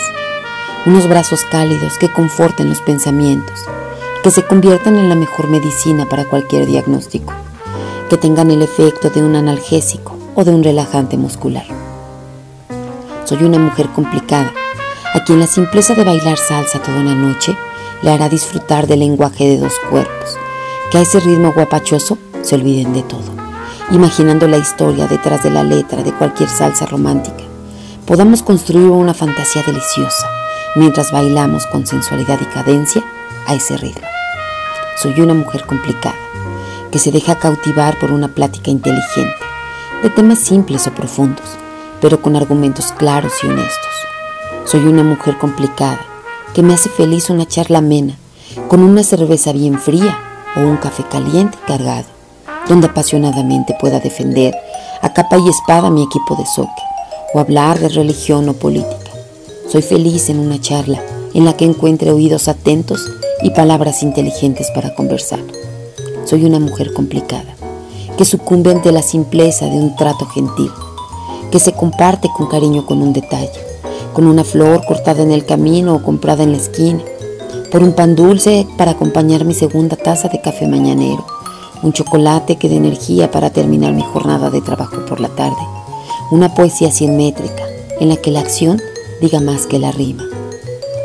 Unos 0.87 1.09
brazos 1.09 1.45
cálidos 1.51 1.99
que 1.99 2.13
conforten 2.13 2.69
los 2.69 2.81
pensamientos, 2.81 3.65
que 4.23 4.31
se 4.31 4.43
conviertan 4.43 4.97
en 4.97 5.09
la 5.09 5.15
mejor 5.15 5.49
medicina 5.49 6.07
para 6.07 6.25
cualquier 6.25 6.67
diagnóstico 6.67 7.33
que 8.13 8.19
tengan 8.19 8.51
el 8.51 8.61
efecto 8.61 9.09
de 9.09 9.23
un 9.23 9.37
analgésico 9.37 10.19
o 10.35 10.45
de 10.45 10.51
un 10.51 10.63
relajante 10.63 11.17
muscular. 11.17 11.65
Soy 13.25 13.43
una 13.43 13.59
mujer 13.59 13.89
complicada, 13.89 14.53
a 15.15 15.25
quien 15.25 15.41
la 15.41 15.47
simpleza 15.47 15.95
de 15.95 16.05
bailar 16.05 16.37
salsa 16.37 16.79
toda 16.83 17.01
una 17.01 17.15
noche 17.15 17.57
le 18.03 18.11
hará 18.11 18.29
disfrutar 18.29 18.87
del 18.87 18.99
lenguaje 18.99 19.49
de 19.49 19.57
dos 19.57 19.73
cuerpos, 19.89 20.37
que 20.91 20.99
a 20.99 21.01
ese 21.01 21.21
ritmo 21.21 21.55
guapachoso 21.55 22.19
se 22.43 22.55
olviden 22.55 22.93
de 22.93 23.01
todo, 23.01 23.33
imaginando 23.91 24.47
la 24.47 24.59
historia 24.59 25.07
detrás 25.07 25.43
de 25.43 25.51
la 25.51 25.65
letra 25.65 26.03
de 26.03 26.13
cualquier 26.13 26.51
salsa 26.51 26.85
romántica. 26.85 27.45
Podamos 28.05 28.43
construir 28.43 28.91
una 28.91 29.15
fantasía 29.15 29.63
deliciosa 29.63 30.29
mientras 30.77 31.13
bailamos 31.13 31.65
con 31.65 31.87
sensualidad 31.87 32.39
y 32.43 32.45
cadencia 32.45 33.03
a 33.47 33.55
ese 33.55 33.79
ritmo. 33.79 34.07
Soy 34.99 35.19
una 35.19 35.33
mujer 35.33 35.65
complicada 35.65 36.15
que 36.93 36.99
se 36.99 37.11
deja 37.11 37.39
cautivar 37.39 37.99
por 37.99 38.13
una 38.13 38.29
plática 38.29 38.71
inteligente, 38.71 39.35
de 40.03 40.11
temas 40.11 40.39
simples 40.39 40.87
o 40.87 40.95
profundos, 40.95 41.47
pero 42.01 42.21
con 42.21 42.37
argumentos 42.37 42.93
claros 42.93 43.33
y 43.43 43.47
honestos. 43.47 43.91
Soy 44.67 44.85
una 44.85 45.03
mujer 45.03 45.39
complicada, 45.39 46.01
que 46.55 46.63
me 46.63 46.75
hace 46.75 46.91
feliz 46.91 47.31
una 47.31 47.49
charla 47.49 47.79
amena, 47.79 48.17
con 48.69 48.83
una 48.83 49.03
cerveza 49.03 49.53
bien 49.53 49.81
fría 49.81 50.19
o 50.55 50.61
un 50.61 50.77
café 50.77 51.03
caliente 51.05 51.57
cargado, 51.67 52.07
donde 52.69 52.89
apasionadamente 52.89 53.75
pueda 53.81 53.99
defender 53.99 54.55
a 55.01 55.13
capa 55.15 55.39
y 55.39 55.49
espada 55.49 55.91
mi 55.91 56.03
equipo 56.03 56.37
de 56.37 56.45
soccer, 56.45 56.85
o 57.33 57.41
hablar 57.41 57.79
de 57.79 57.89
religión 57.89 58.49
o 58.51 58.53
política. 58.53 59.11
Soy 59.69 59.81
feliz 59.81 60.29
en 60.29 60.39
una 60.39 60.61
charla 60.61 61.03
en 61.33 61.47
la 61.47 61.57
que 61.57 61.65
encuentre 61.65 62.13
oídos 62.13 62.49
atentos 62.49 63.11
y 63.43 63.51
palabras 63.51 64.03
inteligentes 64.03 64.71
para 64.75 64.95
conversar. 64.95 65.41
Soy 66.33 66.47
una 66.47 66.59
mujer 66.59 66.95
complicada, 66.95 67.55
que 68.17 68.25
sucumbe 68.25 68.71
ante 68.71 68.91
la 68.91 69.03
simpleza 69.03 69.67
de 69.67 69.77
un 69.77 69.95
trato 69.97 70.25
gentil, 70.25 70.71
que 71.51 71.59
se 71.59 71.75
comparte 71.75 72.31
con 72.35 72.47
cariño 72.47 72.87
con 72.87 73.03
un 73.03 73.13
detalle, 73.13 73.61
con 74.15 74.27
una 74.27 74.43
flor 74.43 74.83
cortada 74.87 75.23
en 75.23 75.31
el 75.31 75.45
camino 75.45 75.95
o 75.95 76.03
comprada 76.03 76.43
en 76.43 76.53
la 76.53 76.57
esquina, 76.57 77.03
por 77.71 77.83
un 77.83 77.93
pan 77.93 78.17
dulce 78.17 78.67
para 78.79 78.93
acompañar 78.93 79.45
mi 79.45 79.53
segunda 79.53 79.95
taza 79.95 80.29
de 80.29 80.41
café 80.41 80.67
mañanero, 80.67 81.27
un 81.83 81.93
chocolate 81.93 82.57
que 82.57 82.71
dé 82.71 82.77
energía 82.77 83.31
para 83.31 83.51
terminar 83.51 83.93
mi 83.93 84.01
jornada 84.01 84.49
de 84.49 84.63
trabajo 84.63 85.05
por 85.05 85.21
la 85.21 85.29
tarde, 85.29 85.61
una 86.31 86.55
poesía 86.55 86.91
simétrica 86.91 87.65
en 88.01 88.09
la 88.09 88.17
que 88.17 88.31
la 88.31 88.41
acción 88.41 88.81
diga 89.21 89.41
más 89.41 89.67
que 89.67 89.79
la 89.79 89.93
rima. 89.93 90.25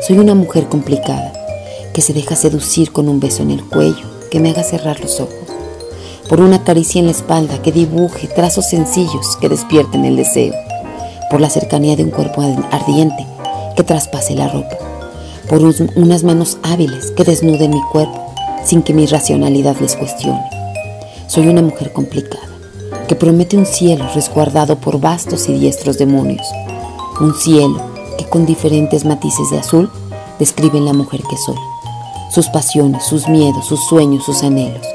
Soy 0.06 0.20
una 0.20 0.34
mujer 0.34 0.70
complicada, 0.70 1.34
que 1.92 2.00
se 2.00 2.14
deja 2.14 2.34
seducir 2.34 2.92
con 2.92 3.10
un 3.10 3.20
beso 3.20 3.42
en 3.42 3.50
el 3.50 3.62
cuello, 3.62 4.17
que 4.28 4.40
me 4.40 4.50
haga 4.50 4.62
cerrar 4.62 5.00
los 5.00 5.20
ojos, 5.20 5.34
por 6.28 6.40
una 6.40 6.62
caricia 6.62 6.98
en 6.98 7.06
la 7.06 7.12
espalda 7.12 7.62
que 7.62 7.72
dibuje 7.72 8.28
trazos 8.28 8.68
sencillos 8.68 9.36
que 9.40 9.48
despierten 9.48 10.04
el 10.04 10.16
deseo, 10.16 10.54
por 11.30 11.40
la 11.40 11.50
cercanía 11.50 11.96
de 11.96 12.04
un 12.04 12.10
cuerpo 12.10 12.42
ardiente 12.70 13.26
que 13.76 13.82
traspase 13.82 14.34
la 14.34 14.48
ropa, 14.48 14.76
por 15.48 15.60
unas 15.62 16.24
manos 16.24 16.58
hábiles 16.62 17.10
que 17.12 17.24
desnuden 17.24 17.70
mi 17.70 17.82
cuerpo 17.92 18.34
sin 18.64 18.82
que 18.82 18.92
mi 18.92 19.06
racionalidad 19.06 19.76
les 19.80 19.96
cuestione. 19.96 20.42
Soy 21.26 21.48
una 21.48 21.62
mujer 21.62 21.92
complicada, 21.92 22.48
que 23.06 23.14
promete 23.14 23.56
un 23.56 23.66
cielo 23.66 24.06
resguardado 24.14 24.76
por 24.76 25.00
vastos 25.00 25.48
y 25.48 25.54
diestros 25.58 25.98
demonios, 25.98 26.46
un 27.20 27.34
cielo 27.34 27.80
que 28.18 28.26
con 28.26 28.44
diferentes 28.44 29.04
matices 29.04 29.50
de 29.50 29.58
azul 29.58 29.90
describen 30.38 30.84
la 30.84 30.92
mujer 30.92 31.22
que 31.28 31.36
soy 31.36 31.56
sus 32.30 32.48
pasiones, 32.48 33.04
sus 33.04 33.28
miedos, 33.28 33.66
sus 33.66 33.84
sueños, 33.86 34.24
sus 34.24 34.42
anhelos. 34.42 34.86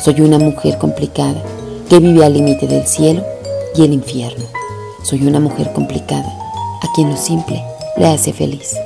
Soy 0.00 0.20
una 0.20 0.38
mujer 0.38 0.78
complicada 0.78 1.42
que 1.88 1.98
vive 1.98 2.24
al 2.24 2.34
límite 2.34 2.66
del 2.66 2.86
cielo 2.86 3.24
y 3.74 3.82
el 3.82 3.92
infierno. 3.92 4.44
Soy 5.02 5.26
una 5.26 5.40
mujer 5.40 5.72
complicada 5.72 6.28
a 6.82 6.92
quien 6.94 7.10
lo 7.10 7.16
simple 7.16 7.62
le 7.96 8.06
hace 8.06 8.32
feliz. 8.32 8.76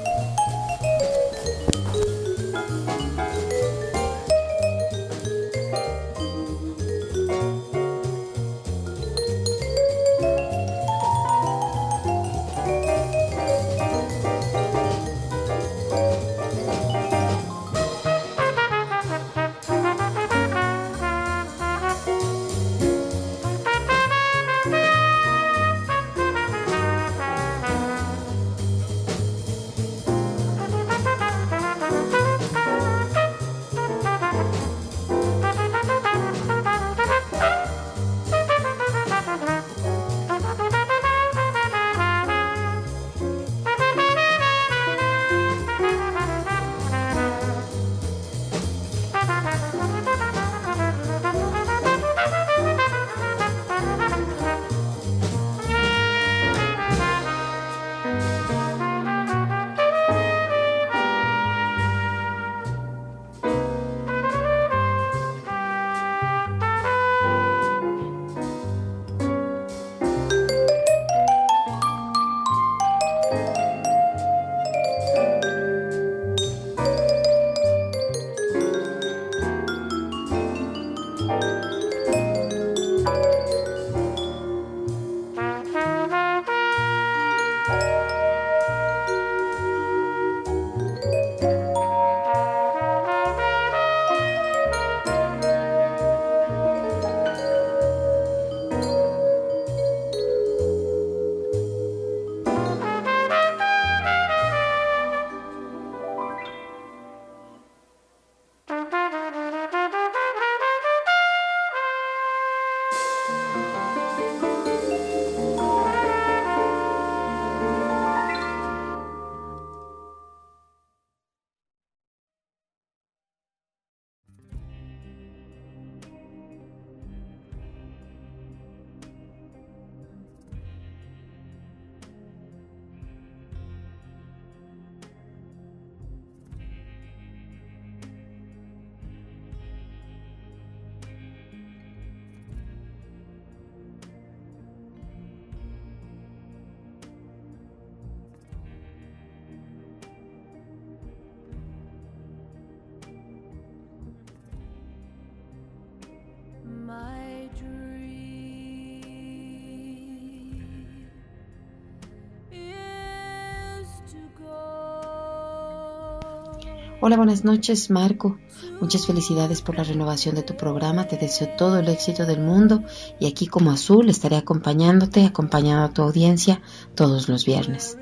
Hola, 167.03 167.17
buenas 167.17 167.47
noches, 167.47 167.89
Marco. 167.89 168.37
Muchas 168.79 169.07
felicidades 169.07 169.63
por 169.63 169.75
la 169.75 169.85
renovación 169.85 170.35
de 170.35 170.43
tu 170.43 170.55
programa. 170.55 171.09
Te 171.09 171.17
deseo 171.17 171.49
todo 171.57 171.79
el 171.79 171.89
éxito 171.89 172.27
del 172.27 172.43
mundo 172.43 172.83
y 173.19 173.27
aquí 173.27 173.47
como 173.47 173.71
Azul 173.71 174.11
estaré 174.11 174.37
acompañándote, 174.37 175.25
acompañando 175.25 175.85
a 175.85 175.95
tu 175.95 176.03
audiencia 176.03 176.61
todos 176.95 177.31
los 177.31 177.47
viernes. 177.47 177.97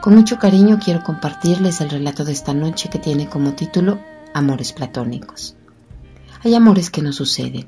Con 0.00 0.14
mucho 0.14 0.38
cariño 0.38 0.78
quiero 0.78 1.02
compartirles 1.02 1.80
el 1.80 1.90
relato 1.90 2.24
de 2.24 2.30
esta 2.30 2.54
noche 2.54 2.88
que 2.88 3.00
tiene 3.00 3.28
como 3.28 3.54
título 3.54 3.98
Amores 4.34 4.72
platónicos. 4.72 5.56
Hay 6.44 6.54
amores 6.54 6.90
que 6.90 7.02
no 7.02 7.12
suceden, 7.12 7.66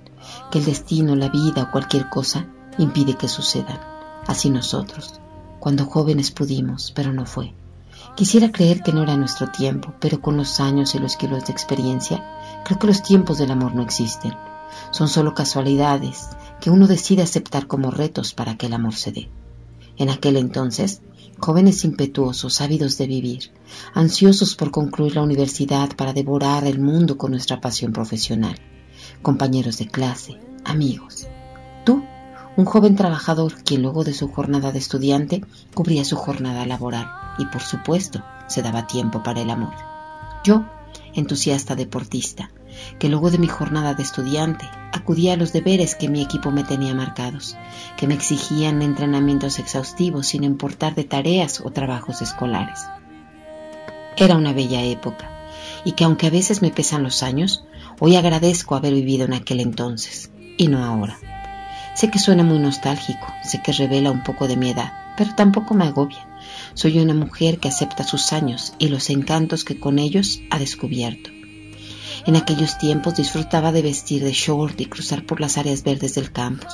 que 0.53 0.61
el 0.61 0.65
destino, 0.65 1.17
la 1.17 1.31
vida 1.31 1.65
o 1.65 1.73
cualquier 1.73 2.09
cosa 2.09 2.47
impide 2.79 3.17
que 3.17 3.27
sucedan. 3.27 3.81
Así 4.29 4.51
nosotros, 4.51 5.21
cuando 5.59 5.87
jóvenes 5.87 6.31
pudimos, 6.31 6.93
pero 6.95 7.13
no 7.13 7.27
fue. 7.27 7.55
Quisiera 8.17 8.53
creer 8.53 8.83
que 8.83 8.93
no 8.93 9.03
era 9.03 9.17
nuestro 9.17 9.51
tiempo, 9.51 9.95
pero 9.99 10.21
con 10.21 10.37
los 10.37 10.61
años 10.61 10.95
y 10.95 10.99
los 10.99 11.17
kilos 11.17 11.47
de 11.47 11.53
experiencia, 11.53 12.23
creo 12.65 12.79
que 12.79 12.87
los 12.87 13.03
tiempos 13.03 13.39
del 13.39 13.51
amor 13.51 13.75
no 13.75 13.83
existen. 13.83 14.35
Son 14.91 15.09
solo 15.09 15.35
casualidades 15.35 16.29
que 16.61 16.71
uno 16.71 16.87
decide 16.87 17.23
aceptar 17.23 17.67
como 17.67 17.91
retos 17.91 18.35
para 18.35 18.57
que 18.57 18.67
el 18.67 18.75
amor 18.75 18.95
se 18.95 19.13
dé. 19.13 19.31
En 19.97 20.11
aquel 20.11 20.37
entonces, 20.37 21.01
jóvenes 21.39 21.85
impetuosos, 21.85 22.61
ávidos 22.61 22.99
de 22.99 23.07
vivir, 23.07 23.53
ansiosos 23.95 24.55
por 24.55 24.71
concluir 24.71 25.15
la 25.15 25.23
universidad 25.23 25.95
para 25.97 26.13
devorar 26.13 26.65
el 26.67 26.81
mundo 26.81 27.17
con 27.17 27.31
nuestra 27.31 27.61
pasión 27.61 27.93
profesional, 27.93 28.57
compañeros 29.23 29.79
de 29.79 29.87
clase, 29.87 30.39
amigos. 30.65 31.27
Tú, 31.85 32.05
un 32.57 32.65
joven 32.65 32.97
trabajador 32.97 33.55
quien 33.63 33.83
luego 33.83 34.05
de 34.05 34.13
su 34.13 34.29
jornada 34.29 34.73
de 34.73 34.79
estudiante 34.79 35.45
cubría 35.73 36.05
su 36.05 36.17
jornada 36.17 36.67
laboral 36.67 37.30
y 37.41 37.47
por 37.47 37.63
supuesto 37.63 38.23
se 38.47 38.63
daba 38.63 38.87
tiempo 38.87 39.23
para 39.23 39.41
el 39.41 39.51
amor. 39.51 39.75
Yo, 40.45 40.65
entusiasta 41.15 41.75
deportista, 41.75 42.51
que 42.99 43.09
luego 43.09 43.31
de 43.31 43.39
mi 43.39 43.49
jornada 43.49 43.95
de 43.95 44.03
estudiante 44.03 44.69
acudía 44.93 45.35
a 45.35 45.37
los 45.37 45.53
deberes 45.53 45.95
que 45.95 46.09
mi 46.09 46.23
equipo 46.23 46.51
me 46.51 46.65
tenía 46.65 46.95
marcados, 46.95 47.57
que 47.97 48.07
me 48.07 48.15
exigían 48.15 48.83
entrenamientos 48.83 49.59
exhaustivos 49.59 50.29
sin 50.29 50.45
importar 50.45 50.95
de 50.95 51.05
tareas 51.05 51.61
o 51.61 51.71
trabajos 51.71 52.23
escolares. 52.23 52.87
Era 54.17 54.37
una 54.37 54.53
bella 54.53 54.83
época, 54.83 55.31
y 55.85 55.93
que 55.93 56.05
aunque 56.05 56.27
a 56.27 56.31
veces 56.31 56.63
me 56.63 56.71
pesan 56.71 57.03
los 57.03 57.23
años, 57.23 57.65
hoy 57.99 58.17
agradezco 58.17 58.77
haber 58.77 58.93
vivido 58.93 59.25
en 59.25 59.33
aquel 59.33 59.61
entonces, 59.61 60.31
y 60.59 60.69
no 60.69 60.85
ahora. 60.85 61.19
Sé 61.95 62.11
que 62.11 62.19
suena 62.19 62.45
muy 62.45 62.59
nostálgico, 62.59 63.27
sé 63.43 63.63
que 63.63 63.73
revela 63.73 64.11
un 64.11 64.23
poco 64.23 64.47
de 64.47 64.57
mi 64.57 64.71
edad, 64.71 64.93
pero 65.17 65.35
tampoco 65.35 65.75
me 65.75 65.87
agobia. 65.87 66.30
Soy 66.75 66.99
una 66.99 67.15
mujer 67.15 67.59
que 67.59 67.69
acepta 67.69 68.05
sus 68.05 68.33
años 68.33 68.75
y 68.79 68.89
los 68.89 69.11
encantos 69.11 69.65
que 69.65 69.79
con 69.79 69.99
ellos 69.99 70.41
ha 70.51 70.59
descubierto. 70.59 71.31
En 72.27 72.37
aquellos 72.37 72.79
tiempos 72.79 73.17
disfrutaba 73.17 73.73
de 73.73 73.83
vestir 73.83 74.23
de 74.23 74.33
short 74.33 74.81
y 74.81 74.87
cruzar 74.87 75.25
por 75.25 75.41
las 75.41 75.57
áreas 75.57 75.83
verdes 75.83 76.15
del 76.15 76.33
campus. 76.33 76.73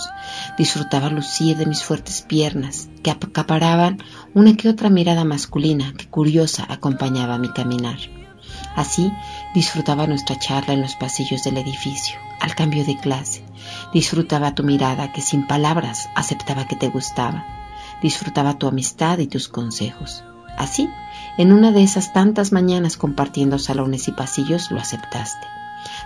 Disfrutaba 0.58 1.08
lucir 1.08 1.56
de 1.56 1.66
mis 1.66 1.84
fuertes 1.84 2.22
piernas, 2.22 2.88
que 3.02 3.10
acaparaban 3.10 3.98
una 4.34 4.56
que 4.56 4.68
otra 4.68 4.90
mirada 4.90 5.24
masculina 5.24 5.94
que 5.96 6.08
curiosa 6.08 6.66
acompañaba 6.68 7.38
mi 7.38 7.48
caminar. 7.52 7.98
Así 8.74 9.12
disfrutaba 9.54 10.06
nuestra 10.06 10.38
charla 10.38 10.74
en 10.74 10.82
los 10.82 10.96
pasillos 10.96 11.44
del 11.44 11.58
edificio, 11.58 12.18
al 12.40 12.54
cambio 12.54 12.84
de 12.84 12.98
clase. 12.98 13.42
Disfrutaba 13.92 14.54
tu 14.54 14.64
mirada 14.64 15.12
que 15.12 15.22
sin 15.22 15.46
palabras 15.46 16.08
aceptaba 16.14 16.66
que 16.66 16.76
te 16.76 16.88
gustaba. 16.88 17.65
Disfrutaba 18.02 18.58
tu 18.58 18.66
amistad 18.66 19.18
y 19.18 19.26
tus 19.26 19.48
consejos. 19.48 20.22
Así, 20.56 20.88
en 21.38 21.52
una 21.52 21.72
de 21.72 21.82
esas 21.82 22.12
tantas 22.12 22.52
mañanas 22.52 22.96
compartiendo 22.96 23.58
salones 23.58 24.08
y 24.08 24.12
pasillos, 24.12 24.70
lo 24.70 24.80
aceptaste. 24.80 25.46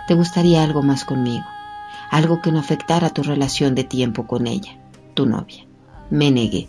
Te 0.07 0.13
gustaría 0.13 0.63
algo 0.63 0.83
más 0.83 1.05
conmigo, 1.05 1.45
algo 2.09 2.41
que 2.41 2.51
no 2.51 2.59
afectara 2.59 3.09
tu 3.09 3.23
relación 3.23 3.75
de 3.75 3.83
tiempo 3.83 4.27
con 4.27 4.47
ella, 4.47 4.77
tu 5.13 5.25
novia. 5.25 5.65
Me 6.09 6.31
negué. 6.31 6.67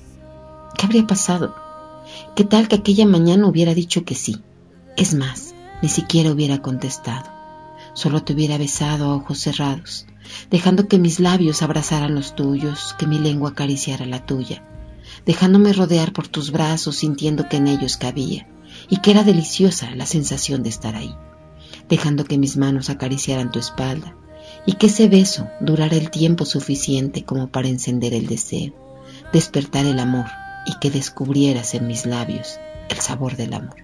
¿Qué 0.76 0.86
habría 0.86 1.06
pasado? 1.06 1.54
¿Qué 2.36 2.44
tal 2.44 2.68
que 2.68 2.76
aquella 2.76 3.06
mañana 3.06 3.46
hubiera 3.46 3.74
dicho 3.74 4.04
que 4.04 4.14
sí? 4.14 4.40
Es 4.96 5.14
más, 5.14 5.54
ni 5.82 5.88
siquiera 5.88 6.30
hubiera 6.30 6.58
contestado. 6.58 7.30
Solo 7.94 8.22
te 8.22 8.32
hubiera 8.32 8.56
besado 8.58 9.06
a 9.06 9.16
ojos 9.16 9.38
cerrados, 9.38 10.06
dejando 10.50 10.88
que 10.88 10.98
mis 10.98 11.20
labios 11.20 11.62
abrazaran 11.62 12.14
los 12.14 12.34
tuyos, 12.34 12.94
que 12.98 13.06
mi 13.06 13.18
lengua 13.18 13.50
acariciara 13.50 14.06
la 14.06 14.24
tuya, 14.24 14.62
dejándome 15.26 15.72
rodear 15.72 16.12
por 16.12 16.28
tus 16.28 16.50
brazos, 16.50 16.96
sintiendo 16.96 17.48
que 17.48 17.58
en 17.58 17.68
ellos 17.68 17.96
cabía, 17.96 18.48
y 18.88 18.98
que 18.98 19.12
era 19.12 19.24
deliciosa 19.24 19.94
la 19.94 20.06
sensación 20.06 20.62
de 20.62 20.70
estar 20.70 20.96
ahí, 20.96 21.14
dejando 21.88 22.24
que 22.24 22.38
mis 22.38 22.56
manos 22.56 22.90
acariciaran 22.90 23.50
tu 23.50 23.58
espalda, 23.58 24.16
y 24.66 24.74
que 24.74 24.86
ese 24.86 25.08
beso 25.08 25.48
durara 25.60 25.96
el 25.96 26.10
tiempo 26.10 26.44
suficiente 26.44 27.24
como 27.24 27.48
para 27.50 27.68
encender 27.68 28.14
el 28.14 28.26
deseo, 28.26 28.74
despertar 29.32 29.86
el 29.86 29.98
amor, 29.98 30.26
y 30.66 30.78
que 30.78 30.90
descubrieras 30.90 31.74
en 31.74 31.86
mis 31.86 32.06
labios 32.06 32.58
el 32.88 32.98
sabor 32.98 33.36
del 33.36 33.54
amor. 33.54 33.76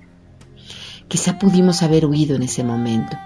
Quizá 1.08 1.38
pudimos 1.38 1.82
haber 1.82 2.06
huido 2.06 2.36
en 2.36 2.42
ese 2.42 2.64
momento, 2.64 3.16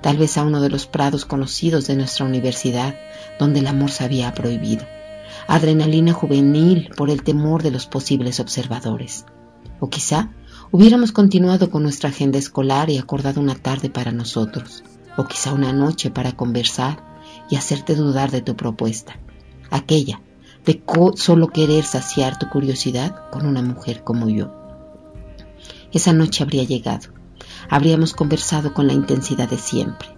tal 0.00 0.18
vez 0.18 0.36
a 0.36 0.42
uno 0.42 0.60
de 0.60 0.68
los 0.68 0.86
prados 0.86 1.24
conocidos 1.24 1.86
de 1.86 1.96
nuestra 1.96 2.26
universidad, 2.26 2.94
donde 3.38 3.60
el 3.60 3.66
amor 3.66 3.90
se 3.90 4.04
había 4.04 4.34
prohibido 4.34 4.86
adrenalina 5.48 6.12
juvenil 6.12 6.90
por 6.96 7.10
el 7.10 7.22
temor 7.22 7.62
de 7.62 7.70
los 7.70 7.86
posibles 7.86 8.40
observadores. 8.40 9.26
O 9.80 9.88
quizá 9.88 10.30
hubiéramos 10.70 11.12
continuado 11.12 11.70
con 11.70 11.82
nuestra 11.82 12.10
agenda 12.10 12.38
escolar 12.38 12.90
y 12.90 12.98
acordado 12.98 13.40
una 13.40 13.54
tarde 13.54 13.90
para 13.90 14.12
nosotros, 14.12 14.84
o 15.16 15.24
quizá 15.24 15.52
una 15.52 15.72
noche 15.72 16.10
para 16.10 16.32
conversar 16.32 17.04
y 17.50 17.56
hacerte 17.56 17.94
dudar 17.94 18.30
de 18.30 18.42
tu 18.42 18.56
propuesta, 18.56 19.18
aquella 19.70 20.20
de 20.64 20.82
solo 21.16 21.48
querer 21.48 21.84
saciar 21.84 22.38
tu 22.38 22.48
curiosidad 22.48 23.30
con 23.30 23.46
una 23.46 23.62
mujer 23.62 24.04
como 24.04 24.28
yo. 24.28 24.52
Esa 25.92 26.12
noche 26.12 26.42
habría 26.42 26.64
llegado, 26.64 27.08
habríamos 27.68 28.14
conversado 28.14 28.72
con 28.72 28.86
la 28.86 28.92
intensidad 28.92 29.48
de 29.50 29.58
siempre, 29.58 30.08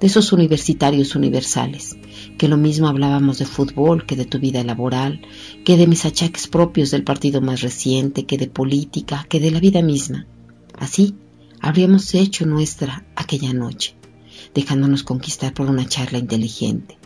de 0.00 0.06
esos 0.06 0.32
universitarios 0.32 1.14
universales, 1.14 1.96
que 2.38 2.48
lo 2.48 2.56
mismo 2.56 2.88
hablábamos 2.88 3.38
de 3.38 3.44
fútbol 3.44 4.06
que 4.06 4.16
de 4.16 4.24
tu 4.24 4.38
vida 4.38 4.64
laboral, 4.64 5.20
que 5.64 5.76
de 5.76 5.86
mis 5.86 6.06
achaques 6.06 6.48
propios 6.48 6.90
del 6.90 7.04
partido 7.04 7.42
más 7.42 7.60
reciente, 7.60 8.24
que 8.24 8.38
de 8.38 8.48
política, 8.48 9.26
que 9.28 9.40
de 9.40 9.50
la 9.50 9.60
vida 9.60 9.82
misma. 9.82 10.26
Así 10.78 11.14
habríamos 11.60 12.14
hecho 12.14 12.46
nuestra 12.46 13.04
aquella 13.14 13.52
noche, 13.52 13.94
dejándonos 14.54 15.02
conquistar 15.02 15.52
por 15.52 15.68
una 15.68 15.86
charla 15.86 16.18
inteligente, 16.18 16.98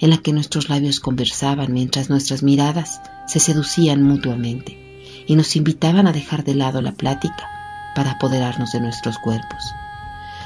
en 0.00 0.10
la 0.10 0.18
que 0.18 0.32
nuestros 0.32 0.68
labios 0.68 0.98
conversaban 0.98 1.72
mientras 1.72 2.10
nuestras 2.10 2.42
miradas 2.42 3.00
se 3.28 3.38
seducían 3.38 4.02
mutuamente 4.02 4.76
y 5.28 5.36
nos 5.36 5.54
invitaban 5.54 6.08
a 6.08 6.12
dejar 6.12 6.42
de 6.42 6.56
lado 6.56 6.82
la 6.82 6.92
plática 6.92 7.48
para 7.94 8.12
apoderarnos 8.12 8.72
de 8.72 8.80
nuestros 8.80 9.18
cuerpos. 9.18 9.62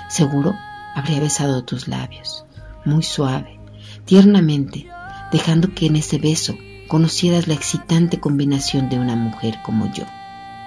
Seguro 0.09 0.55
habría 0.95 1.21
besado 1.21 1.65
tus 1.65 1.89
labios, 1.89 2.45
muy 2.85 3.03
suave, 3.03 3.59
tiernamente, 4.05 4.87
dejando 5.33 5.75
que 5.75 5.87
en 5.87 5.97
ese 5.97 6.19
beso 6.19 6.57
conocieras 6.89 7.49
la 7.49 7.55
excitante 7.55 8.21
combinación 8.21 8.89
de 8.89 8.99
una 8.99 9.17
mujer 9.17 9.59
como 9.65 9.93
yo, 9.93 10.05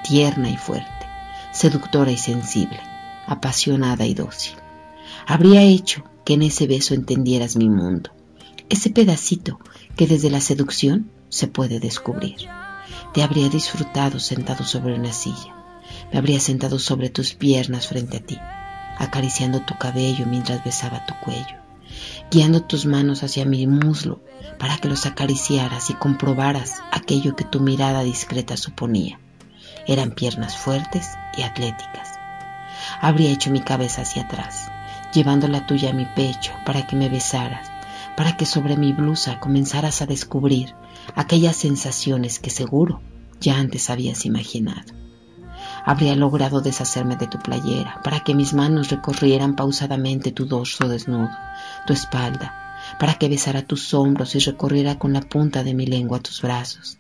tierna 0.04 0.50
y 0.50 0.58
fuerte, 0.58 0.88
seductora 1.52 2.12
y 2.12 2.18
sensible, 2.18 2.80
apasionada 3.26 4.06
y 4.06 4.14
dócil. 4.14 4.56
Habría 5.26 5.62
hecho 5.62 6.04
que 6.26 6.34
en 6.34 6.42
ese 6.42 6.68
beso 6.68 6.94
entendieras 6.94 7.56
mi 7.56 7.70
mundo, 7.70 8.12
ese 8.70 8.90
pedacito 8.90 9.60
que 9.96 10.08
desde 10.08 10.30
la 10.30 10.42
seducción 10.42 11.10
se 11.30 11.48
puede 11.48 11.80
descubrir. 11.80 12.36
Te 13.14 13.24
habría 13.24 13.50
disfrutado 13.50 14.20
sentado 14.20 14.66
sobre 14.66 14.96
una 14.96 15.14
silla, 15.14 15.56
me 16.12 16.20
habría 16.20 16.40
sentado 16.40 16.80
sobre 16.80 17.10
tus 17.10 17.34
piernas 17.34 17.88
frente 17.88 18.18
a 18.18 18.20
ti, 18.20 18.38
acariciando 18.98 19.62
tu 19.62 19.78
cabello 19.78 20.26
mientras 20.26 20.64
besaba 20.64 21.06
tu 21.06 21.14
cuello, 21.16 21.58
guiando 22.32 22.64
tus 22.64 22.86
manos 22.86 23.24
hacia 23.24 23.46
mi 23.46 23.68
muslo 23.68 24.22
para 24.60 24.78
que 24.78 24.88
los 24.88 25.06
acariciaras 25.06 25.90
y 25.90 25.94
comprobaras 25.94 26.82
aquello 26.92 27.36
que 27.36 27.44
tu 27.44 27.60
mirada 27.60 28.04
discreta 28.04 28.58
suponía. 28.58 29.20
Eran 29.88 30.12
piernas 30.12 30.58
fuertes 30.58 31.12
y 31.38 31.44
atléticas. 31.44 32.12
Habría 33.02 33.32
hecho 33.32 33.52
mi 33.52 33.62
cabeza 33.62 34.02
hacia 34.02 34.24
atrás, 34.24 34.70
llevando 35.14 35.48
la 35.48 35.66
tuya 35.66 35.92
a 35.92 35.94
mi 35.94 36.06
pecho 36.06 36.52
para 36.66 36.86
que 36.88 36.96
me 36.96 37.10
besaras, 37.10 37.70
para 38.16 38.36
que 38.36 38.46
sobre 38.46 38.78
mi 38.78 38.94
blusa 38.94 39.40
comenzaras 39.40 40.02
a 40.02 40.06
descubrir 40.06 40.76
aquellas 41.16 41.56
sensaciones 41.56 42.40
que 42.40 42.50
seguro 42.50 43.02
ya 43.40 43.58
antes 43.58 43.90
habías 43.90 44.26
imaginado 44.26 45.07
habría 45.88 46.18
logrado 46.18 46.60
deshacerme 46.60 47.16
de 47.16 47.28
tu 47.28 47.40
playera 47.40 48.02
para 48.04 48.20
que 48.20 48.36
mis 48.36 48.54
manos 48.54 48.90
recorrieran 48.90 49.56
pausadamente 49.56 50.34
tu 50.34 50.46
dorso 50.46 50.90
desnudo, 50.90 51.30
tu 51.86 51.94
espalda, 51.94 52.54
para 53.00 53.14
que 53.14 53.30
besara 53.30 53.62
tus 53.62 53.94
hombros 53.94 54.36
y 54.36 54.40
recorriera 54.40 55.00
con 55.00 55.14
la 55.14 55.22
punta 55.22 55.64
de 55.64 55.74
mi 55.74 55.86
lengua 55.86 56.20
tus 56.20 56.42
brazos. 56.42 57.00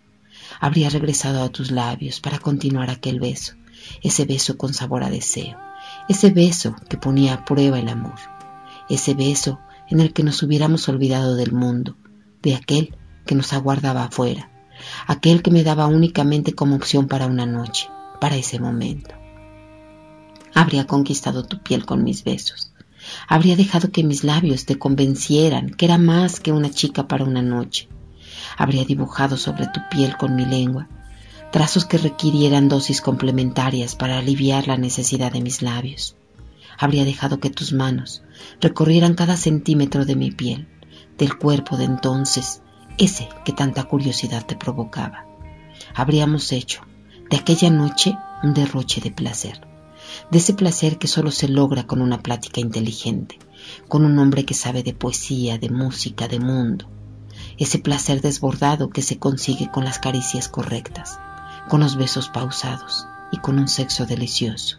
Habría 0.61 0.89
regresado 0.89 1.43
a 1.43 1.49
tus 1.49 1.69
labios 1.69 2.21
para 2.21 2.39
continuar 2.39 2.89
aquel 2.89 3.19
beso, 3.19 3.55
ese 4.01 4.23
beso 4.23 4.57
con 4.57 4.73
sabor 4.73 5.03
a 5.03 5.09
deseo, 5.09 5.59
ese 6.07 6.29
beso 6.29 6.73
que 6.87 6.95
ponía 6.95 7.33
a 7.33 7.43
prueba 7.43 7.79
el 7.79 7.89
amor, 7.89 8.15
ese 8.87 9.13
beso 9.13 9.59
en 9.89 9.99
el 9.99 10.13
que 10.13 10.23
nos 10.23 10.41
hubiéramos 10.43 10.87
olvidado 10.87 11.35
del 11.35 11.51
mundo, 11.51 11.97
de 12.41 12.55
aquel 12.55 12.95
que 13.25 13.35
nos 13.35 13.51
aguardaba 13.51 14.05
afuera, 14.05 14.49
aquel 15.07 15.41
que 15.41 15.51
me 15.51 15.65
daba 15.65 15.87
únicamente 15.87 16.53
como 16.53 16.77
opción 16.77 17.09
para 17.09 17.25
una 17.25 17.45
noche, 17.45 17.89
para 18.19 18.35
ese 18.35 18.59
momento. 18.59 19.15
Habría 20.53 20.87
conquistado 20.87 21.43
tu 21.43 21.61
piel 21.61 21.85
con 21.85 22.03
mis 22.03 22.23
besos, 22.23 22.73
habría 23.27 23.55
dejado 23.55 23.91
que 23.91 24.03
mis 24.03 24.23
labios 24.23 24.65
te 24.65 24.77
convencieran 24.77 25.69
que 25.69 25.85
era 25.85 25.97
más 25.97 26.39
que 26.39 26.51
una 26.51 26.69
chica 26.69 27.07
para 27.07 27.23
una 27.23 27.41
noche, 27.41 27.89
habría 28.57 28.85
dibujado 28.85 29.37
sobre 29.37 29.67
tu 29.67 29.81
piel 29.89 30.17
con 30.17 30.35
mi 30.35 30.45
lengua 30.45 30.87
trazos 31.51 31.85
que 31.85 31.97
requirieran 31.97 32.67
dosis 32.67 33.01
complementarias 33.01 33.95
para 33.95 34.17
aliviar 34.17 34.67
la 34.67 34.77
necesidad 34.77 35.31
de 35.31 35.41
mis 35.41 35.61
labios. 35.61 36.15
Habría 36.77 37.05
dejado 37.05 37.39
que 37.39 37.49
tus 37.49 37.73
manos 37.73 38.23
recorrieran 38.61 39.15
cada 39.15 39.37
centímetro 39.37 40.05
de 40.05 40.15
mi 40.15 40.31
piel, 40.31 40.67
del 41.17 41.37
cuerpo 41.37 41.77
de 41.77 41.85
entonces, 41.85 42.61
ese 42.97 43.29
que 43.45 43.53
tanta 43.53 43.83
curiosidad 43.83 44.45
te 44.45 44.55
provocaba. 44.55 45.25
Habríamos 45.95 46.51
hecho 46.51 46.81
de 47.29 47.37
aquella 47.37 47.69
noche 47.69 48.17
un 48.43 48.53
derroche 48.53 49.01
de 49.01 49.11
placer, 49.11 49.61
de 50.31 50.37
ese 50.37 50.53
placer 50.53 50.97
que 50.97 51.07
solo 51.07 51.31
se 51.31 51.47
logra 51.47 51.85
con 51.85 52.01
una 52.01 52.21
plática 52.21 52.61
inteligente, 52.61 53.39
con 53.87 54.05
un 54.05 54.17
hombre 54.19 54.45
que 54.45 54.53
sabe 54.53 54.83
de 54.83 54.93
poesía, 54.93 55.57
de 55.57 55.69
música, 55.69 56.27
de 56.27 56.39
mundo, 56.39 56.89
ese 57.57 57.79
placer 57.79 58.21
desbordado 58.21 58.89
que 58.89 59.01
se 59.01 59.17
consigue 59.17 59.69
con 59.71 59.83
las 59.83 59.99
caricias 59.99 60.47
correctas, 60.47 61.19
con 61.69 61.81
los 61.81 61.97
besos 61.97 62.29
pausados 62.29 63.05
y 63.31 63.37
con 63.37 63.59
un 63.59 63.67
sexo 63.67 64.05
delicioso. 64.05 64.77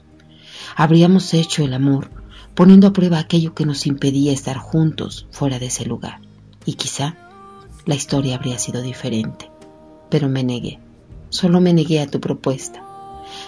Habríamos 0.77 1.35
hecho 1.35 1.65
el 1.65 1.75
amor 1.75 2.11
poniendo 2.55 2.89
a 2.89 2.93
prueba 2.93 3.19
aquello 3.19 3.55
que 3.55 3.67
nos 3.67 3.87
impedía 3.87 4.33
estar 4.33 4.57
juntos 4.57 5.27
fuera 5.31 5.59
de 5.59 5.67
ese 5.67 5.85
lugar. 5.85 6.21
Y 6.65 6.75
quizá 6.75 7.17
la 7.87 7.95
historia 7.95 8.35
habría 8.35 8.59
sido 8.59 8.83
diferente. 8.83 9.51
Pero 10.11 10.29
me 10.29 10.43
negué, 10.43 10.81
solo 11.31 11.61
me 11.61 11.73
negué 11.73 12.01
a 12.01 12.07
tu 12.07 12.21
propuesta. 12.21 12.85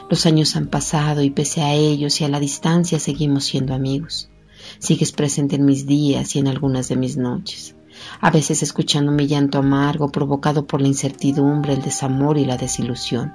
Los 0.09 0.26
años 0.26 0.57
han 0.57 0.68
pasado 0.68 1.22
y 1.22 1.31
pese 1.31 1.62
a 1.62 1.74
ellos 1.74 2.20
y 2.20 2.24
a 2.24 2.28
la 2.28 2.41
distancia 2.41 2.99
seguimos 2.99 3.45
siendo 3.45 3.74
amigos. 3.74 4.31
Sigues 4.78 5.12
presente 5.12 5.57
en 5.57 5.64
mis 5.64 5.87
días 5.87 6.37
y 6.37 6.39
en 6.39 6.49
algunas 6.49 6.89
de 6.89 6.97
mis 6.97 7.16
noches 7.16 7.74
a 8.20 8.31
veces 8.31 8.62
escuchando 8.62 9.12
mi 9.12 9.26
llanto 9.26 9.59
amargo 9.59 10.11
provocado 10.11 10.66
por 10.66 10.81
la 10.81 10.89
incertidumbre, 10.89 11.74
el 11.74 11.83
desamor 11.83 12.39
y 12.39 12.45
la 12.45 12.57
desilusión. 12.57 13.35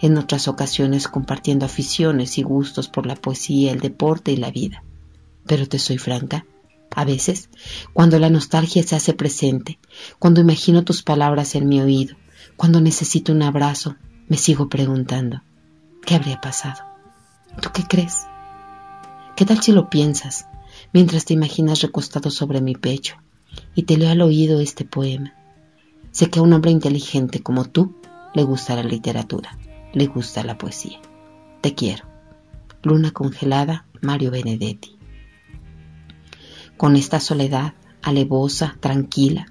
En 0.00 0.18
otras 0.18 0.48
ocasiones 0.48 1.08
compartiendo 1.08 1.66
aficiones 1.66 2.38
y 2.38 2.42
gustos 2.42 2.88
por 2.88 3.06
la 3.06 3.16
poesía, 3.16 3.72
el 3.72 3.80
deporte 3.80 4.32
y 4.32 4.36
la 4.36 4.50
vida. 4.50 4.84
Pero 5.46 5.68
te 5.68 5.78
soy 5.78 5.98
franca, 5.98 6.46
a 6.94 7.04
veces, 7.04 7.48
cuando 7.92 8.18
la 8.18 8.30
nostalgia 8.30 8.82
se 8.82 8.96
hace 8.96 9.14
presente, 9.14 9.78
cuando 10.18 10.40
imagino 10.40 10.84
tus 10.84 11.02
palabras 11.02 11.54
en 11.54 11.68
mi 11.68 11.80
oído, 11.80 12.16
cuando 12.56 12.80
necesito 12.80 13.32
un 13.32 13.42
abrazo, 13.42 13.96
me 14.28 14.36
sigo 14.36 14.68
preguntando, 14.68 15.42
¿qué 16.04 16.14
habría 16.14 16.40
pasado? 16.40 16.82
¿Tú 17.60 17.70
qué 17.72 17.84
crees? 17.84 18.26
¿Qué 19.36 19.44
tal 19.44 19.62
si 19.62 19.72
lo 19.72 19.90
piensas 19.90 20.46
mientras 20.92 21.24
te 21.24 21.34
imaginas 21.34 21.80
recostado 21.80 22.30
sobre 22.30 22.60
mi 22.60 22.74
pecho, 22.74 23.16
y 23.74 23.82
te 23.82 23.96
leo 23.96 24.10
al 24.10 24.22
oído 24.22 24.60
este 24.60 24.84
poema. 24.84 25.34
Sé 26.10 26.30
que 26.30 26.38
a 26.38 26.42
un 26.42 26.52
hombre 26.52 26.70
inteligente 26.70 27.42
como 27.42 27.64
tú 27.64 27.96
le 28.34 28.44
gusta 28.44 28.76
la 28.76 28.82
literatura, 28.82 29.58
le 29.92 30.06
gusta 30.06 30.42
la 30.44 30.58
poesía. 30.58 31.00
Te 31.60 31.74
quiero. 31.74 32.04
Luna 32.82 33.12
congelada, 33.12 33.86
Mario 34.00 34.30
Benedetti. 34.30 34.96
Con 36.76 36.96
esta 36.96 37.20
soledad, 37.20 37.74
alevosa, 38.02 38.76
tranquila, 38.80 39.46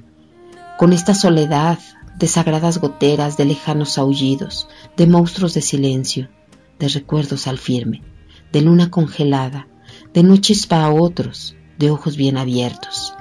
con 0.77 0.93
esta 0.93 1.13
soledad 1.13 1.79
de 2.21 2.27
sagradas 2.27 2.77
goteras, 2.77 3.35
de 3.35 3.45
lejanos 3.45 3.97
aullidos, 3.97 4.67
de 4.95 5.07
monstruos 5.07 5.55
de 5.55 5.61
silencio, 5.61 6.29
de 6.77 6.87
recuerdos 6.87 7.47
al 7.47 7.57
firme, 7.57 8.03
de 8.51 8.61
luna 8.61 8.91
congelada, 8.91 9.67
de 10.13 10.21
noches 10.21 10.67
para 10.67 10.91
otros, 10.91 11.55
de 11.79 11.89
ojos 11.89 12.17
bien 12.17 12.37
abiertos, 12.37 13.15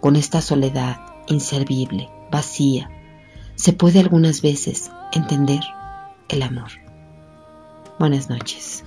con 0.00 0.14
esta 0.14 0.40
soledad 0.40 1.00
inservible, 1.26 2.08
vacía, 2.30 2.88
se 3.56 3.72
puede 3.72 3.98
algunas 3.98 4.40
veces 4.40 4.92
entender 5.12 5.60
el 6.28 6.42
amor. 6.42 6.70
Buenas 7.98 8.30
noches. 8.30 8.84